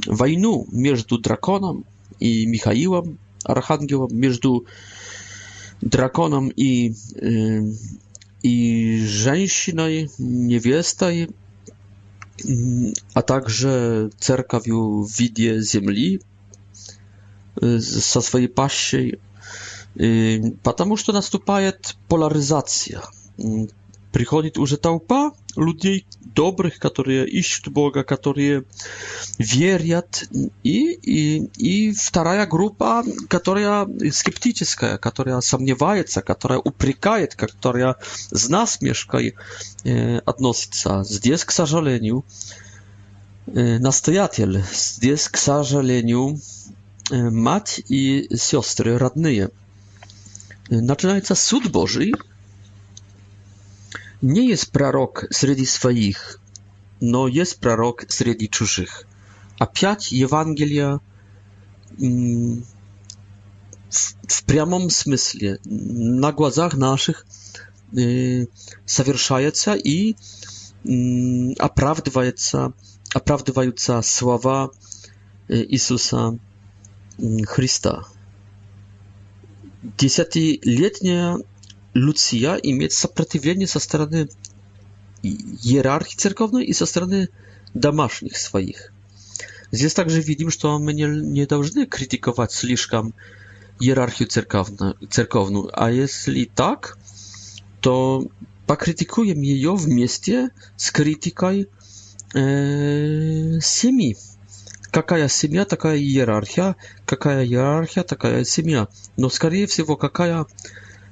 войну 0.06 0.66
между 0.70 1.18
драконом 1.18 1.84
и 2.20 2.46
Михаилом, 2.46 3.18
архангелом, 3.44 4.16
между 4.16 4.66
драконом 5.80 6.48
и, 6.48 6.94
э, 7.20 7.70
и 8.42 9.04
женщиной, 9.04 10.10
невестой, 10.18 11.30
а 13.14 13.22
также 13.22 14.10
церковью 14.20 15.02
в 15.02 15.18
виде 15.18 15.60
земли 15.60 16.20
э, 17.60 17.78
со 17.80 18.20
своей 18.20 18.46
пащей, 18.46 19.18
потому 20.62 20.96
что 20.96 21.12
наступает 21.12 21.96
поляризация– 22.06 23.02
приходит 24.12 24.58
уже 24.58 24.76
толпа 24.76 25.32
людей 25.56 26.06
добрых, 26.20 26.78
которые 26.78 27.28
ищут 27.28 27.68
Бога, 27.68 28.04
которые 28.04 28.64
верят, 29.38 30.24
и, 30.62 30.92
и, 30.92 31.44
и 31.88 31.92
вторая 31.92 32.46
группа, 32.46 33.04
которая 33.28 33.86
скептическая, 34.10 34.98
которая 34.98 35.40
сомневается, 35.40 36.22
которая 36.22 36.58
упрекает, 36.58 37.34
которая 37.34 37.96
с 38.30 38.48
насмешкой 38.48 39.34
э, 39.84 40.18
относится. 40.18 41.02
Здесь, 41.04 41.44
к 41.44 41.50
сожалению, 41.50 42.24
э, 43.46 43.78
настоятель, 43.78 44.62
здесь, 44.72 45.28
к 45.28 45.36
сожалению, 45.36 46.40
э, 47.10 47.30
мать 47.30 47.80
и 47.88 48.28
сестры 48.36 48.96
родные. 48.96 49.50
Начинается 50.70 51.34
суд 51.34 51.70
Божий, 51.70 52.14
nie 54.22 54.48
jest 54.48 54.70
prorok 54.70 55.26
среди 55.30 55.66
swoich, 55.66 56.38
no 57.00 57.28
jest 57.28 57.60
prorok 57.60 58.04
среди 58.08 58.48
чужих. 58.48 59.06
A 59.58 59.66
piąć 59.66 60.12
Ewangelia 60.12 60.98
mm, 62.00 62.62
w, 63.90 64.12
w 64.34 64.42
prawym 64.42 64.90
sensie 64.90 65.56
na 66.20 66.32
głazach 66.32 66.74
naszych 66.76 67.26
y, 67.98 68.46
i 68.46 68.46
zawierzają 68.86 69.50
się 69.50 69.74
a 71.58 71.64
oprawdywają 73.14 73.70
się 73.76 74.02
słowa 74.02 74.68
y, 75.50 75.66
Jezusa 75.70 76.32
mm, 77.22 77.44
Chrysta. 77.46 78.04
letnia 80.80 81.36
Lucja 81.98 82.58
i 82.58 82.74
mieć 82.74 82.94
sprzeciwienie 82.96 83.66
ze 83.66 83.80
strony 83.80 84.26
hierarchii 85.62 86.16
cerkownej 86.16 86.70
i 86.70 86.74
ze 86.74 86.86
strony 86.86 87.28
damasznych 87.74 88.38
swoich. 88.38 88.92
Jest 89.72 89.96
także 89.96 90.20
widzimy, 90.20 90.50
że 90.50 90.78
my 90.80 90.94
nie, 90.94 91.08
nie 91.08 91.46
powinniśmy 91.46 91.86
krytykować 91.86 92.52
zbyt 92.54 92.86
hierarchii 93.82 94.26
cerkowną, 95.10 95.66
a 95.72 95.90
jeśli 95.90 96.46
tak, 96.46 96.96
to 97.80 98.20
pokrytykujemy 98.66 99.44
jej 99.46 99.76
w 99.76 99.86
mieście 99.88 100.48
z 100.76 100.92
krytyką 100.92 101.46
e, 102.34 103.60
Kakaja 104.90 105.26
Какая 105.28 105.64
taka 105.64 105.88
такая 105.94 106.74
kakaja 107.06 107.06
Какая 107.06 107.86
taka 107.86 108.04
такая 108.04 108.44
No 108.66 108.88
Но, 109.16 109.28
скорее 109.30 109.66
всего, 109.66 109.96
какая... 109.96 110.46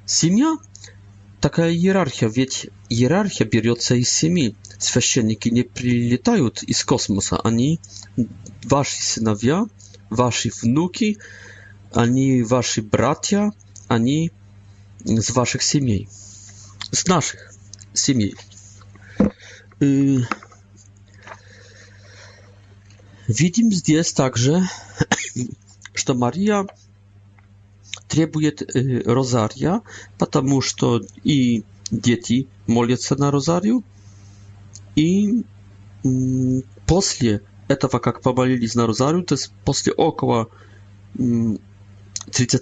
Семья– 0.07 0.55
такая 1.41 1.73
иерархия, 1.73 2.29
ведь 2.29 2.67
иерархия 2.87 3.45
берется 3.45 3.93
из 3.95 4.09
семьи. 4.09 4.55
Священники 4.79 5.49
не 5.49 5.63
прилетают 5.63 6.63
из 6.63 6.85
космоса, 6.85 7.41
они 7.43 7.81
ваши 8.63 8.95
сыновья, 9.03 9.65
ваши 10.09 10.49
внуки, 10.63 11.17
они 11.93 12.41
ваши 12.41 12.81
братья, 12.81 13.51
они 13.89 14.31
z 15.03 15.29
waszych 15.33 15.61
семей. 15.61 16.07
Z 16.91 17.07
naszych 17.09 17.51
семей. 17.93 18.35
Widzimy 23.29 23.73
здесь 23.73 24.13
также, 24.13 24.61
что 25.93 26.13
Мария 26.13 26.65
требует 28.07 28.61
э, 28.75 29.01
розария, 29.05 29.81
потому 30.17 30.61
что 30.61 31.01
и 31.23 31.63
дети 31.91 32.47
молятся 32.65 33.15
на 33.19 33.31
розарию, 33.31 33.83
и 34.95 35.43
после 36.85 37.41
этого, 37.67 37.99
как 37.99 38.21
помолились 38.21 38.75
на 38.75 38.87
розарию, 38.87 39.23
то 39.23 39.35
есть 39.35 39.51
после 39.65 39.91
около 39.93 40.47
30 41.17 41.59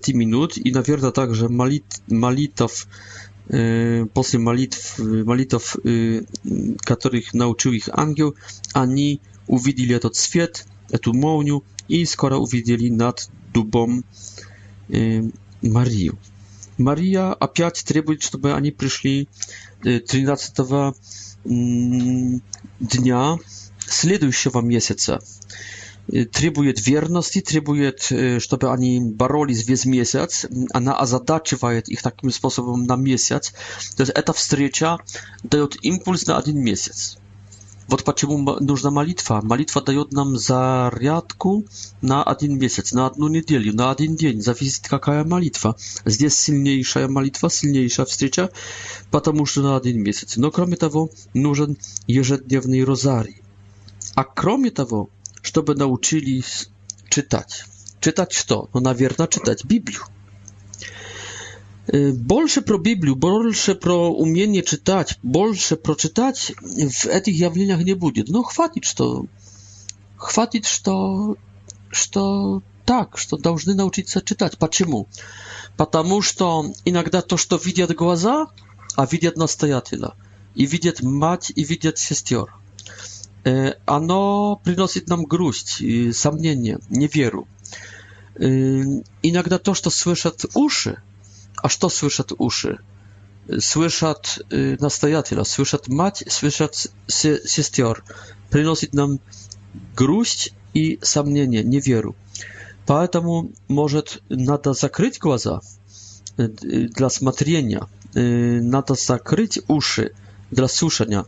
минут 0.10 0.58
и, 0.58 0.72
наверное, 0.72 1.12
также 1.12 1.48
молит, 1.48 1.86
молитв 2.08 2.88
после 3.48 4.40
молитв, 4.40 4.98
молитв, 4.98 5.78
которых 6.82 7.34
научил 7.34 7.72
их 7.74 7.90
ангел, 7.94 8.36
они 8.74 9.22
увидели 9.48 9.96
этот 9.96 10.16
свет, 10.16 10.66
эту 10.90 11.14
молнию 11.14 11.64
и 11.88 12.04
скоро 12.06 12.36
увидели 12.38 12.90
над 12.90 13.30
дубом 13.54 14.00
э, 14.00 14.04
Марию. 14.88 16.18
Мария 16.78 17.32
опять 17.34 17.84
требует, 17.86 18.22
чтобы 18.22 18.54
они 18.54 18.72
пришли 18.72 19.28
13 19.84 20.94
дня 21.46 23.38
следующего 23.80 24.60
месяца. 24.62 25.20
Требует 26.32 26.86
верности, 26.86 27.40
требует, 27.42 28.12
чтобы 28.40 28.72
они 28.74 29.00
боролись 29.00 29.66
весь 29.68 29.86
месяц. 29.86 30.46
Она 30.74 30.98
озадачивает 31.00 31.88
их 31.90 32.04
таким 32.04 32.30
способом 32.30 32.84
на 32.84 32.96
месяц. 32.98 33.52
То 33.96 34.04
есть 34.04 34.12
эта 34.14 34.34
встреча 34.34 34.98
дает 35.44 35.78
импульс 35.84 36.28
на 36.28 36.38
один 36.38 36.60
месяц. 36.60 37.18
Вот 37.88 38.04
почему 38.04 38.38
нужна 38.62 38.90
молитва. 38.90 39.42
Молитва 39.44 39.82
дает 39.84 40.12
нам 40.12 40.38
зарядку 40.38 41.66
на 42.02 42.24
один 42.24 42.58
месяц, 42.58 42.94
на 42.94 43.06
одну 43.06 43.28
неделю, 43.28 43.76
на 43.76 43.92
один 43.92 44.16
день. 44.16 44.42
Зависит, 44.42 44.88
какая 44.88 45.24
молитва. 45.24 45.76
Здесь 46.04 46.34
сильнейшая 46.34 47.08
молитва, 47.08 47.50
сильнейшая 47.52 48.06
встреча, 48.08 48.50
потому 49.12 49.46
что 49.46 49.62
на 49.62 49.78
один 49.78 50.02
месяц. 50.02 50.36
Но 50.38 50.50
кроме 50.50 50.78
того, 50.78 51.12
нужен 51.36 51.78
ежедневный 52.08 52.84
розарий. 52.84 53.42
А 54.16 54.24
кроме 54.24 54.72
того, 54.72 55.10
чтобы 55.44 55.76
научились 55.76 56.70
читать. 57.10 57.66
Czytać 58.00 58.44
to, 58.46 58.68
no 58.74 58.82
na 58.82 58.96
wierna 58.96 59.28
czytać 59.28 59.66
Biblię 59.66 59.98
больше 61.92 62.62
про 62.62 62.78
Библию, 62.78 63.16
больше 63.16 63.76
про 63.76 63.96
умение 64.10 64.64
читать, 64.64 65.20
больше 65.22 65.76
прочитать 65.76 66.54
в 66.60 67.06
этих 67.06 67.36
явлениях 67.36 67.80
не 67.84 67.94
будет. 67.94 68.28
Но 68.30 68.44
хватит, 68.44 68.86
что 68.86 69.26
хватит, 70.18 70.66
что 70.66 71.38
что 71.92 72.62
так, 72.86 73.18
что 73.18 73.38
должны 73.38 73.74
научиться 73.74 74.22
читать. 74.22 74.58
Почему? 74.58 75.08
Потому 75.78 76.22
что 76.22 76.66
иногда 76.86 77.22
то, 77.22 77.38
что 77.38 77.56
видят 77.58 77.94
глаза, 77.96 78.48
а 78.96 79.06
видят 79.10 79.38
настоятеля, 79.38 80.12
и 80.56 80.66
видят 80.66 81.02
мать, 81.02 81.52
и 81.56 81.64
видят 81.64 81.98
сестер, 81.98 82.54
оно 83.86 84.60
приносит 84.64 85.08
нам 85.08 85.24
грусть, 85.26 85.82
сомнение, 86.16 86.80
неверу. 86.90 87.48
Иногда 88.38 89.58
то, 89.60 89.74
что 89.74 89.90
слышат 89.90 90.46
уши, 90.54 90.98
а 91.66 91.70
что 91.70 91.90
слышат 91.90 92.32
уши? 92.38 92.78
Слышат 93.60 94.38
э, 94.52 94.76
настоятеля, 94.80 95.44
слышат 95.44 95.88
мать, 95.88 96.24
слышат 96.30 96.92
се 97.08 97.42
сестер. 97.44 98.04
Приносит 98.52 98.94
нам 98.94 99.20
грусть 99.96 100.54
и 100.76 101.00
сомнение, 101.02 101.64
неверу. 101.64 102.16
Поэтому, 102.86 103.50
может, 103.68 104.22
надо 104.30 104.74
закрыть 104.74 105.18
глаза 105.18 105.62
для 106.38 107.10
смотрения, 107.10 107.88
надо 108.14 108.94
закрыть 108.94 109.60
уши 109.68 110.12
для 110.52 110.68
слушания. 110.68 111.26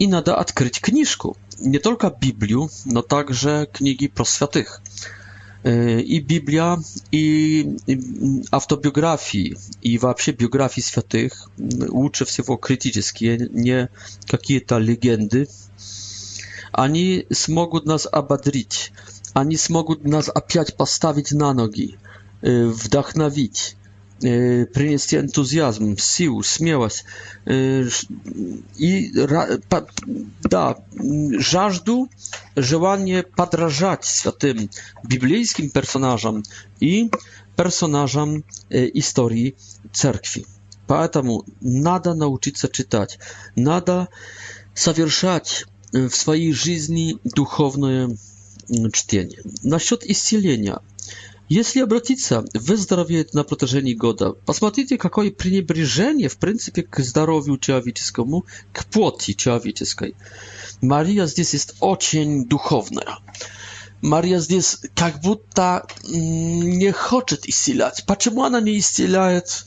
И 0.00 0.08
надо 0.08 0.36
открыть 0.40 0.80
книжку, 0.80 1.36
не 1.60 1.78
только 1.78 2.10
Библию, 2.20 2.68
но 2.84 3.00
также 3.02 3.68
книги 3.72 4.08
про 4.08 4.24
святых. 4.24 4.82
Y, 5.66 6.02
i 6.16 6.20
Biblia, 6.24 6.76
i 7.12 7.64
autobiografii, 8.50 9.54
i 9.82 9.98
w 9.98 10.04
biografii 10.38 10.86
świętych, 10.86 11.34
uczy 11.92 12.24
w 12.24 12.36
w 12.38 12.58
krytyczne, 12.60 13.30
nie 13.52 13.88
jakieś 14.32 14.60
to 14.66 14.78
legendy, 14.78 15.46
ani 16.72 17.22
smogą 17.32 17.80
nas 17.84 18.08
abadrić, 18.12 18.92
ani 19.34 19.58
smogą 19.58 19.94
nas 20.04 20.28
opiać 20.28 20.70
postawić 20.70 21.32
na 21.32 21.54
nogi, 21.54 21.96
y, 22.44 22.66
wdachnawić 22.68 23.76
принести 24.20 25.16
энтузиазм, 25.16 25.96
силу, 25.98 26.42
смелость 26.42 27.04
и 27.46 29.12
да, 30.44 30.76
жажду, 31.38 32.08
желание 32.56 33.22
подражать 33.22 34.04
святым 34.04 34.70
библейским 35.04 35.68
персонажам 35.68 36.44
и 36.80 37.10
персонажам 37.56 38.42
истории 38.70 39.54
церкви. 39.92 40.46
Поэтому 40.86 41.44
надо 41.60 42.14
научиться 42.14 42.68
читать, 42.68 43.18
надо 43.54 44.08
совершать 44.72 45.66
в 45.92 46.10
своей 46.10 46.52
жизни 46.52 47.18
духовное 47.24 48.16
чтение. 48.94 49.40
Насчет 49.62 50.04
исцеления– 50.08 50.80
Если 51.48 51.78
обратиться 51.80 52.44
«выздоровеет 52.54 53.32
на 53.32 53.44
протяжении 53.44 53.94
года», 53.94 54.32
посмотрите, 54.32 54.98
какое 54.98 55.30
пренебрежение 55.30 56.28
в 56.28 56.38
принципе 56.38 56.82
к 56.82 56.98
здоровью 57.00 57.56
человеческому, 57.58 58.46
к 58.72 58.84
плоти 58.86 59.32
человеческой. 59.32 60.16
Мария 60.82 61.26
здесь 61.26 61.52
есть 61.52 61.74
очень 61.78 62.46
духовная. 62.46 63.18
Мария 64.02 64.40
здесь 64.40 64.78
как 64.96 65.20
будто 65.22 65.86
не 66.08 66.90
хочет 66.92 67.48
исцелять. 67.48 68.02
Почему 68.06 68.42
она 68.42 68.60
не 68.60 68.76
исцеляет 68.78 69.66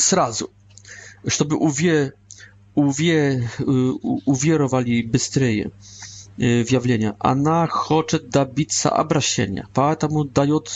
сразу? 0.00 0.50
Чтобы 1.26 1.56
уве, 1.58 2.14
уве, 2.74 3.50
уверовали 3.58 5.02
быстрее 5.02 5.70
w 6.38 6.70
jawlenia. 6.72 7.14
Ona 7.20 7.66
chce 7.66 8.18
dobiться 8.20 8.96
obrazienia, 8.96 9.66
поэтому 9.74 10.24
dает 10.24 10.70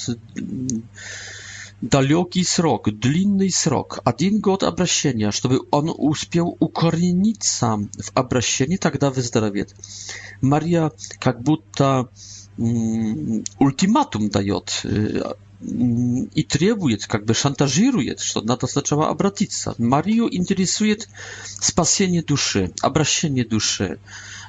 daleki 1.82 2.44
срок, 2.44 2.90
длинny 2.90 3.50
срок, 3.50 4.00
один 4.04 4.40
год 4.40 4.62
обращения, 4.62 5.32
żeby 5.32 5.58
on 5.70 5.92
uspiał 5.98 6.56
успел 6.60 7.86
w 8.02 8.02
в 8.02 8.78
tak 8.78 8.92
тогда 8.98 9.10
выздоровеет. 9.10 9.74
Maria 10.42 10.90
как 11.20 11.42
будто 11.42 12.08
mm, 12.58 13.44
ultimatum 13.60 14.28
dает 14.30 14.82
y, 14.84 15.22
y, 15.60 16.28
i 16.36 16.44
trybuje, 16.44 16.96
jakby 17.12 17.34
szantażuje, 17.34 18.14
że 18.18 18.40
na 18.44 18.56
to 18.56 18.66
trzeba 18.82 19.08
obratić. 19.08 19.50
Mariu 19.78 20.28
interesuje 20.28 20.96
spasienie 21.60 22.22
duszy, 22.22 22.70
obrazienie 22.82 23.44
duszy 23.44 23.98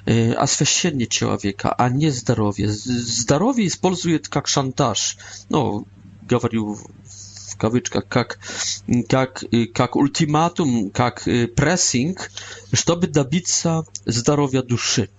освящение 0.06 1.08
человека, 1.08 1.74
а 1.78 1.90
не 1.90 2.10
здоровье. 2.10 2.70
Здоровье 2.70 3.68
использует 3.68 4.28
как 4.28 4.48
шантаж. 4.48 5.18
Ну, 5.50 5.86
говорю 6.24 6.76
в 7.50 7.58
кавычках, 7.60 8.08
как, 8.08 8.40
как, 9.10 9.44
как 9.74 9.96
ультиматум, 9.98 10.92
как 10.92 11.24
прессинг, 11.58 12.32
чтобы 12.72 13.08
добиться 13.08 13.84
здоровья 14.06 14.62
души. 14.62 15.10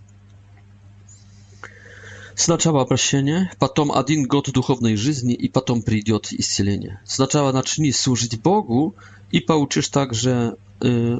Сначала 2.34 2.80
обращение, 2.80 3.50
потом 3.58 3.92
один 3.92 4.26
год 4.26 4.48
духовной 4.50 4.96
жизни, 4.96 5.34
и 5.34 5.50
потом 5.50 5.82
придет 5.82 6.32
исцеление. 6.32 6.98
Сначала 7.04 7.52
начни 7.52 7.92
служить 7.92 8.40
Богу, 8.40 8.94
и 9.30 9.40
получишь 9.40 9.88
также 9.88 10.56
э, 10.80 11.18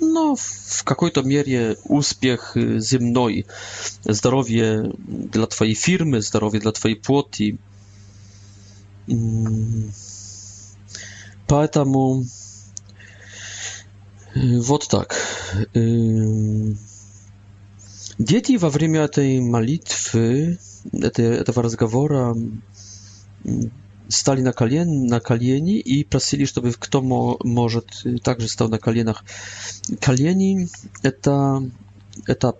ну, 0.00 0.36
в 0.36 0.84
какой-то 0.84 1.22
мере 1.22 1.76
успех 1.84 2.52
земной, 2.54 3.46
здоровье 4.04 4.92
для 4.98 5.46
твоей 5.46 5.74
фирмы, 5.74 6.20
здоровье 6.20 6.60
для 6.60 6.72
твоей 6.72 6.96
плоти. 6.96 7.56
Поэтому 11.46 12.24
вот 14.34 14.88
так. 14.88 15.14
Дети 18.18 18.56
во 18.56 18.70
время 18.70 19.00
этой 19.00 19.40
молитвы, 19.40 20.58
этого 20.92 21.62
разговора 21.62 22.34
stali 24.08 24.42
na, 24.42 24.52
kalien, 24.54 25.06
na 25.06 25.20
kalieni 25.20 25.82
i 25.92 26.04
prosili, 26.04 26.46
żeby 26.46 26.72
kto 26.78 27.02
może 27.44 27.80
y, 28.06 28.18
także 28.22 28.48
stał 28.48 28.68
na 28.68 28.78
kalienach. 28.78 29.24
Kalieni 30.00 30.66
ta, 31.20 31.60
to 32.38 32.54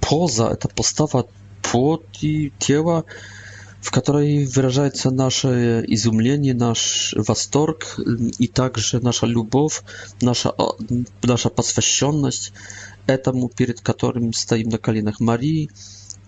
poza, 0.00 0.56
to 0.56 0.68
postawa 0.68 1.24
płoti 1.62 2.52
w 3.82 3.90
której 3.90 4.46
wyrażają 4.46 4.90
się 4.90 5.10
nasze 5.10 5.82
izumlenie, 5.88 6.54
nasz 6.54 7.16
wastorg 7.18 7.98
y, 7.98 8.02
i 8.38 8.48
także 8.48 9.00
nasza 9.02 9.26
lubow, 9.26 9.82
nasza, 10.22 10.50
nasza 11.26 11.50
poswęconość 11.50 12.52
etamu, 13.06 13.48
przed 13.48 13.80
którym 13.80 14.34
stajemy 14.34 14.70
na 14.70 14.78
kalienach 14.78 15.20
Marii, 15.20 15.68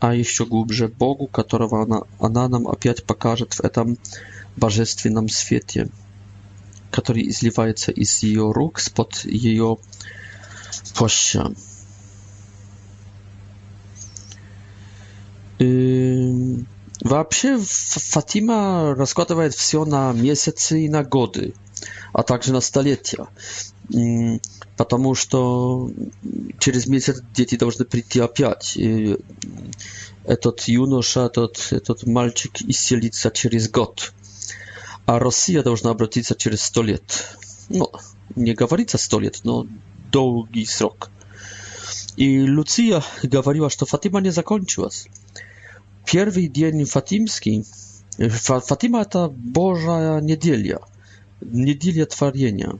a 0.00 0.14
jeszcze 0.14 0.46
głębiej 0.46 0.88
Bogu, 0.88 1.28
którego 1.32 1.76
ona, 1.76 2.00
ona 2.18 2.48
nam 2.48 2.66
opiać 2.66 3.00
pokaże 3.00 3.44
w 3.56 3.64
etam 3.64 3.96
божественном 4.58 5.28
свете, 5.28 5.88
который 6.90 7.28
изливается 7.28 7.92
из 7.92 8.22
ее 8.22 8.50
рук, 8.52 8.80
спод 8.80 9.24
ее 9.24 9.78
плаща. 10.94 11.50
И 15.58 16.64
вообще 17.00 17.58
Фатима 17.60 18.94
раскладывает 18.94 19.54
все 19.54 19.84
на 19.84 20.12
месяцы 20.12 20.84
и 20.84 20.88
на 20.88 21.02
годы, 21.04 21.54
а 22.12 22.22
также 22.22 22.52
на 22.52 22.60
столетия. 22.60 23.26
Потому 24.76 25.14
что 25.16 25.90
через 26.60 26.86
месяц 26.86 27.20
дети 27.34 27.56
должны 27.56 27.84
прийти 27.84 28.20
опять. 28.20 28.76
И 28.76 29.16
этот 30.24 30.60
юноша, 30.68 31.22
этот, 31.26 31.68
этот 31.72 32.06
мальчик 32.06 32.52
исцелится 32.60 33.32
через 33.32 33.68
год 33.68 34.12
а 35.10 35.18
Россия 35.18 35.62
должна 35.62 35.90
обратиться 35.90 36.34
через 36.34 36.60
сто 36.62 36.82
лет. 36.82 37.34
Ну, 37.70 37.90
не 38.36 38.52
говорится 38.52 38.98
сто 38.98 39.18
лет, 39.20 39.40
но 39.42 39.66
долгий 40.12 40.66
срок. 40.66 41.08
И 42.16 42.42
Луция 42.46 43.02
говорила, 43.22 43.70
что 43.70 43.86
Фатима 43.86 44.20
не 44.20 44.28
закончилась. 44.28 45.08
Первый 46.04 46.48
день 46.48 46.84
Фатимский, 46.84 47.64
Фатима 48.18 49.00
это 49.00 49.28
Божья 49.30 50.18
неделя, 50.20 50.80
неделя 51.40 52.04
творения. 52.04 52.72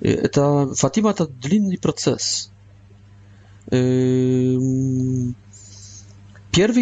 Это, 0.00 0.72
Фатима 0.72 1.10
это 1.10 1.26
длинный 1.26 1.78
процесс. 1.78 2.48
Первый 3.68 5.34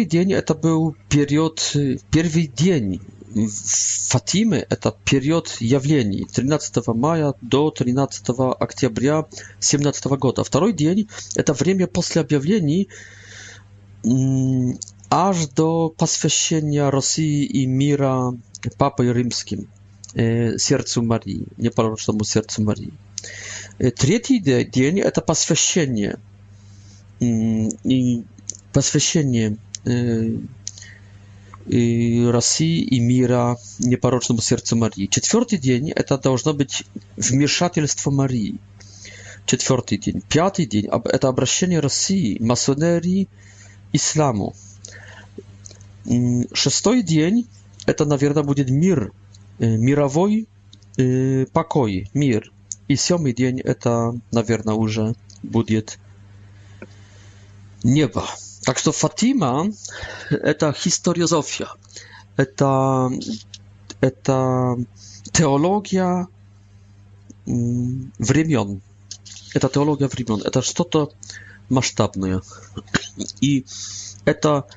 день 0.05 0.33
это 0.33 0.53
был 0.53 0.95
период, 1.09 1.75
первый 2.11 2.45
день 2.45 3.01
Фатимы– 3.29 4.65
это 4.69 4.95
период 5.05 5.55
явлений 5.59 6.25
13 6.33 6.77
мая 6.87 7.35
до 7.41 7.69
13 7.69 8.25
октября 8.59 9.25
17 9.59 10.05
года. 10.07 10.43
Второй 10.43 10.73
день– 10.73 11.07
это 11.35 11.53
время 11.53 11.85
после 11.87 12.21
объявлений 12.21 12.89
аж 15.11 15.47
до 15.49 15.89
посвящения 15.89 16.89
России 16.89 17.43
и 17.45 17.65
мира 17.67 18.33
Папой 18.77 19.11
Римским, 19.13 19.67
э, 20.15 20.57
сердцу 20.57 21.01
Марии, 21.03 21.45
непорочному 21.57 22.23
сердцу 22.23 22.63
Марии. 22.63 22.93
Э, 23.79 23.91
третий 23.91 24.39
день– 24.39 24.99
это 25.01 25.21
посвящение, 25.21 26.17
посвящение 28.73 29.57
э, 29.85 30.37
России 31.69 32.81
и 32.81 32.99
мира 32.99 33.57
непорочному 33.77 34.41
сердцу 34.41 34.75
Марии. 34.75 35.05
Четвертый 35.05 35.59
день– 35.59 35.89
это 35.95 36.17
должно 36.17 36.53
быть 36.53 36.83
вмешательство 37.15 38.09
Марии. 38.09 38.55
Четвертый 39.45 39.99
день. 39.99 40.21
Пятый 40.29 40.65
день– 40.65 40.87
это 41.05 41.27
обращение 41.27 41.79
России, 41.79 42.39
масонерии, 42.41 43.27
исламу. 43.93 44.55
Шестой 46.53 47.03
день– 47.03 47.45
это, 47.85 48.05
наверное, 48.05 48.43
будет 48.43 48.69
мир, 48.71 49.11
мировой 49.59 50.47
покой, 51.53 52.09
мир. 52.13 52.51
И 52.87 52.95
седьмый 52.95 53.33
день– 53.33 53.59
это, 53.59 54.19
наверное, 54.31 54.73
уже 54.73 55.13
будет 55.43 55.99
небо. 57.83 58.25
Так 58.69 58.77
что 58.77 58.91
Фатима– 58.91 59.67
это 60.29 60.75
историозофия, 60.85 61.69
это, 62.37 63.09
это 63.99 64.77
теология 65.31 66.27
времен. 67.47 68.81
Это 69.55 69.69
теология 69.69 70.07
времен, 70.07 70.41
это 70.45 70.61
что-то 70.61 71.11
масштабное. 71.69 72.43
И 73.41 73.65
это 74.25 74.67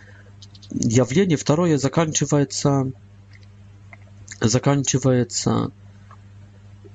явление 0.70 1.36
второе 1.36 1.76
заканчивается, 1.76 2.90
заканчивается 4.40 5.70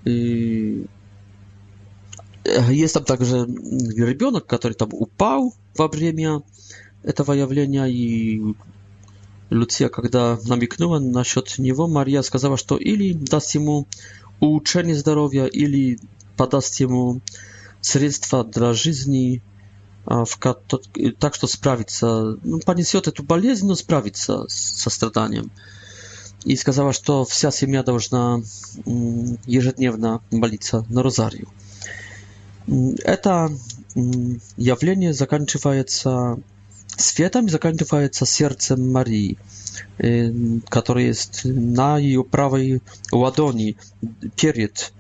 и 0.04 0.84
есть 2.43 2.93
там 2.95 3.04
также 3.04 3.41
ребенок, 3.45 4.48
который 4.48 4.74
там 4.74 4.89
упал 4.93 5.54
во 5.76 5.89
время 5.89 6.41
этого 7.04 7.34
явления, 7.34 7.86
и 7.86 8.41
Люция, 9.50 9.88
когда 9.89 10.38
намекнула 10.45 11.00
насчет 11.00 11.58
него, 11.58 11.88
Мария 11.88 12.22
сказала, 12.22 12.58
что 12.58 12.76
или 12.78 13.14
даст 13.14 13.56
ему 13.56 13.88
улучшение 14.41 14.93
здоровья, 14.95 15.45
или 15.45 16.00
подаст 16.36 16.80
ему 16.82 17.22
средства 17.82 18.43
для 18.43 18.74
жизни, 18.74 19.41
в, 20.06 20.28
так 21.20 21.34
что 21.36 21.48
справится, 21.48 22.38
ну, 22.43 22.60
понесет 22.60 23.08
эту 23.08 23.24
болезнь, 23.24 23.68
но 23.68 23.76
справится 23.76 24.45
со 24.50 24.89
страданием. 24.89 25.50
И 26.45 26.56
сказала, 26.58 26.91
что 26.93 27.24
вся 27.26 27.50
семья 27.52 27.84
должна 27.84 28.39
ежедневно 29.45 30.22
молиться 30.32 30.86
на 30.89 31.04
розарию. 31.04 31.48
Это 32.68 33.50
явление 34.56 35.14
заканчивается 35.14 36.38
Светом 37.00 37.48
заканчивается 37.48 38.26
сердцем 38.26 38.91
Марии, 38.91 39.38
которое 40.68 41.06
есть 41.08 41.41
на 41.45 42.00
ее 42.00 42.24
правой 42.24 42.82
ладони, 43.12 43.78
перед, 44.36 44.91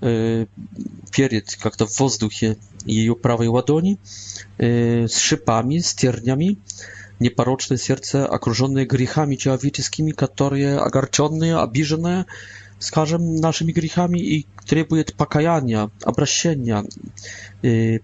перед 0.00 1.56
как-то 1.56 1.86
в 1.86 2.00
воздухе 2.00 2.56
ее 2.86 3.14
правой 3.14 3.48
ладони, 3.48 3.98
с 4.56 5.18
шипами, 5.18 5.76
с 5.78 5.92
тернями, 5.94 6.56
непорочное 7.20 7.76
сердце, 7.76 8.26
окруженное 8.26 8.86
грехами 8.86 9.36
человеческими, 9.36 10.12
которые 10.12 10.78
огорченные, 10.78 11.58
обиженные, 11.60 12.24
скажем, 12.78 13.36
нашими 13.36 13.72
грехами 13.72 14.18
и 14.20 14.46
требует 14.66 15.14
покаяния, 15.16 15.90
обращения, 16.06 16.86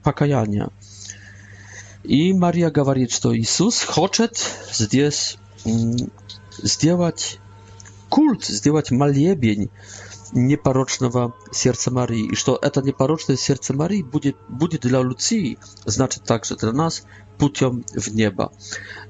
покаяния. 0.03 0.68
I 2.05 2.34
Maria 2.34 2.70
mówi, 2.84 3.07
że 3.24 3.36
Jezus 3.36 3.80
chce 3.82 4.28
zdjęć, 4.84 5.36
zdjęć 6.62 7.38
kult, 8.11 8.48
zdjęć 8.48 8.90
maliebień 8.90 9.68
nieparocznego 10.32 11.32
serca 11.53 11.90
Marii. 11.90 12.28
I 12.32 12.36
że 12.36 12.44
to 12.70 12.80
nieparoczne 12.84 13.36
serce 13.36 13.74
Marii 13.74 14.05
będzie, 14.05 14.32
będzie 14.48 14.78
dla 14.78 15.00
Lucji, 15.00 15.57
znaczy 15.86 16.20
także 16.20 16.57
dla 16.57 16.72
nas, 16.72 17.07
путем 17.38 17.82
w 17.94 18.14
nieba. 18.14 18.48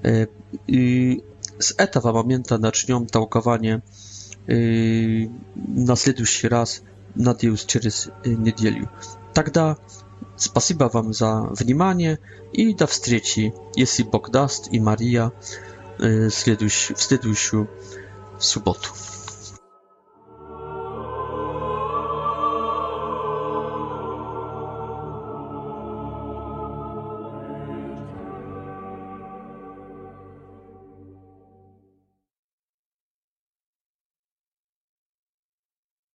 E, 0.04 0.26
I 0.68 1.22
z 1.58 1.74
tego 1.76 2.24
e, 2.24 2.24
na 2.50 2.58
zaczniemy 2.58 3.06
tałkowanie 3.06 3.80
następny 5.74 6.24
raz 6.48 6.82
na 7.16 7.34
Dzień, 7.34 7.56
przez 7.66 8.10
niedzielę. 8.26 8.86
Wtedy 9.32 9.50
tak 9.50 9.50
Спасибо 10.42 10.90
вам 10.92 11.12
за 11.12 11.42
внимание 11.50 12.18
и 12.52 12.74
до 12.74 12.88
встречи, 12.88 13.54
если 13.76 14.02
Бог 14.02 14.30
даст 14.30 14.66
и 14.72 14.80
Мария, 14.80 15.30
в 15.98 16.30
следующую, 16.30 16.96
в 16.96 17.00
следующую 17.00 17.70
субботу. 18.40 18.88